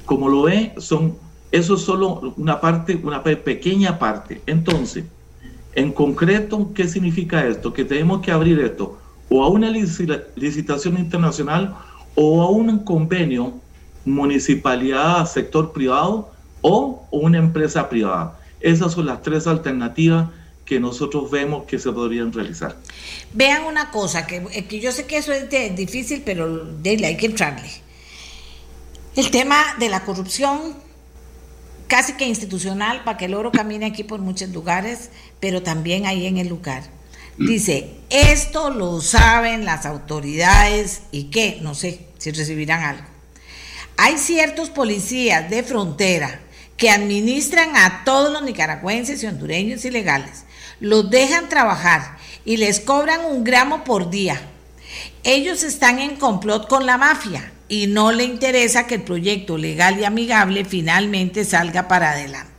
[0.05, 1.15] Como lo ve, son,
[1.51, 4.41] eso es solo una parte, una pequeña parte.
[4.45, 5.05] Entonces,
[5.75, 7.73] en concreto, ¿qué significa esto?
[7.73, 8.99] Que tenemos que abrir esto
[9.29, 11.75] o a una licitación internacional
[12.15, 13.53] o a un convenio
[14.05, 16.31] municipalidad, sector privado
[16.61, 18.39] o una empresa privada.
[18.59, 20.29] Esas son las tres alternativas
[20.63, 22.75] que nosotros vemos que se podrían realizar.
[23.33, 27.17] Vean una cosa, que, eh, que yo sé que eso es difícil, pero de, hay
[27.17, 27.69] que entrarle.
[29.15, 30.75] El tema de la corrupción,
[31.87, 35.09] casi que institucional, para que el oro camine aquí por muchos lugares,
[35.39, 36.83] pero también ahí en el lugar.
[37.37, 37.47] Mm.
[37.47, 43.07] Dice, esto lo saben las autoridades y qué, no sé si recibirán algo.
[43.97, 46.41] Hay ciertos policías de frontera
[46.77, 50.43] que administran a todos los nicaragüenses y hondureños ilegales,
[50.79, 54.41] los dejan trabajar y les cobran un gramo por día.
[55.23, 59.99] Ellos están en complot con la mafia y no le interesa que el proyecto legal
[59.99, 62.55] y amigable finalmente salga para adelante.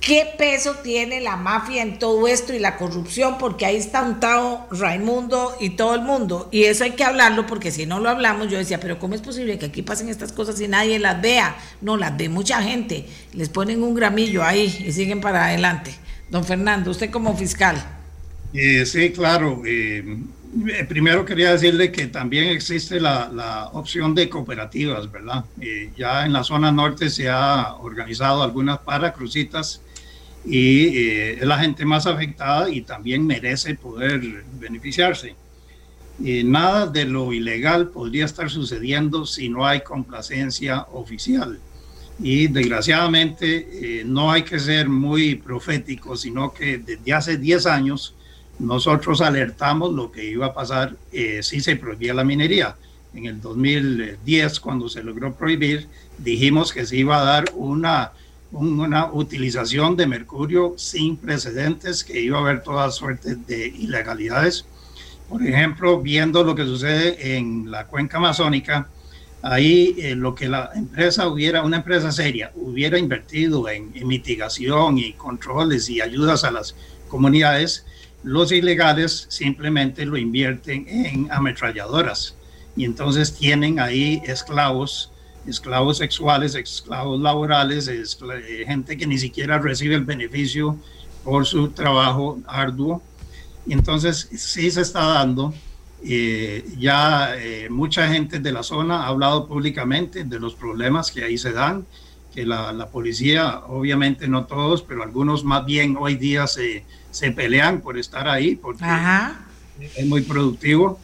[0.00, 3.38] ¿Qué peso tiene la mafia en todo esto y la corrupción?
[3.38, 6.50] Porque ahí está untado Raimundo y todo el mundo.
[6.52, 9.22] Y eso hay que hablarlo porque si no lo hablamos, yo decía, pero ¿cómo es
[9.22, 11.56] posible que aquí pasen estas cosas y nadie las vea?
[11.80, 13.06] No, las ve mucha gente.
[13.32, 15.94] Les ponen un gramillo ahí y siguen para adelante.
[16.28, 17.82] Don Fernando, usted como fiscal.
[18.54, 19.62] Eh, sí, claro.
[19.66, 20.18] Eh,
[20.68, 25.44] eh, primero quería decirle que también existe la, opción de cooperativas, ¿verdad?
[25.96, 29.82] ya en la zona norte se ha organizado algunas paracrucitas
[30.44, 35.34] y eh, es la gente más afectada y también merece poder beneficiarse.
[36.22, 41.58] y nada de lo ilegal podría estar sucediendo si no hay complacencia oficial.
[42.20, 48.14] Y desgraciadamente eh, no hay que ser muy profético, sino que desde hace 10 años
[48.58, 52.76] nosotros alertamos lo que iba a pasar eh, si se prohibía la minería.
[53.14, 58.12] En el 2010, cuando se logró prohibir, dijimos que se iba a dar una
[58.54, 64.64] una utilización de mercurio sin precedentes, que iba a haber toda suerte de ilegalidades.
[65.28, 68.88] Por ejemplo, viendo lo que sucede en la cuenca amazónica,
[69.42, 74.98] ahí eh, lo que la empresa hubiera, una empresa seria, hubiera invertido en, en, mitigación
[74.98, 76.76] y controles y ayudas a las
[77.08, 77.84] comunidades,
[78.24, 82.34] los ilegales simplemente lo invierten en ametralladoras
[82.76, 85.12] y entonces tienen ahí esclavos
[85.46, 90.78] esclavos sexuales, esclavos laborales, eh, gente que ni siquiera recibe el beneficio
[91.22, 93.02] por su trabajo arduo.
[93.68, 95.54] Entonces sí se está dando.
[96.06, 101.24] Eh, ya eh, mucha gente de la zona ha hablado públicamente de los problemas que
[101.24, 101.86] ahí se dan,
[102.34, 106.84] que la policía, obviamente no todos, pero algunos más bien hoy día se,
[107.14, 108.84] se pelean por estar ahí, porque
[109.96, 110.98] es muy productivo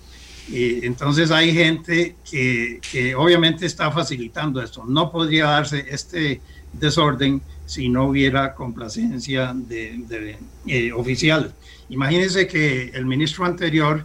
[0.52, 4.84] entonces hay gente que, que, obviamente está facilitando esto.
[4.84, 6.40] No podría darse este
[6.72, 11.54] desorden si no hubiera complacencia de, eh, oficial.
[11.88, 14.04] Imagínense que el ministro anterior,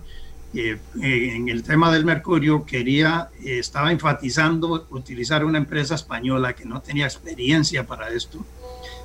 [0.54, 6.66] eh, eh, en el tema del mercurio, quería, estaba enfatizando utilizar una empresa española que
[6.66, 8.46] no tenía experiencia para esto.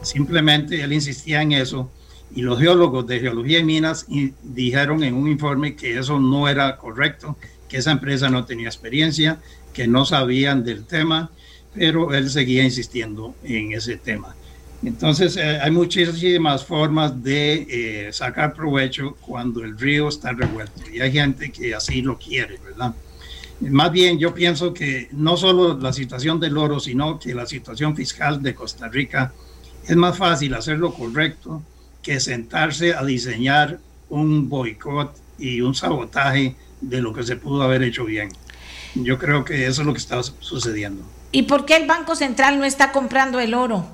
[0.03, 1.91] Simplemente él insistía en eso
[2.35, 4.07] y los geólogos de geología y minas
[4.43, 7.37] dijeron en un informe que eso no era correcto,
[7.69, 9.41] que esa empresa no tenía experiencia,
[9.73, 11.31] que no sabían del tema,
[11.75, 14.35] pero él seguía insistiendo en ese tema.
[14.83, 17.67] Entonces eh, hay muchísimas formas de
[18.09, 22.59] eh, sacar provecho cuando el río está revuelto y hay gente que así lo quiere,
[22.65, 22.95] ¿verdad?
[23.61, 27.95] Más bien yo pienso que no solo la situación del oro, sino que la situación
[27.95, 29.35] fiscal de Costa Rica
[29.87, 31.63] es más fácil hacerlo correcto
[32.03, 33.79] que sentarse a diseñar
[34.09, 38.31] un boicot y un sabotaje de lo que se pudo haber hecho bien.
[38.95, 41.03] Yo creo que eso es lo que está sucediendo.
[41.33, 43.87] ¿Y por qué el Banco Central no está comprando el oro?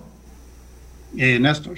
[1.17, 1.77] Eh, Néstor.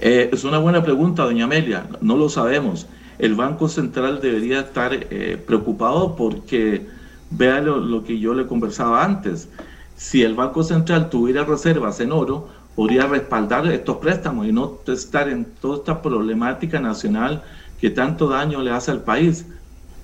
[0.00, 1.86] Eh, es una buena pregunta, doña Amelia.
[2.00, 2.86] No lo sabemos.
[3.18, 6.86] El Banco Central debería estar eh, preocupado porque
[7.30, 9.48] vea lo, que yo le conversaba antes.
[9.96, 15.28] Si el Banco Central tuviera reservas en oro, podría respaldar estos préstamos y no estar
[15.28, 17.42] en toda esta problemática nacional
[17.80, 19.46] que tanto daño le hace al país.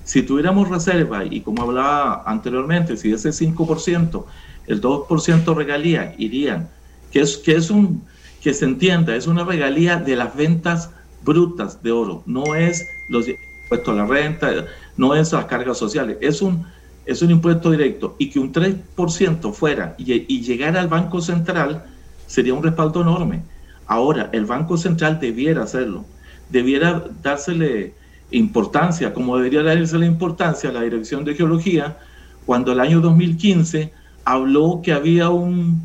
[0.05, 4.25] Si tuviéramos reserva y como hablaba anteriormente, si ese 5%,
[4.67, 6.69] el 2% regalía irían,
[7.13, 8.03] que es, que es un,
[8.41, 10.91] que se entienda, es una regalía de las ventas
[11.23, 14.51] brutas de oro, no es los impuestos a la renta,
[14.97, 16.67] no es las cargas sociales, es un,
[17.05, 18.17] es un impuesto directo.
[18.19, 21.85] Y que un 3% fuera y, y llegara al Banco Central
[22.31, 23.43] sería un respaldo enorme.
[23.89, 26.05] Ahora, el Banco Central debiera hacerlo,
[26.49, 27.93] debiera dársele
[28.31, 31.99] importancia, como debería darse la importancia a la Dirección de Geología,
[32.47, 33.93] cuando el año 2015
[34.25, 35.83] habló que había un,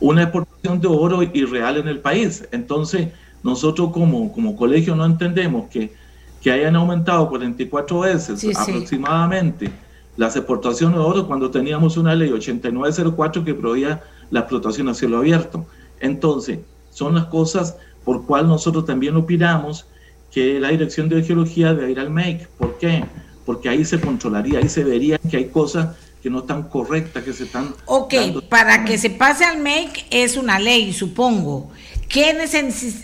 [0.00, 2.48] una exportación de oro irreal en el país.
[2.50, 3.08] Entonces,
[3.42, 5.92] nosotros como, como colegio no entendemos que,
[6.40, 9.70] que hayan aumentado 44 veces aproximadamente
[10.16, 15.18] las exportaciones de oro cuando teníamos una ley 8904 que prohibía la explotación a cielo
[15.18, 15.66] abierto.
[16.00, 16.58] Entonces,
[16.90, 19.86] son las cosas por cual nosotros también opinamos
[20.30, 22.48] que la Dirección de Geología debe ir al MEC.
[22.48, 23.04] ¿Por qué?
[23.46, 27.32] Porque ahí se controlaría, ahí se vería que hay cosas que no están correctas, que
[27.32, 27.74] se están...
[27.84, 28.14] Ok,
[28.48, 31.70] para que se pase al MEC es una ley, supongo.
[32.08, 32.36] ¿Qué,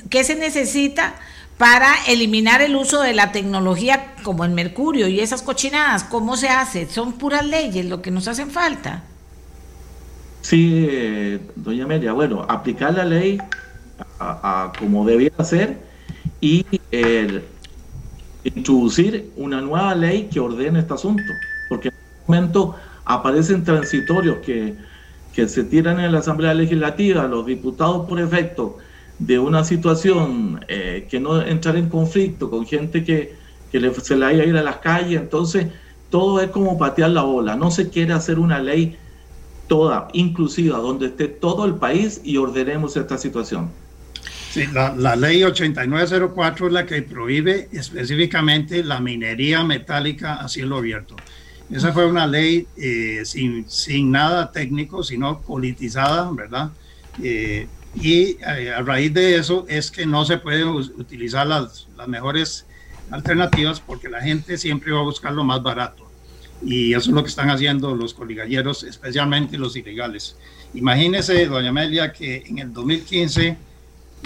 [0.08, 1.14] ¿Qué se necesita
[1.58, 6.04] para eliminar el uso de la tecnología como el mercurio y esas cochinadas?
[6.04, 6.88] ¿Cómo se hace?
[6.88, 9.04] Son puras leyes lo que nos hacen falta.
[10.42, 13.56] Sí, eh, doña Amelia, bueno, aplicar la ley
[14.76, 15.88] como debiera ser
[16.40, 16.64] y
[18.42, 24.78] introducir una nueva ley que ordene este asunto, porque en este momento aparecen transitorios que,
[25.30, 28.78] que se tiran en la Asamblea Legislativa, los diputados por efecto
[29.18, 33.38] de una situación eh, que no entrar en conflicto con gente que,
[33.68, 35.68] que se le haya ir a las calles, entonces
[36.08, 38.98] todo es como patear la bola, no se quiere hacer una ley
[39.70, 43.70] toda, inclusiva, donde esté todo el país y ordenemos esta situación.
[44.50, 51.14] Sí, la, ley 8904 es la que prohíbe específicamente la minería metálica a cielo abierto.
[51.70, 56.72] Esa fue una ley eh, sin, sin, nada técnico, sino politizada, ¿verdad?
[57.22, 62.08] Eh, y eh, a raíz de eso es que no se pueden utilizar las, las
[62.08, 62.66] mejores
[63.12, 66.09] alternativas porque la gente siempre va a buscar lo más barato.
[66.62, 70.36] Y eso es lo que están haciendo los coligalleros, especialmente los ilegales.
[70.74, 73.56] Imagínese, doña Amelia, que en el 2015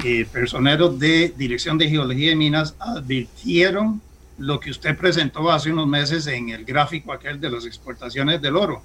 [0.02, 4.02] eh, personeros de Dirección de Geología y Minas advirtieron
[4.38, 8.56] lo que usted presentó hace unos meses en el gráfico aquel de las exportaciones del
[8.56, 8.82] oro.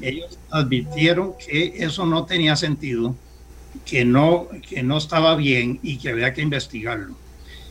[0.00, 3.16] Ellos advirtieron que eso no tenía sentido,
[3.86, 7.14] que no, que no estaba bien y que había que investigarlo.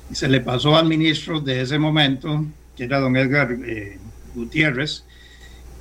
[0.10, 2.46] Y se le pasó al ministro de ese momento,
[2.76, 4.00] que era don Edgar eh,
[4.34, 5.04] Gutiérrez,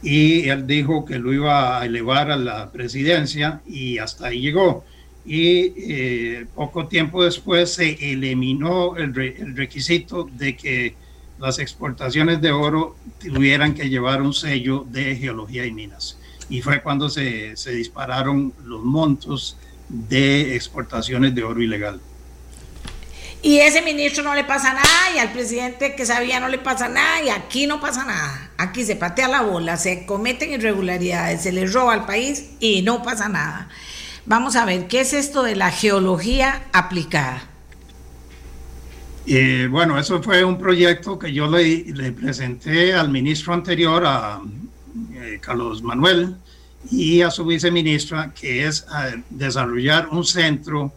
[0.02, 4.84] y él dijo que lo iba a elevar a la presidencia y hasta ahí llegó.
[5.24, 9.14] Y eh, poco tiempo después se eliminó el,
[9.54, 10.96] requisito de que
[11.38, 16.18] las exportaciones de oro tuvieran que llevar un sello de geología y minas.
[16.48, 19.56] Y fue cuando se dispararon los montos
[19.88, 22.00] de exportaciones de oro ilegal.
[23.42, 26.88] Y ese ministro no le pasa nada y al presidente que sabía no le pasa
[26.88, 28.50] nada y aquí no pasa nada.
[28.56, 33.02] Aquí se patea la bola, se cometen irregularidades, se le roba al país y no
[33.02, 33.68] pasa nada.
[34.26, 37.42] Vamos a ver, ¿qué es esto de la geología aplicada?
[39.26, 44.40] Eh, bueno, eso fue un proyecto que yo le, presenté al ministro anterior, a
[45.14, 46.36] eh, Carlos Manuel,
[46.92, 50.92] y a su viceministra, que es eh, desarrollar un centro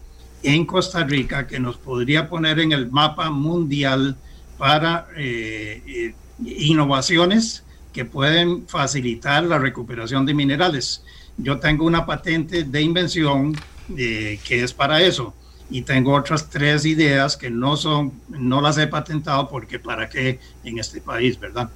[0.46, 4.16] en Costa Rica que nos podría poner en el mapa mundial
[4.58, 6.14] para eh,
[6.46, 11.04] innovaciones que pueden facilitar la recuperación de minerales.
[11.38, 13.56] Yo tengo una patente de invención
[13.98, 15.34] eh, que es para eso
[15.70, 20.40] y tengo otras tres ideas que no son, no las he patentado porque para qué
[20.64, 21.70] en este país, ¿verdad?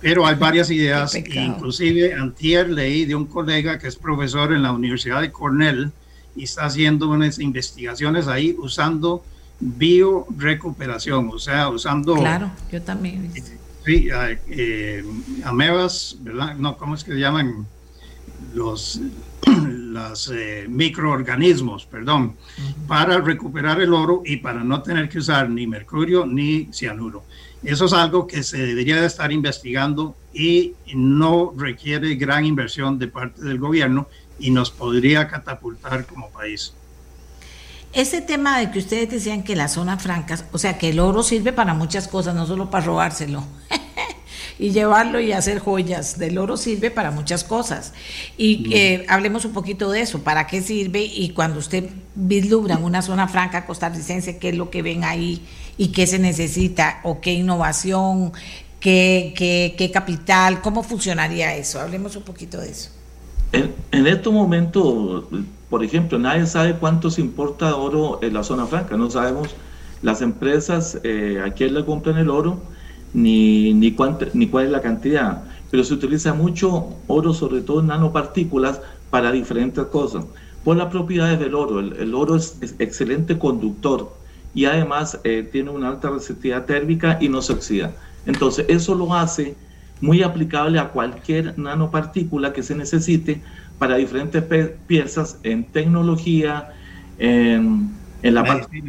[0.00, 4.72] Pero hay varias ideas, inclusive antier leí de un colega que es profesor en la
[4.72, 5.92] Universidad de Cornell,
[6.36, 9.24] y está haciendo unas investigaciones ahí usando
[9.60, 12.16] biorecuperación, o sea, usando...
[12.16, 13.30] Claro, yo también.
[13.84, 14.08] Sí,
[14.48, 15.04] eh,
[15.44, 16.54] amebas, ¿verdad?
[16.56, 17.66] No, ¿cómo es que se llaman?
[18.54, 19.00] Los,
[19.68, 22.34] los eh, microorganismos, perdón,
[22.86, 27.24] para recuperar el oro y para no tener que usar ni mercurio ni cianuro.
[27.62, 33.08] Eso es algo que se debería de estar investigando y no requiere gran inversión de
[33.08, 34.08] parte del gobierno
[34.38, 36.72] y nos podría catapultar como país.
[37.92, 41.22] Ese tema de que ustedes decían que las zonas francas, o sea, que el oro
[41.22, 43.44] sirve para muchas cosas, no solo para robárselo.
[44.58, 46.18] y llevarlo y hacer joyas.
[46.18, 47.92] Del oro sirve para muchas cosas.
[48.36, 53.00] Y eh, hablemos un poquito de eso, para qué sirve y cuando usted vislumbra una
[53.00, 55.46] zona franca costarricense, qué es lo que ven ahí
[55.76, 58.32] y qué se necesita o qué innovación,
[58.80, 61.80] qué, qué, qué capital, cómo funcionaría eso.
[61.80, 62.90] Hablemos un poquito de eso.
[63.54, 65.24] En, estos momentos,
[65.70, 69.54] por ejemplo, nadie sabe cuánto se importa oro en la zona franca, no sabemos
[70.02, 72.58] las empresas eh, a quién le compran el oro,
[73.12, 77.80] ni, ni, cuánto, ni cuál es la cantidad, pero se utiliza mucho oro, sobre todo
[77.80, 80.24] en nanopartículas, para diferentes cosas.
[80.64, 84.12] Por las propiedades del oro, el, oro es, excelente conductor
[84.54, 87.92] y además eh, tiene una alta receptividad térmica y no se oxida.
[88.26, 89.54] Entonces, eso lo hace
[90.00, 93.42] muy aplicable a cualquier nanopartícula que se necesite
[93.78, 94.42] para diferentes
[94.86, 96.72] piezas en tecnología,
[97.18, 97.90] en,
[98.22, 98.82] en la parte,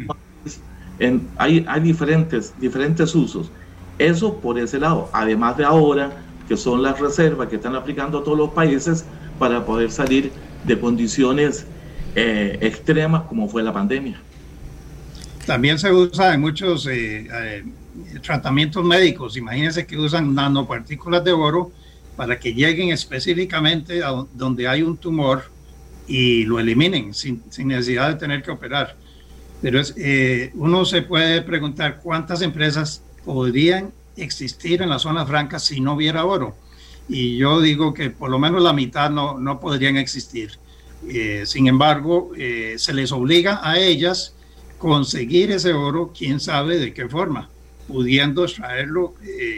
[0.98, 3.50] en, hay, hay diferentes, diferentes usos.
[3.98, 6.12] Eso por ese lado, además de ahora,
[6.48, 9.04] que son las reservas que están aplicando todos los países
[9.38, 10.30] para poder salir
[10.64, 11.66] de condiciones
[12.14, 14.18] eh, extremas como fue la pandemia.
[15.46, 17.64] También se usa en muchos eh, eh,
[18.22, 19.36] tratamientos médicos.
[19.36, 21.72] Imagínense que usan nanopartículas de oro
[22.16, 25.44] para que lleguen específicamente a donde hay un tumor
[26.08, 28.96] y lo eliminen sin, sin necesidad de tener que operar.
[29.60, 35.58] Pero es, eh, uno se puede preguntar cuántas empresas podrían existir en la zona franca
[35.58, 36.54] si no hubiera oro.
[37.08, 40.58] Y yo digo que por lo menos la mitad no, no podrían existir.
[41.08, 44.34] Eh, sin embargo, eh, se les obliga a ellas
[44.78, 47.48] conseguir ese oro, quién sabe de qué forma,
[47.86, 49.14] pudiendo extraerlo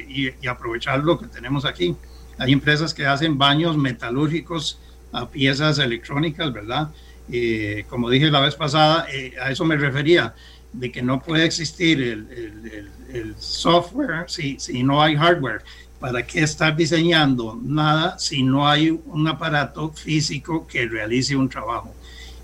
[0.09, 1.97] y, y aprovechar lo que tenemos aquí.
[2.39, 4.79] Hay empresas que hacen baños metalúrgicos
[5.13, 6.91] a piezas electrónicas, ¿verdad?
[7.31, 10.35] Eh, como dije la vez pasada, eh, a eso me refería,
[10.73, 15.63] de que no puede existir el, el, software si, si, no hay hardware.
[15.99, 21.93] ¿Para qué estar diseñando nada si no hay un aparato físico que realice un trabajo?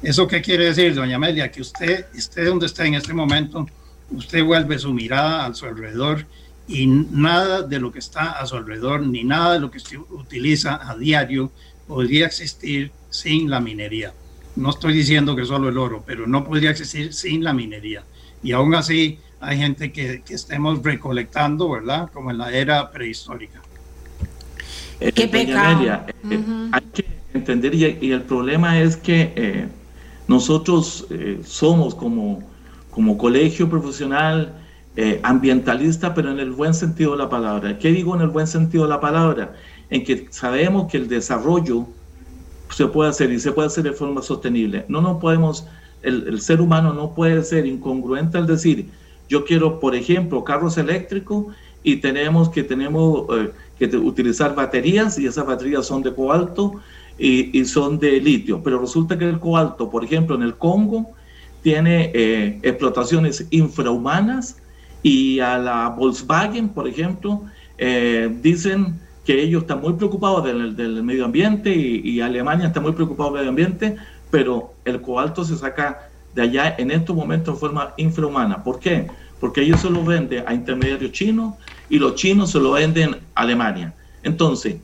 [0.03, 1.51] ¿Eso qué quiere decir, doña Amelia?
[1.51, 3.67] Que usted esté donde está en este momento,
[4.17, 6.27] usted vuelve su mirada a su alrededor
[6.67, 9.99] y nada de lo que está a su alrededor, ni nada de lo que usted
[10.11, 11.53] utiliza a diario
[11.87, 14.15] podría existir sin la minería.
[14.57, 18.05] No estoy diciendo que solo el oro, pero no podría existir sin la minería.
[18.43, 22.11] Y aún así hay gente que, que estemos recolectando, ¿verdad?
[22.13, 23.61] Como en la era prehistórica.
[25.01, 25.83] Eh, Qué pecado.
[26.31, 26.41] Eh,
[26.73, 27.05] hay que
[27.35, 29.69] entender, y, el problema es que eh,
[30.29, 31.07] nosotros
[31.45, 32.43] somos como,
[32.95, 34.55] como colegio profesional
[35.25, 37.79] ambientalista, pero en el buen sentido de la palabra.
[37.79, 39.55] ¿Qué digo en el buen sentido de la palabra?
[39.91, 41.89] En que sabemos que el desarrollo
[42.71, 44.85] se puede hacer y se puede hacer de forma sostenible.
[44.89, 45.67] No nos podemos,
[46.03, 48.89] el, ser humano no puede ser incongruente al decir,
[49.29, 51.47] yo quiero, por ejemplo, carros eléctricos
[51.83, 56.81] y tenemos que, tenemos, eh, que utilizar baterías y esas baterías son de cobalto
[57.19, 58.63] y, son de litio.
[58.63, 61.13] Pero resulta que el cobalto, por ejemplo, en el Congo,
[61.65, 64.59] tiene eh, explotaciones infrahumanas
[65.03, 67.41] y a la Volkswagen, por ejemplo,
[67.79, 73.31] eh, dicen que ellos están muy preocupados del, medio ambiente y, Alemania está muy preocupado
[73.31, 73.97] del medio ambiente,
[74.31, 78.63] pero el cobalto se saca de allá en estos momentos de forma infrahumana.
[78.63, 79.07] ¿Por qué?
[79.41, 81.55] Porque ellos se lo venden a intermediarios chinos
[81.89, 83.95] y los chinos se lo venden a Alemania.
[84.23, 84.77] Entonces,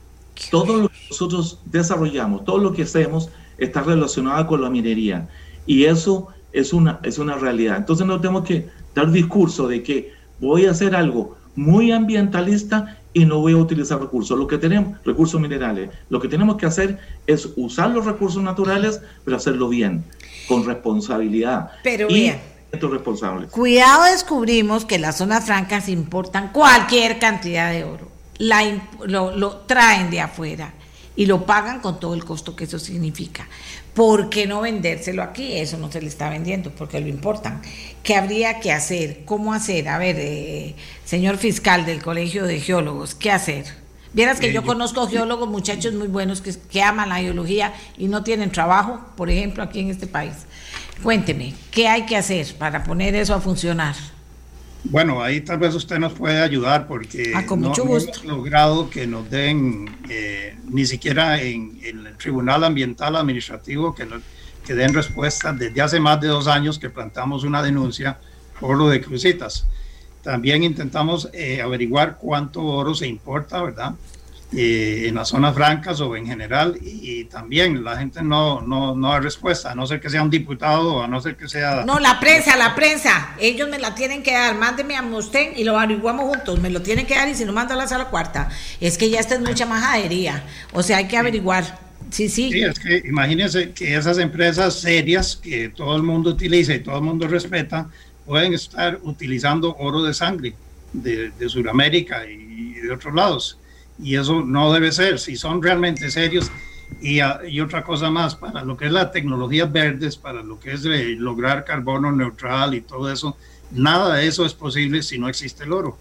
[0.49, 3.29] todo lo que nosotros desarrollamos, todo lo que hacemos
[3.59, 5.29] está relacionado con la minería
[5.67, 7.77] y eso es una, es una realidad.
[7.77, 13.25] Entonces no tenemos que dar discurso de que voy a hacer algo muy ambientalista y
[13.25, 14.37] no voy a utilizar recursos.
[14.37, 19.01] Lo que tenemos, recursos minerales, lo que tenemos que hacer es usar los recursos naturales,
[19.25, 20.03] pero hacerlo bien,
[20.47, 21.71] con responsabilidad.
[21.83, 22.39] Pero y bien.
[22.71, 23.51] responsables.
[23.51, 28.09] Cuidado, descubrimos que las zonas francas importan cualquier cantidad de oro.
[28.37, 28.63] La,
[29.05, 30.73] lo, lo traen de afuera
[31.15, 33.47] y lo pagan con todo el costo que eso significa.
[33.93, 35.57] ¿Por qué no vendérselo aquí?
[35.57, 37.61] Eso no se le está vendiendo porque lo importan.
[38.03, 39.25] ¿Qué habría que hacer?
[39.25, 39.89] ¿Cómo hacer?
[39.89, 40.75] A ver, eh,
[41.05, 43.65] señor fiscal del Colegio de Geólogos, ¿qué hacer?
[44.13, 48.23] Vieras que yo, conozco geólogos, muchachos muy buenos que, que aman la geología y no
[48.23, 50.33] tienen trabajo, por ejemplo, aquí en este país.
[51.01, 53.95] Cuénteme, ¿qué hay que hacer para poner eso a funcionar?
[54.83, 59.29] Bueno, ahí tal vez usted nos puede ayudar porque ah, no, hemos logrado que nos
[59.29, 64.07] den, eh, ni siquiera en, el Tribunal Ambiental Administrativo, que,
[64.65, 68.17] que den respuesta desde hace más de dos años que plantamos una denuncia
[68.59, 69.67] por lo de crucitas.
[70.23, 73.93] También intentamos eh, averiguar cuánto oro se importa, ¿verdad?
[74.53, 79.11] Eh, en las zonas francas o en general y, también la gente no, no, no
[79.11, 81.85] da respuesta, a no ser que sea un diputado o a no ser que sea...
[81.85, 85.63] No, la prensa, la prensa, ellos me la tienen que dar, mándeme a usted y
[85.63, 88.09] lo averiguamos juntos, me lo tienen que dar y si no mando a la sala
[88.09, 88.49] cuarta,
[88.81, 91.79] es que ya esta es mucha majadería, o sea, hay que averiguar.
[92.09, 92.51] Sí, sí.
[92.51, 96.97] Sí, es que imagínense que esas empresas serias que todo el mundo utiliza y todo
[96.97, 97.89] el mundo respeta,
[98.25, 100.53] pueden estar utilizando oro de sangre
[100.91, 103.57] de, de Sudamérica y de otros lados
[104.01, 106.51] y eso no debe ser, si son realmente serios.
[107.01, 110.73] Y, ah, otra cosa más, para lo que es la tecnología verdes, para lo que
[110.73, 113.37] es lograr carbono neutral y todo eso,
[113.71, 115.97] nada de eso es posible si no existe el oro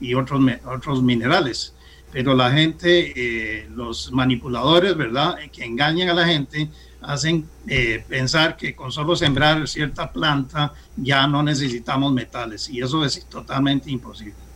[0.00, 1.74] y otros, otros minerales.
[2.12, 6.70] Pero la gente, eh, los manipuladores, ¿verdad?, que engañan a la gente,
[7.02, 13.04] hacen eh, pensar que con solo sembrar cierta planta ya no necesitamos metales y eso
[13.04, 14.47] es totalmente imposible.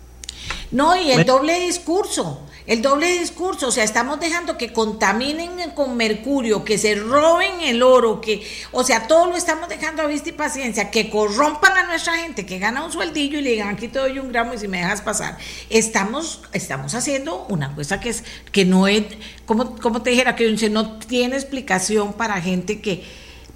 [0.70, 5.96] No, y el doble discurso, el doble discurso, o sea, estamos dejando que contaminen con
[5.96, 10.28] mercurio, que se roben el oro, que, o sea, todo lo estamos dejando a vista
[10.28, 13.88] y paciencia, que corrompan a nuestra gente, que gana un sueldillo y le digan, aquí
[13.88, 15.36] te doy un gramo y si me dejas pasar.
[15.70, 19.04] Estamos, estamos haciendo una cosa que es, que no es,
[19.44, 23.04] como, como te dijera, que no tiene explicación para gente que,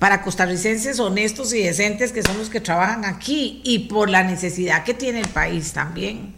[0.00, 4.84] para costarricenses honestos y decentes que son los que trabajan aquí y por la necesidad
[4.84, 6.34] que tiene el país también.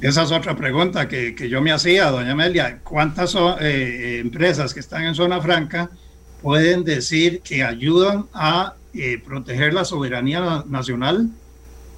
[0.00, 2.78] Esa es otra pregunta que, yo me hacía, doña Amelia.
[2.82, 5.90] ¿Cuántas eh, empresas que están en zona franca
[6.40, 11.28] pueden decir que ayudan a eh, proteger la soberanía nacional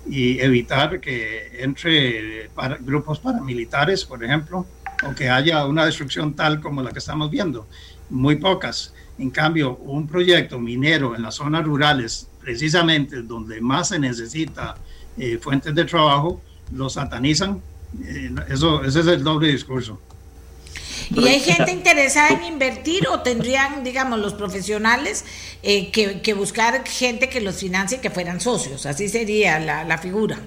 [0.04, 2.50] y evitar que entre
[2.80, 4.66] grupos paramilitares, por ejemplo,
[5.08, 7.68] o que haya una destrucción tal como la que estamos viendo?
[8.10, 8.92] Muy pocas.
[9.16, 14.74] En cambio, un proyecto minero en las zonas rurales, precisamente donde más se necesita
[15.16, 16.42] eh, fuentes de trabajo,
[16.72, 17.71] lo satanizan eh,
[18.48, 19.98] eso, ese es el doble discurso.
[21.10, 25.24] ¿Y hay gente interesada en invertir o tendrían, digamos, los profesionales
[25.62, 28.86] eh, que, buscar gente que los financie y que fueran socios?
[28.86, 30.38] Así sería la, figura.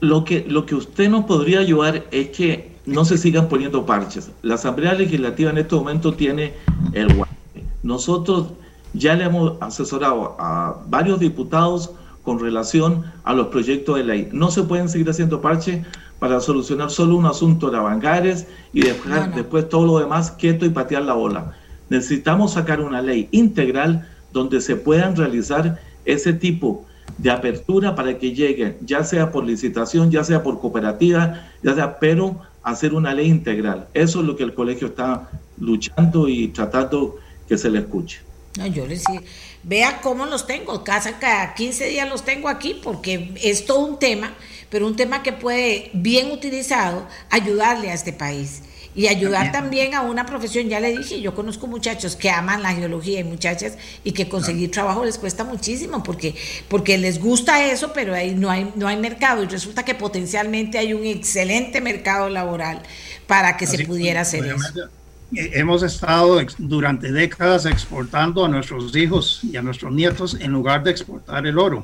[0.00, 4.30] Lo que, lo que usted nos podría ayudar es que no se sigan poniendo parches.
[4.42, 6.54] La Asamblea Legislativa en este momento tiene
[6.92, 7.34] el guante.
[7.82, 8.52] Nosotros
[8.92, 11.90] ya le hemos asesorado a varios diputados
[12.28, 14.28] con relación a los proyectos de ley.
[14.32, 15.86] No se pueden seguir haciendo parches
[16.18, 20.68] para solucionar solo un asunto de Avangares y dejar después todo lo demás quieto y
[20.68, 21.56] patear la bola.
[21.88, 26.84] Necesitamos sacar una ley integral donde se puedan realizar ese tipo
[27.16, 31.98] de apertura para que lleguen, ya sea por licitación, ya sea por cooperativa, ya sea,
[31.98, 33.88] pero hacer una ley integral.
[33.94, 37.16] Eso es lo que el colegio está luchando y tratando
[37.48, 38.20] que se le escuche.
[38.58, 39.22] No, yo le decía,
[39.62, 43.98] Vea cómo los tengo, casa cada 15 días los tengo aquí porque es todo un
[43.98, 44.34] tema,
[44.70, 48.62] pero un tema que puede, bien utilizado, ayudarle a este país.
[48.94, 49.94] Y ayudar también.
[49.94, 50.68] a una profesión.
[50.68, 54.72] Ya le dije, yo conozco muchachos que aman la geología y muchachas y que conseguir
[54.72, 56.34] trabajo les cuesta muchísimo porque,
[56.66, 60.78] porque les gusta eso, pero ahí no hay, no hay mercado y resulta que potencialmente
[60.78, 62.82] hay un excelente mercado laboral
[63.28, 64.90] para que se pudiera hacer eso
[65.32, 70.90] hemos estado durante décadas exportando a nuestros hijos y a nuestros nietos en lugar de
[70.90, 71.82] exportar el oro,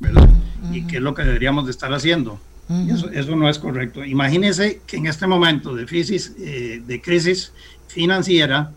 [0.00, 0.28] ¿verdad?
[0.72, 2.38] Y qué es lo que deberíamos de estar haciendo.
[3.12, 4.04] eso, no es correcto.
[4.04, 7.52] Imagínense que en este momento de crisis, eh, de crisis
[7.88, 8.72] financiera,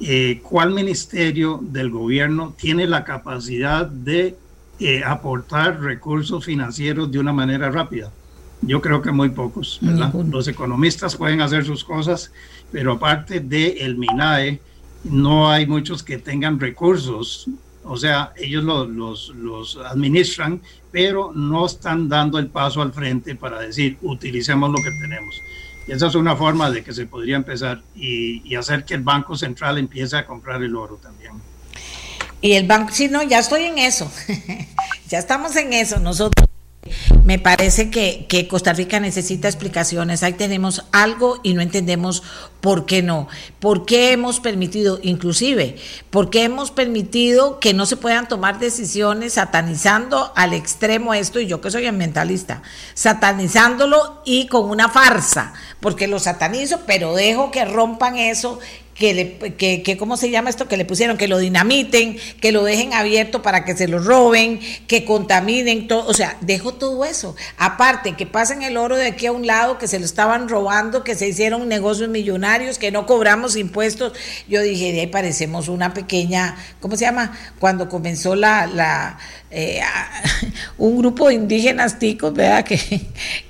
[0.00, 4.36] eh, ¿cuál ministerio del gobierno tiene la capacidad de
[4.78, 8.10] eh, aportar recursos financieros de una manera rápida?
[8.62, 10.12] Yo creo que muy pocos, ¿verdad?
[10.30, 12.30] Los economistas pueden hacer sus cosas,
[12.72, 14.60] pero aparte del el MINAE,
[15.04, 17.48] no hay muchos que tengan recursos.
[17.84, 20.60] O sea, ellos los, los, administran,
[20.90, 25.34] pero no están dando el paso al frente para decir, utilicemos lo que tenemos.
[25.88, 29.02] Y esa es una forma de que se podría empezar y, y hacer que el
[29.02, 31.32] Banco Central empiece a comprar el oro también.
[32.42, 34.10] Y el banco, sí, no, ya estoy en eso.
[35.08, 36.49] ya estamos en eso nosotros.
[37.24, 40.22] Me parece que, Costa Rica necesita explicaciones.
[40.22, 42.22] Ahí tenemos algo y no entendemos
[42.60, 43.28] por qué no.
[43.58, 45.76] ¿Por qué hemos permitido, inclusive,
[46.08, 51.40] por qué hemos permitido que no se puedan tomar decisiones satanizando al extremo esto?
[51.40, 52.62] Y yo que soy ambientalista,
[52.94, 58.58] satanizándolo y con una farsa, porque lo satanizo, pero dejo que rompan eso
[59.00, 60.68] que, le, que, que, ¿cómo se llama esto?
[60.68, 64.60] Que le pusieron, que lo dinamiten, que lo dejen abierto para que se lo roben,
[64.86, 67.34] que contaminen todo, o sea, dejo todo eso.
[67.56, 71.02] Aparte, que pasen el oro de aquí a un lado, que se lo estaban robando,
[71.02, 74.12] que se hicieron negocios millonarios, que no cobramos impuestos.
[74.48, 77.32] Yo dije, de ahí parecemos una pequeña, ¿cómo se llama?
[77.58, 79.18] Cuando comenzó la, la
[79.50, 79.80] eh,
[80.78, 82.64] un grupo de indígenas ticos, ¿verdad?
[82.64, 82.78] Que,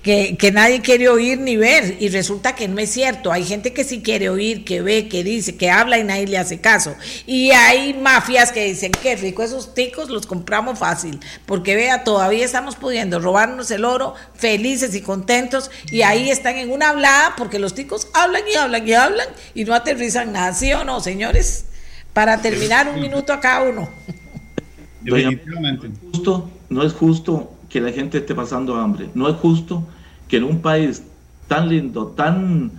[0.03, 3.33] que, que, nadie quiere oír ni ver, y resulta que no es cierto.
[3.33, 6.39] Hay gente que sí quiere oír, que ve, que dice, que habla y nadie le
[6.39, 6.95] hace caso.
[7.27, 12.45] Y hay mafias que dicen, qué rico, esos ticos los compramos fácil, porque vea, todavía
[12.45, 17.59] estamos pudiendo robarnos el oro, felices y contentos, y ahí están en una hablada, porque
[17.59, 21.67] los ticos hablan y hablan y hablan, y no aterrizan nada, ¿sí o no, señores?
[22.13, 23.89] Para terminar, un minuto a cada uno.
[25.01, 25.89] Definitivamente.
[25.89, 29.09] No es, justo, no es justo que la gente esté pasando hambre.
[29.15, 29.87] No es justo
[30.29, 31.03] que en un país
[31.49, 32.73] tan lindo, tan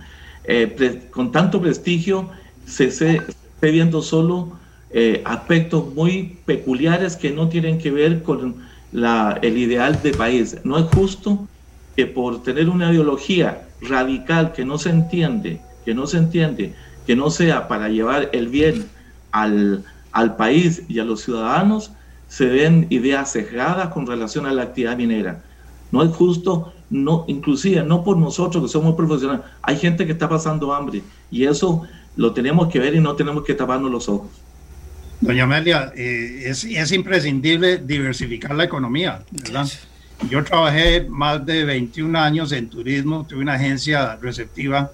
[0.44, 2.30] eh, con tanto prestigio,
[2.66, 4.52] se, se, esté viendo solo
[4.90, 8.56] eh, aspectos muy peculiares que no tienen que ver con
[8.92, 10.56] la, el ideal de país.
[10.64, 11.46] No es justo
[11.96, 16.74] que por tener una ideología radical que no se entiende, que no se entiende,
[17.06, 18.86] que no sea para llevar el bien
[19.30, 21.92] al, al país y a los ciudadanos,
[22.28, 25.42] se den ideas sesgadas con relación a la actividad minera.
[25.90, 30.28] No es justo, no, inclusive no por nosotros que somos profesionales, hay gente que está
[30.28, 31.82] pasando hambre y eso
[32.16, 34.28] lo tenemos que ver y no tenemos que taparnos los ojos.
[35.20, 39.68] Doña Amelia, eh, es, es, imprescindible diversificar la economía, ¿verdad?
[40.28, 44.90] Yo trabajé más de 21 años en turismo, tuve una agencia receptiva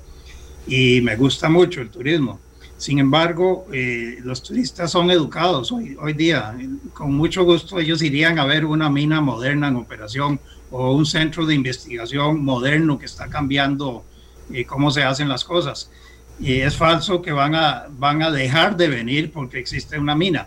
[0.66, 2.40] y me gusta mucho el turismo.
[2.78, 6.56] Sin embargo, eh, los turistas son educados hoy, hoy día.
[6.92, 10.38] Con mucho gusto ellos irían a ver una mina moderna en operación
[10.70, 14.04] o un centro de investigación moderno que está cambiando
[14.52, 15.90] eh, cómo se hacen las cosas.
[16.40, 20.46] Y es falso que van a, van a dejar de venir porque existe una mina.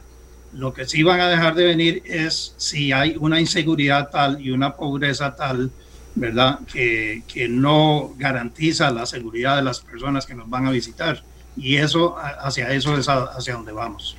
[0.53, 4.51] Lo que sí van a dejar de venir es si hay una inseguridad tal y
[4.51, 5.72] una pobreza tal,
[6.15, 6.59] ¿verdad?
[6.72, 11.23] Que, que no garantiza la seguridad de las personas que nos van a visitar
[11.57, 14.15] y eso, hacia eso es hacia donde vamos.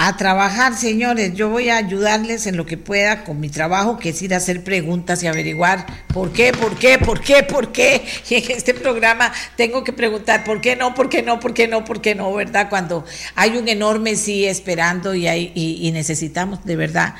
[0.00, 4.10] A trabajar, señores, yo voy a ayudarles en lo que pueda con mi trabajo, que
[4.10, 8.06] es ir a hacer preguntas y averiguar por qué, por qué, por qué, por qué.
[8.30, 11.66] Y en este programa tengo que preguntar por qué no, por qué no, por qué
[11.66, 12.68] no, por qué no, ¿verdad?
[12.70, 13.04] Cuando
[13.34, 17.16] hay un enorme sí esperando y, hay, y, necesitamos de verdad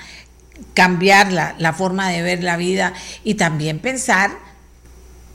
[0.72, 2.92] cambiar la, la forma de ver la vida
[3.24, 4.30] y también pensar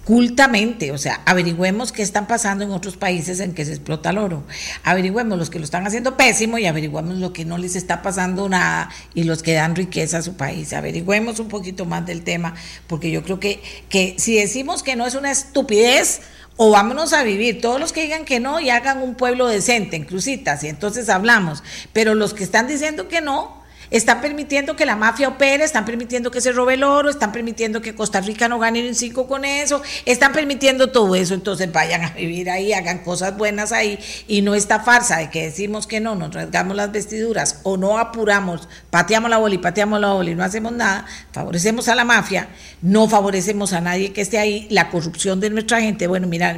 [0.06, 4.18] cultamente, o sea, averigüemos qué están pasando en otros países en que se explota el
[4.18, 4.44] oro,
[4.84, 8.50] averigüemos los que lo están haciendo pésimo y averigüemos lo que no les está pasando
[8.50, 12.54] nada y los que dan riqueza a su país, averigüemos un poquito más del tema,
[12.88, 16.22] porque yo creo que, que si decimos que no es una estupidez,
[16.56, 19.96] o vámonos a vivir, todos los que digan que no y hagan un pueblo decente
[19.96, 21.64] en Crucitas y entonces hablamos,
[21.94, 23.63] pero los que están diciendo que no,
[23.94, 27.82] están permitiendo que la mafia opere, están permitiendo que se robe el oro, están permitiendo
[27.82, 32.04] que Costa Rica no gane un cinco con eso, están permitiendo todo eso, entonces vayan
[32.04, 36.00] a vivir ahí, hagan cosas buenas ahí y no esta farsa de que decimos que
[36.00, 40.32] no, nos rasgamos las vestiduras o no apuramos, pateamos la bola y pateamos la bola
[40.32, 42.50] y no hacemos nada, favorecemos a la mafia,
[42.82, 46.58] no favorecemos a nadie que esté ahí, la corrupción de nuestra gente, bueno, mira,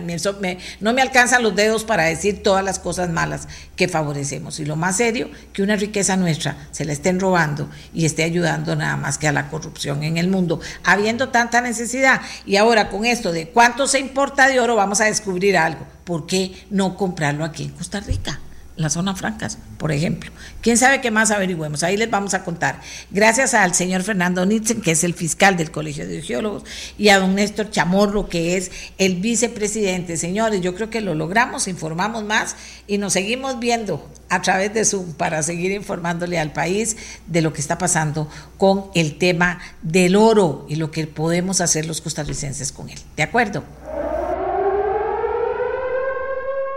[0.79, 4.59] no me alcanzan los dedos para decir todas las cosas malas que favorecemos.
[4.59, 8.75] Y lo más serio, que una riqueza nuestra se la estén robando y esté ayudando
[8.75, 12.21] nada más que a la corrupción en el mundo, habiendo tanta necesidad.
[12.45, 15.87] Y ahora con esto de cuánto se importa de oro, vamos a descubrir algo.
[16.03, 18.39] ¿Por qué no comprarlo aquí en Costa Rica?
[18.77, 20.31] Las zonas francas, por ejemplo.
[20.61, 21.83] ¿Quién sabe qué más averigüemos?
[21.83, 22.81] Ahí les vamos a contar.
[23.09, 26.63] Gracias al señor Fernando Nitzen, que es el fiscal del Colegio de Geólogos,
[26.97, 30.17] y a don Néstor Chamorro, que es el vicepresidente.
[30.17, 32.55] Señores, yo creo que lo logramos, informamos más
[32.87, 36.97] y nos seguimos viendo a través de Zoom para seguir informándole al país
[37.27, 41.85] de lo que está pasando con el tema del oro y lo que podemos hacer
[41.85, 42.99] los costarricenses con él.
[43.15, 43.63] ¿De acuerdo?